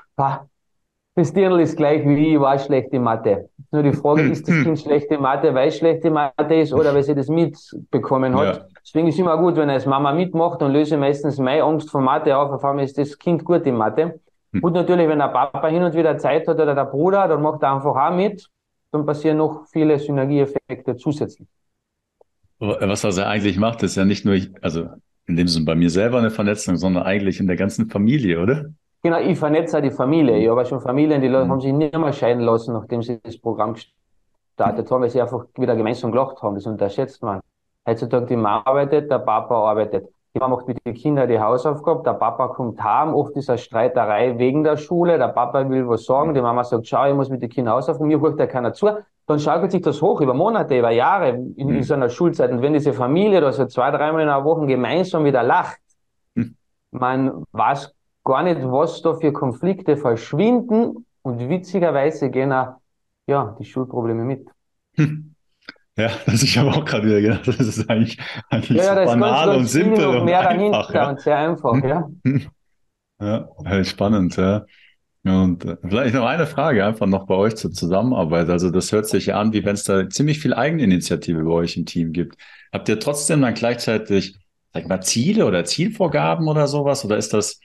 das 1.15 1.31
Dirndl 1.35 1.61
ist 1.61 1.77
gleich 1.77 2.09
wie 2.09 2.37
ich 2.37 2.41
war 2.41 2.59
schlecht 2.59 2.91
in 2.95 3.03
Mathe. 3.03 3.51
Nur 3.71 3.83
die 3.83 3.93
Frage, 3.93 4.23
ist 4.23 4.49
das 4.49 4.63
Kind 4.63 4.81
schlecht 4.81 5.11
in 5.11 5.21
Mathe, 5.21 5.53
weil 5.53 5.69
es 5.69 5.77
schlecht 5.77 6.07
in 6.07 6.15
Mathe 6.15 6.55
ist 6.55 6.73
oder 6.73 6.95
weil 6.95 7.03
sie 7.03 7.15
das 7.15 7.29
mitbekommen 7.29 8.35
hat? 8.35 8.57
Ja. 8.57 8.72
Deswegen 8.85 9.09
ist 9.09 9.15
es 9.15 9.21
immer 9.21 9.39
gut, 9.39 9.57
wenn 9.57 9.69
er 9.69 9.77
als 9.77 9.87
Mama 9.87 10.13
mitmacht 10.13 10.63
und 10.63 10.73
löse 10.73 10.97
meistens 10.97 11.39
meine 11.39 11.63
Angst 11.63 11.91
vor 11.91 12.01
Mathe 12.01 12.37
auf. 12.37 12.51
Auf 12.51 12.65
einmal 12.65 12.85
ist 12.85 12.99
das 12.99 13.19
Kind 13.19 13.45
gut 13.45 13.65
in 13.67 13.77
Mathe. 13.77 14.21
Hm. 14.53 14.63
Und 14.63 14.73
natürlich, 14.73 15.09
wenn 15.09 15.19
der 15.19 15.29
Papa 15.29 15.69
hin 15.69 15.83
und 15.83 15.95
wieder 15.95 16.19
Zeit 16.19 16.49
hat 16.49 16.59
oder 16.59 16.75
der 16.75 16.85
Bruder, 16.87 17.29
dann 17.29 17.43
macht 17.43 17.63
er 17.63 17.75
einfach 17.75 17.95
auch 17.95 18.15
mit. 18.15 18.49
Dann 18.91 19.07
passieren 19.07 19.39
noch 19.39 19.67
viele 19.69 19.99
Synergieeffekte 19.99 20.97
zusätzlich. 20.97 21.49
Was 22.59 23.05
er 23.17 23.29
eigentlich 23.29 23.59
macht, 23.59 23.83
ist 23.83 23.97
ja 23.97 24.05
nicht 24.05 24.25
nur, 24.25 24.37
also 24.61 24.89
in 25.27 25.37
dem 25.37 25.49
Sinne 25.49 25.67
bei 25.67 25.75
mir 25.75 25.91
selber 25.91 26.19
eine 26.19 26.31
Vernetzung, 26.31 26.77
sondern 26.77 27.05
eigentlich 27.05 27.41
in 27.41 27.47
der 27.47 27.57
ganzen 27.57 27.89
Familie, 27.89 28.41
oder? 28.41 28.67
Genau, 29.03 29.19
ich 29.19 29.39
vernetze 29.39 29.79
auch 29.79 29.83
die 29.83 29.91
Familie. 29.91 30.39
Ich 30.39 30.49
habe 30.49 30.65
schon 30.65 30.81
Familien, 30.81 31.21
die 31.21 31.29
Leute 31.29 31.47
mhm. 31.47 31.51
haben 31.51 31.61
sich 31.61 31.73
nicht 31.73 31.97
mehr 31.97 32.13
scheiden 32.13 32.43
lassen, 32.43 32.73
nachdem 32.73 33.03
sie 33.03 33.19
das 33.23 33.37
Programm 33.39 33.75
gestartet 33.75 34.91
haben, 34.91 35.03
weil 35.03 35.11
sie 35.11 35.21
einfach 35.21 35.47
wieder 35.57 35.75
gemeinsam 35.75 36.13
gelacht 36.13 36.41
haben. 36.43 36.55
Das 36.55 36.67
unterschätzt 36.67 37.23
man. 37.23 37.41
Heutzutage 37.87 38.27
die 38.27 38.37
Mama 38.37 38.63
arbeitet, 38.65 39.11
der 39.11 39.19
Papa 39.19 39.55
arbeitet. 39.55 40.09
Die 40.35 40.39
Mama 40.39 40.57
macht 40.57 40.69
mit 40.69 40.85
den 40.87 40.95
Kindern 40.95 41.29
die 41.29 41.39
Hausaufgabe, 41.39 42.03
der 42.05 42.15
Papa 42.15 42.49
kommt 42.49 42.83
heim, 42.83 43.15
oft 43.15 43.37
ist 43.37 43.51
eine 43.51 43.59
Streiterei 43.59 44.39
wegen 44.39 44.65
der 44.65 44.79
Schule, 44.79 45.19
der 45.19 45.29
Papa 45.29 45.69
will 45.69 45.87
was 45.87 46.05
sagen, 46.05 46.33
die 46.33 46.41
Mama 46.41 46.65
sagt, 46.65 46.87
schau, 46.87 47.07
ich 47.07 47.15
muss 47.15 47.29
mit 47.29 47.43
den 47.43 47.51
Kindern 47.51 47.75
Hausaufgaben, 47.75 48.09
mir 48.09 48.21
hört 48.21 48.41
da 48.41 48.47
keiner 48.47 48.73
zu. 48.73 48.89
Dann 49.27 49.39
schaukelt 49.39 49.73
sich 49.73 49.83
das 49.83 50.01
hoch 50.01 50.21
über 50.21 50.35
Monate, 50.35 50.79
über 50.79 50.91
Jahre 50.91 51.31
in, 51.31 51.55
in 51.57 51.69
mhm. 51.69 51.83
so 51.83 51.95
einer 51.95 52.09
Schulzeit. 52.09 52.51
Und 52.51 52.63
wenn 52.63 52.73
diese 52.73 52.93
Familie 52.93 53.41
da 53.41 53.53
so 53.53 53.67
zwei, 53.67 53.91
dreimal 53.91 54.23
in 54.23 54.29
einer 54.29 54.45
Woche 54.45 54.67
gemeinsam 54.67 55.25
wieder 55.25 55.43
lacht, 55.43 55.79
mhm. 56.35 56.57
man 56.93 57.45
weiß 57.53 57.95
gar 58.25 58.43
nicht, 58.43 58.63
was 58.63 59.03
da 59.03 59.15
für 59.15 59.33
Konflikte 59.33 59.97
verschwinden 59.97 61.07
und 61.23 61.49
witzigerweise 61.49 62.31
gehen 62.31 62.53
auch, 62.53 62.77
ja, 63.27 63.55
die 63.59 63.65
Schulprobleme 63.65 64.25
mit. 64.25 64.49
Hm. 64.97 65.32
Ja, 65.97 66.11
das 66.27 66.43
ich 66.43 66.57
habe 66.59 66.71
auch 66.71 66.85
gerade 66.85 67.07
wieder 67.07 67.21
gedacht, 67.21 67.47
das 67.47 67.59
ist 67.61 67.89
eigentlich, 67.89 68.19
eigentlich 68.51 68.79
ja, 68.79 68.95
ja, 68.95 69.07
so 69.07 69.13
banal 69.13 69.47
ganz, 69.47 69.47
ganz 69.47 69.59
und 69.59 69.67
simpel 69.67 70.07
und 70.07 70.25
mehr 70.25 70.49
einfach. 70.49 70.95
Ja. 70.95 71.11
Und 71.11 71.21
sehr 71.21 71.39
einfach, 71.39 71.83
ja. 71.85 72.09
Ja, 73.21 73.85
spannend, 73.85 74.37
ja. 74.37 74.67
Und 75.25 75.65
äh, 75.65 75.77
vielleicht 75.89 76.15
noch 76.15 76.27
eine 76.27 76.47
Frage 76.47 76.85
einfach 76.85 77.07
noch 77.07 77.27
bei 77.27 77.37
euch 77.37 77.55
zur 77.55 77.71
Zusammenarbeit. 77.71 78.49
Also 78.49 78.71
das 78.71 78.91
hört 78.91 79.07
sich 79.07 79.27
ja 79.27 79.41
an, 79.41 79.53
wie 79.53 79.65
wenn 79.65 79.75
es 79.75 79.85
da 79.85 80.09
ziemlich 80.09 80.41
viel 80.41 80.53
Eigeninitiative 80.53 81.45
bei 81.45 81.51
euch 81.53 81.77
im 81.77 81.87
Team 81.87 82.13
gibt. 82.13 82.37
Habt 82.73 82.89
ihr 82.89 82.99
trotzdem 82.99 83.41
dann 83.43 83.55
gleichzeitig, 83.55 84.37
sag 84.73 84.83
ich 84.83 84.89
mal, 84.89 85.01
Ziele 85.03 85.47
oder 85.47 85.65
Zielvorgaben 85.65 86.49
oder 86.49 86.67
sowas? 86.67 87.05
Oder 87.05 87.19
ist 87.19 87.33
das, 87.33 87.61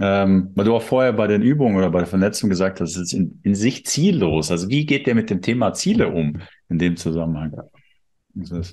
ähm, 0.00 0.50
weil 0.56 0.64
du 0.64 0.74
auch 0.74 0.82
vorher 0.82 1.12
bei 1.12 1.28
den 1.28 1.42
Übungen 1.42 1.76
oder 1.76 1.90
bei 1.90 2.00
der 2.00 2.08
Vernetzung 2.08 2.50
gesagt 2.50 2.80
hast, 2.80 2.96
es 2.96 2.96
ist 2.96 3.12
in, 3.12 3.40
in 3.44 3.54
sich 3.54 3.86
ziellos. 3.86 4.50
Also 4.50 4.68
wie 4.68 4.84
geht 4.86 5.06
der 5.06 5.14
mit 5.14 5.30
dem 5.30 5.40
Thema 5.40 5.72
Ziele 5.74 6.08
um 6.08 6.40
in 6.68 6.78
dem 6.78 6.96
Zusammenhang? 6.96 7.52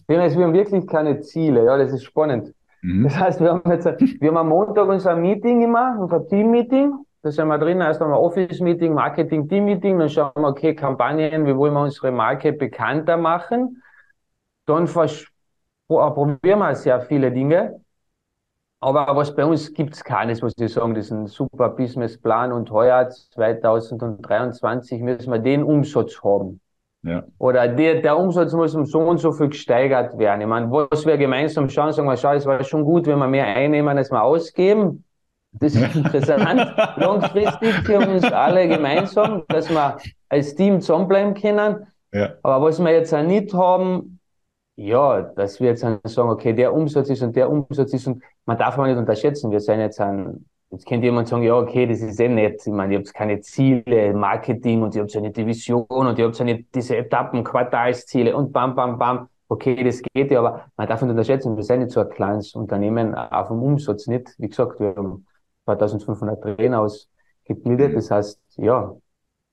Ja, 0.09 0.37
wir 0.37 0.43
haben 0.43 0.53
wirklich 0.53 0.87
keine 0.87 1.21
Ziele, 1.21 1.65
ja, 1.65 1.77
das 1.77 1.93
ist 1.93 2.03
spannend. 2.03 2.53
Mhm. 2.81 3.03
Das 3.03 3.17
heißt, 3.17 3.39
wir 3.39 3.51
haben 3.51 3.71
jetzt, 3.71 3.85
wir 3.85 4.27
haben 4.27 4.37
am 4.37 4.49
Montag 4.49 4.87
unser 4.87 5.15
Meeting 5.15 5.61
immer, 5.63 5.97
unser 5.99 6.27
Team-Meeting. 6.27 6.93
Da 7.21 7.31
sind 7.31 7.47
wir 7.47 7.57
drin, 7.57 7.79
erst 7.79 8.01
einmal 8.01 8.19
Office-Meeting, 8.19 8.93
Marketing-Team-Meeting, 8.93 9.97
dann 9.97 10.09
schauen 10.09 10.33
wir, 10.35 10.49
okay, 10.49 10.75
Kampagnen, 10.75 11.45
wie 11.45 11.55
wollen 11.55 11.73
wir 11.73 11.81
unsere 11.81 12.11
Marke 12.11 12.51
bekannter 12.51 13.15
machen? 13.15 13.81
Dann 14.65 14.85
probieren 14.87 16.59
wir 16.59 16.75
sehr 16.75 16.99
viele 17.01 17.31
Dinge. 17.31 17.79
Aber 18.81 19.15
was 19.15 19.33
bei 19.33 19.45
uns 19.45 19.73
gibt 19.73 19.93
es 19.93 20.03
keines, 20.03 20.41
muss 20.41 20.51
ich 20.57 20.73
sagen, 20.73 20.93
das 20.93 21.05
ist 21.05 21.11
ein 21.11 21.27
super 21.27 21.69
Businessplan 21.69 22.51
und 22.51 22.69
heuer 22.69 23.09
2023 23.09 25.01
müssen 25.01 25.31
wir 25.31 25.39
den 25.39 25.63
Umsatz 25.63 26.21
haben. 26.21 26.59
Ja. 27.03 27.23
Oder 27.37 27.67
der, 27.67 28.01
der 28.01 28.17
Umsatz 28.17 28.53
muss 28.53 28.73
um 28.75 28.85
so 28.85 28.99
und 28.99 29.17
so 29.17 29.33
viel 29.33 29.49
gesteigert 29.49 30.17
werden. 30.17 30.41
Ich 30.41 30.47
meine, 30.47 30.71
was 30.71 31.05
wir 31.05 31.17
gemeinsam 31.17 31.69
schauen, 31.69 31.91
sagen 31.91 32.07
wir, 32.07 32.15
schau, 32.15 32.33
es 32.33 32.45
war 32.45 32.63
schon 32.63 32.85
gut, 32.85 33.07
wenn 33.07 33.19
wir 33.19 33.27
mehr 33.27 33.45
einnehmen, 33.45 33.97
als 33.97 34.09
wir 34.09 34.23
ausgeben. 34.23 35.03
Das 35.51 35.75
ist 35.75 35.95
interessant. 35.95 36.73
Langfristig 36.95 37.73
für 37.85 37.99
uns 37.99 38.23
alle 38.23 38.67
gemeinsam, 38.67 39.43
dass 39.49 39.69
wir 39.69 39.97
als 40.29 40.55
Team 40.55 40.79
zusammenbleiben 40.79 41.33
können. 41.33 41.87
Ja. 42.13 42.35
Aber 42.41 42.65
was 42.65 42.79
wir 42.79 42.91
jetzt 42.91 43.13
auch 43.13 43.21
nicht 43.21 43.53
haben, 43.53 44.19
ja, 44.75 45.21
dass 45.21 45.59
wir 45.59 45.69
jetzt 45.69 45.81
sagen, 45.81 46.29
okay, 46.29 46.53
der 46.53 46.73
Umsatz 46.73 47.09
ist 47.09 47.21
und 47.21 47.35
der 47.35 47.49
Umsatz 47.49 47.93
ist 47.93 48.07
und 48.07 48.23
man 48.45 48.57
darf 48.57 48.77
man 48.77 48.89
nicht 48.89 48.97
unterschätzen. 48.97 49.51
Wir 49.51 49.59
sind 49.59 49.79
jetzt 49.79 49.99
ein, 49.99 50.45
jetzt 50.73 50.87
könnte 50.87 51.05
jemand 51.05 51.27
sagen, 51.27 51.43
ja, 51.43 51.55
okay, 51.55 51.85
das 51.85 52.01
ist 52.01 52.19
eh 52.19 52.27
nett. 52.27 52.65
Ich 52.65 52.73
meine, 52.73 52.93
ihr 52.93 52.99
habt 52.99 53.13
keine 53.13 53.39
Ziele, 53.41 54.13
Marketing 54.13 54.81
und 54.81 54.95
ihr 54.95 55.03
habt 55.03 55.13
ja 55.13 55.21
nicht 55.21 55.37
die 55.37 55.45
Vision 55.45 55.85
und 55.87 56.17
ihr 56.17 56.25
habt 56.25 56.39
nicht 56.41 56.73
diese 56.73 56.97
Etappen, 56.97 57.43
Quartalsziele 57.43 58.35
und 58.35 58.51
bam, 58.51 58.75
bam, 58.75 58.97
bam. 58.97 59.29
okay, 59.49 59.83
das 59.83 60.01
geht 60.01 60.31
ja, 60.31 60.39
aber 60.39 60.65
man 60.75 60.87
darf 60.87 61.01
nicht 61.01 61.11
unterschätzen, 61.11 61.55
wir 61.55 61.63
sind 61.63 61.81
nicht 61.81 61.91
so 61.91 61.99
ein 61.99 62.09
kleines 62.09 62.55
Unternehmen 62.55 63.13
auf 63.13 63.49
dem 63.49 63.61
Umsatz 63.61 64.07
nicht. 64.07 64.33
Wie 64.39 64.49
gesagt, 64.49 64.79
wir 64.79 64.95
haben 64.95 65.27
2500 65.65 66.41
Trainer 66.41 66.81
ausgebildet. 66.81 67.95
Das 67.95 68.09
heißt, 68.09 68.41
ja, 68.57 68.95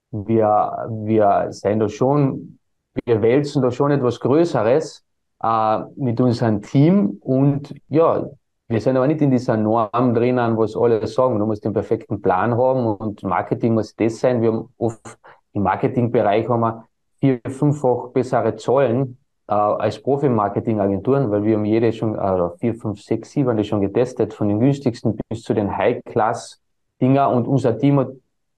wir, 0.09 0.87
wir 0.89 1.47
sind 1.51 1.79
da 1.79 1.87
schon, 1.87 2.57
wir 3.05 3.21
wälzen 3.21 3.61
da 3.61 3.69
schon 3.69 3.91
etwas 3.91 4.19
Größeres 4.19 5.05
äh, 5.43 5.79
mit 5.97 6.19
unserem 6.19 6.63
Team 6.63 7.19
und 7.21 7.75
ja, 7.89 8.25
wir 8.71 8.81
sind 8.81 8.97
aber 8.97 9.07
nicht 9.07 9.21
in 9.21 9.31
dieser 9.31 9.57
Norm 9.57 10.13
drinnen, 10.13 10.57
was 10.57 10.75
alle 10.75 11.05
sagen, 11.05 11.37
du 11.37 11.45
musst 11.45 11.65
den 11.65 11.73
perfekten 11.73 12.21
Plan 12.21 12.57
haben 12.57 12.85
und 12.85 13.21
Marketing 13.23 13.73
muss 13.73 13.95
das 13.95 14.19
sein. 14.19 14.41
Wir 14.41 14.51
haben 14.51 14.69
oft 14.77 15.17
im 15.53 15.63
Marketingbereich 15.63 16.47
haben 16.47 16.61
wir 16.61 16.85
vier, 17.19 17.39
fünffach 17.51 18.09
bessere 18.13 18.55
Zahlen 18.55 19.17
äh, 19.47 19.53
als 19.53 20.01
Profi-Marketing-Agenturen, 20.01 21.29
weil 21.29 21.43
wir 21.43 21.57
haben 21.57 21.65
jede 21.65 21.91
schon, 21.91 22.17
äh, 22.17 22.49
vier, 22.59 22.75
fünf, 22.75 23.01
sechs, 23.01 23.31
sieben 23.31 23.57
die 23.57 23.63
schon 23.65 23.81
getestet, 23.81 24.33
von 24.33 24.47
den 24.47 24.59
günstigsten 24.59 25.17
bis 25.29 25.43
zu 25.43 25.53
den 25.53 25.75
High-Class-Dinger 25.77 27.29
und 27.29 27.47
unser 27.47 27.77
Team 27.77 27.99
hat 27.99 28.09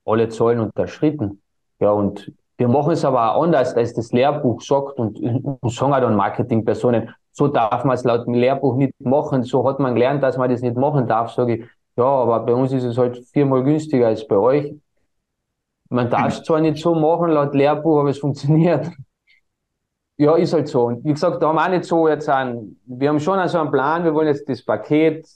alle 0.05 0.29
Zahlen 0.29 0.59
unterschritten. 0.59 1.41
Ja, 1.79 1.91
und 1.91 2.31
wir 2.57 2.67
machen 2.67 2.91
es 2.91 3.03
aber 3.03 3.35
auch 3.35 3.43
anders, 3.43 3.75
als 3.75 3.93
das 3.93 4.11
Lehrbuch 4.11 4.61
sagt 4.61 4.99
und, 4.99 5.19
und 5.19 5.71
sagen 5.71 5.93
auch 5.93 5.99
dann 5.99 6.15
Marketingpersonen, 6.15 7.09
so 7.33 7.47
darf 7.47 7.83
man 7.83 7.95
es 7.95 8.03
laut 8.03 8.25
dem 8.27 8.35
Lehrbuch 8.35 8.75
nicht 8.75 8.93
machen, 9.01 9.43
so 9.43 9.67
hat 9.67 9.79
man 9.79 9.95
gelernt, 9.95 10.23
dass 10.23 10.37
man 10.37 10.49
das 10.49 10.61
nicht 10.61 10.77
machen 10.77 11.07
darf, 11.07 11.31
sage 11.31 11.55
ich, 11.55 11.65
ja, 11.95 12.05
aber 12.05 12.39
bei 12.39 12.53
uns 12.53 12.71
ist 12.71 12.83
es 12.83 12.97
halt 12.97 13.17
viermal 13.31 13.63
günstiger 13.63 14.07
als 14.07 14.27
bei 14.27 14.37
euch. 14.37 14.73
Man 15.89 16.09
darf 16.09 16.29
es 16.29 16.43
zwar 16.43 16.59
nicht 16.59 16.81
so 16.81 16.95
machen 16.95 17.29
laut 17.29 17.53
Lehrbuch, 17.53 17.99
aber 17.99 18.09
es 18.09 18.17
funktioniert. 18.17 18.89
Ja, 20.17 20.35
ist 20.35 20.53
halt 20.53 20.67
so. 20.67 20.85
Und 20.85 21.03
wie 21.03 21.13
gesagt, 21.13 21.41
da 21.41 21.47
haben 21.47 21.55
wir 21.55 21.65
auch 21.65 21.69
nicht 21.69 21.85
so 21.85 22.07
jetzt 22.07 22.29
einen, 22.29 22.79
wir 22.85 23.09
haben 23.09 23.19
schon 23.19 23.47
so 23.47 23.59
einen 23.59 23.71
Plan, 23.71 24.03
wir 24.03 24.13
wollen 24.13 24.27
jetzt 24.27 24.47
das 24.47 24.63
Paket, 24.63 25.27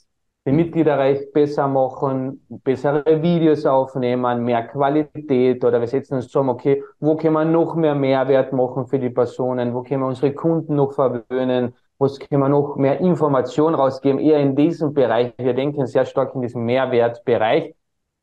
den 0.46 0.56
Mitgliederrecht 0.56 1.32
besser 1.32 1.68
machen, 1.68 2.44
bessere 2.48 3.22
Videos 3.22 3.66
aufnehmen, 3.66 4.44
mehr 4.44 4.66
Qualität 4.66 5.64
oder 5.64 5.80
wir 5.80 5.88
setzen 5.88 6.14
uns 6.14 6.28
zusammen, 6.28 6.50
okay, 6.50 6.82
wo 7.00 7.16
können 7.16 7.34
wir 7.34 7.44
noch 7.44 7.74
mehr 7.74 7.94
Mehrwert 7.94 8.52
machen 8.52 8.86
für 8.86 8.98
die 8.98 9.10
Personen, 9.10 9.74
wo 9.74 9.82
können 9.82 10.00
wir 10.00 10.06
unsere 10.06 10.32
Kunden 10.32 10.76
noch 10.76 10.92
verwöhnen, 10.92 11.74
was 11.98 12.18
können 12.18 12.40
wir 12.40 12.48
noch 12.48 12.76
mehr 12.76 13.00
Information 13.00 13.74
rausgeben, 13.74 14.20
eher 14.20 14.38
in 14.38 14.54
diesem 14.54 14.94
Bereich. 14.94 15.32
Wir 15.36 15.54
denken 15.54 15.86
sehr 15.86 16.04
stark 16.04 16.34
in 16.34 16.42
diesem 16.42 16.64
Mehrwertbereich, 16.64 17.74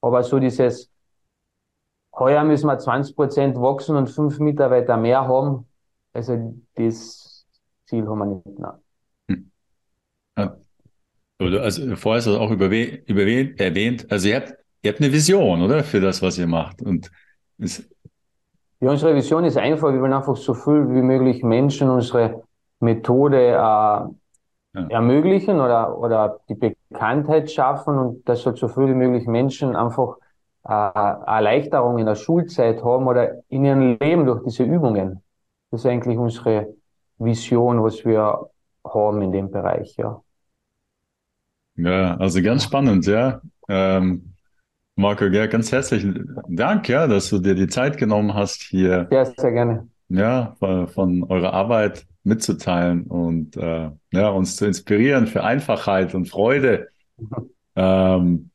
aber 0.02 0.24
so 0.24 0.40
dieses, 0.40 0.90
heuer 2.14 2.44
müssen 2.44 2.68
wir 2.68 2.78
20 2.78 3.16
Prozent 3.16 3.58
wachsen 3.58 3.96
und 3.96 4.10
fünf 4.10 4.40
Mitarbeiter 4.40 4.98
mehr 4.98 5.28
haben, 5.28 5.68
also 6.14 6.56
das 6.76 7.46
Ziel 7.86 8.08
haben 8.08 8.20
wir 8.20 8.26
nicht. 8.26 8.60
Nein. 8.60 8.72
Hm. 9.30 9.52
Ja. 10.38 10.58
Also 11.40 11.96
vorher 11.98 12.20
hast 12.20 12.28
du 12.28 12.38
auch 12.38 12.52
überwähnt, 12.52 13.60
erwähnt, 13.60 14.10
also 14.10 14.30
ihr 14.30 14.38
habt, 14.38 14.54
ihr 14.82 14.92
habt 14.92 15.02
eine 15.02 15.12
Vision, 15.12 15.62
oder? 15.62 15.84
Für 15.84 16.00
das, 16.00 16.22
was 16.22 16.38
ihr 16.38 16.48
macht. 16.48 16.82
Und 16.82 17.12
es 17.58 17.90
ja, 18.82 18.92
unsere 18.92 19.16
Vision 19.16 19.46
ist 19.46 19.58
einfach, 19.58 19.92
wir 19.92 20.02
wollen 20.02 20.14
einfach 20.14 20.36
so 20.36 20.54
viel 20.54 20.88
wie 20.90 21.02
möglich 21.02 21.44
Menschen 21.44 21.90
unsere 21.90 22.44
Methode 22.86 23.52
äh, 24.76 24.84
ermöglichen 24.90 25.60
oder, 25.60 25.98
oder 25.98 26.40
die 26.50 26.56
Bekanntheit 26.56 27.52
schaffen 27.52 27.98
und 27.98 28.30
dass 28.30 28.46
halt 28.46 28.58
so 28.58 28.68
viel 28.68 28.88
wie 28.88 28.94
möglich 28.94 29.28
Menschen 29.28 29.76
einfach 29.76 30.18
äh, 30.68 30.72
Erleichterung 30.72 31.98
in 31.98 32.06
der 32.06 32.16
Schulzeit 32.16 32.84
haben 32.84 33.08
oder 33.08 33.36
in 33.50 33.66
ihrem 33.66 33.98
Leben 34.00 34.26
durch 34.26 34.44
diese 34.44 34.64
Übungen. 34.64 35.22
Das 35.72 35.82
ist 35.82 35.86
eigentlich 35.88 36.18
unsere 36.18 36.74
Vision, 37.18 37.84
was 37.84 38.06
wir 38.06 38.50
haben 38.86 39.22
in 39.22 39.32
dem 39.32 39.52
Bereich, 39.52 39.96
ja. 39.98 40.22
Ja, 41.78 42.16
also 42.18 42.42
ganz 42.42 42.64
spannend, 42.64 43.06
ja. 43.06 43.42
Ähm, 43.68 44.34
Marco, 44.96 45.26
ja, 45.26 45.48
ganz 45.48 45.72
herzlichen 45.72 46.38
Dank, 46.48 46.88
ja, 46.88 47.08
dass 47.08 47.30
du 47.30 47.40
dir 47.40 47.56
die 47.56 47.68
Zeit 47.68 47.98
genommen 47.98 48.34
hast, 48.34 48.62
hier 48.62 49.08
ja, 49.12 49.26
sehr 49.26 49.52
gerne. 49.52 49.88
Ja, 50.08 50.56
von, 50.60 50.88
von 50.88 51.24
eurer 51.24 51.52
Arbeit 51.52 52.06
mitzuteilen 52.26 53.04
und 53.04 53.56
äh, 53.56 53.92
ja, 54.12 54.30
uns 54.30 54.56
zu 54.58 54.66
inspirieren 54.66 55.28
für 55.28 55.44
Einfachheit 55.44 56.16
und 56.16 56.28
Freude. 56.28 56.90
Mhm. 57.18 57.50
Ähm, 57.76 58.50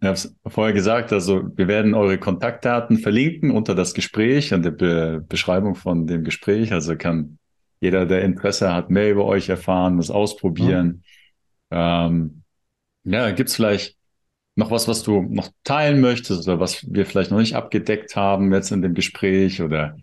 ich 0.00 0.06
habe 0.06 0.16
es 0.16 0.36
vorher 0.46 0.74
gesagt, 0.74 1.12
also 1.12 1.44
wir 1.56 1.68
werden 1.68 1.94
eure 1.94 2.18
Kontaktdaten 2.18 2.98
verlinken 2.98 3.50
unter 3.50 3.74
das 3.74 3.94
Gespräch 3.94 4.52
und 4.52 4.62
der 4.62 4.72
Be 4.72 5.24
Beschreibung 5.26 5.76
von 5.76 6.06
dem 6.06 6.24
Gespräch. 6.24 6.72
Also 6.72 6.96
kann 6.96 7.38
jeder, 7.80 8.04
der 8.04 8.22
Interesse 8.22 8.72
hat, 8.72 8.90
mehr 8.90 9.10
über 9.10 9.24
euch 9.24 9.48
erfahren, 9.48 9.96
das 9.96 10.10
ausprobieren. 10.10 11.04
Ja, 11.70 12.06
ähm, 12.06 12.42
ja 13.04 13.30
gibt 13.30 13.48
es 13.48 13.56
vielleicht 13.56 13.96
noch 14.56 14.70
was, 14.70 14.88
was 14.88 15.02
du 15.02 15.22
noch 15.22 15.48
teilen 15.64 16.00
möchtest 16.00 16.46
oder 16.46 16.60
was 16.60 16.84
wir 16.92 17.06
vielleicht 17.06 17.30
noch 17.30 17.38
nicht 17.38 17.54
abgedeckt 17.54 18.14
haben 18.16 18.52
jetzt 18.52 18.72
in 18.72 18.82
dem 18.82 18.94
Gespräch 18.94 19.62
oder 19.62 19.96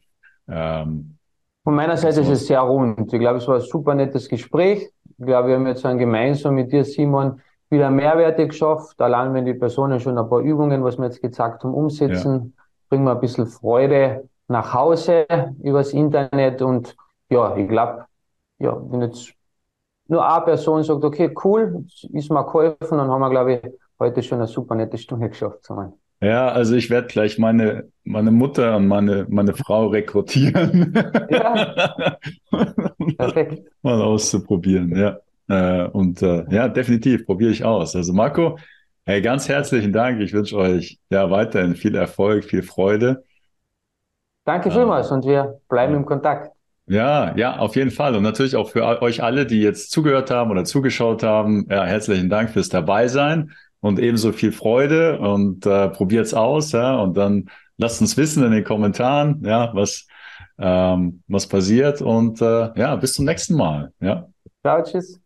ähm, 0.47 1.17
von 1.63 1.75
meiner 1.75 1.97
Seite 1.97 2.21
ist 2.21 2.29
es 2.29 2.47
sehr 2.47 2.61
rund. 2.61 3.13
Ich 3.13 3.19
glaube, 3.19 3.37
es 3.37 3.47
war 3.47 3.55
ein 3.55 3.61
super 3.61 3.93
nettes 3.93 4.27
Gespräch. 4.27 4.89
Ich 5.19 5.25
glaube, 5.25 5.49
wir 5.49 5.55
haben 5.55 5.67
jetzt 5.67 5.85
dann 5.85 5.97
gemeinsam 5.97 6.55
mit 6.55 6.71
dir, 6.71 6.83
Simon, 6.83 7.41
wieder 7.69 7.89
Mehrwerte 7.89 8.47
geschafft. 8.47 8.99
Allein 9.01 9.33
wenn 9.33 9.45
die 9.45 9.53
Personen 9.53 9.99
schon 9.99 10.17
ein 10.17 10.27
paar 10.27 10.39
Übungen, 10.39 10.83
was 10.83 10.97
wir 10.97 11.05
jetzt 11.05 11.21
gezeigt 11.21 11.63
haben, 11.63 11.73
umsetzen, 11.73 12.53
ja. 12.55 12.63
bringen 12.89 13.05
wir 13.05 13.11
ein 13.11 13.19
bisschen 13.19 13.45
Freude 13.45 14.27
nach 14.47 14.73
Hause 14.73 15.25
übers 15.61 15.93
Internet. 15.93 16.61
Und 16.61 16.95
ja, 17.29 17.55
ich 17.55 17.67
glaube, 17.67 18.05
ja, 18.59 18.77
wenn 18.89 19.01
jetzt 19.01 19.33
nur 20.07 20.27
eine 20.27 20.43
Person 20.43 20.83
sagt, 20.83 21.03
okay, 21.03 21.33
cool, 21.43 21.85
ist 22.11 22.31
mir 22.31 22.43
geholfen, 22.43 22.97
dann 22.97 23.09
haben 23.09 23.21
wir, 23.21 23.29
glaube 23.29 23.53
ich, 23.53 23.71
heute 23.99 24.21
schon 24.23 24.39
eine 24.39 24.47
super 24.47 24.75
nette 24.75 24.97
Stunde 24.97 25.29
geschafft 25.29 25.63
zusammen. 25.63 25.93
Ja, 26.21 26.49
also 26.49 26.75
ich 26.75 26.89
werde 26.89 27.07
gleich 27.07 27.39
meine, 27.39 27.90
meine 28.03 28.31
Mutter 28.31 28.77
und 28.77 28.87
meine, 28.87 29.25
meine 29.29 29.53
Frau 29.53 29.87
rekrutieren. 29.87 30.93
Ja. 31.29 32.17
Perfekt. 33.17 33.63
Mal 33.81 34.01
auszuprobieren, 34.01 34.95
ja. 34.95 35.17
Äh, 35.47 35.87
und 35.89 36.21
äh, 36.21 36.45
ja, 36.49 36.67
definitiv 36.67 37.25
probiere 37.25 37.51
ich 37.51 37.63
aus. 37.63 37.95
Also 37.95 38.13
Marco, 38.13 38.57
hey, 39.05 39.21
ganz 39.21 39.49
herzlichen 39.49 39.93
Dank. 39.93 40.21
Ich 40.21 40.33
wünsche 40.33 40.57
euch 40.57 40.99
ja 41.09 41.29
weiterhin 41.29 41.75
viel 41.75 41.95
Erfolg, 41.95 42.45
viel 42.45 42.63
Freude. 42.63 43.23
Danke 44.45 44.71
vielmals 44.71 45.11
und 45.11 45.25
wir 45.25 45.59
bleiben 45.69 45.93
im 45.93 46.05
Kontakt. 46.05 46.51
Ja, 46.87 47.35
ja, 47.37 47.57
auf 47.57 47.75
jeden 47.75 47.91
Fall. 47.91 48.15
Und 48.15 48.23
natürlich 48.23 48.55
auch 48.55 48.69
für 48.69 49.01
euch 49.01 49.23
alle, 49.23 49.45
die 49.45 49.61
jetzt 49.61 49.91
zugehört 49.91 50.31
haben 50.31 50.51
oder 50.51 50.65
zugeschaut 50.65 51.23
haben. 51.23 51.67
Ja, 51.69 51.85
herzlichen 51.85 52.29
Dank 52.29 52.49
fürs 52.49 52.69
Dabeisein 52.69 53.51
und 53.81 53.99
ebenso 53.99 54.31
viel 54.31 54.51
Freude 54.51 55.19
und 55.19 55.65
äh, 55.65 55.89
probiert's 55.89 56.33
aus, 56.33 56.71
ja, 56.71 56.95
und 56.97 57.17
dann 57.17 57.49
lasst 57.81 57.99
uns 57.99 58.15
wissen 58.15 58.43
in 58.43 58.51
den 58.51 58.63
Kommentaren, 58.63 59.43
ja, 59.43 59.71
was, 59.73 60.07
ähm, 60.57 61.23
was 61.27 61.47
passiert 61.47 62.01
und 62.01 62.41
äh, 62.41 62.69
ja, 62.75 62.95
bis 62.95 63.13
zum 63.13 63.25
nächsten 63.25 63.55
Mal, 63.55 63.91
ja. 63.99 64.27
Ciao, 64.61 64.83
tschüss. 64.83 65.19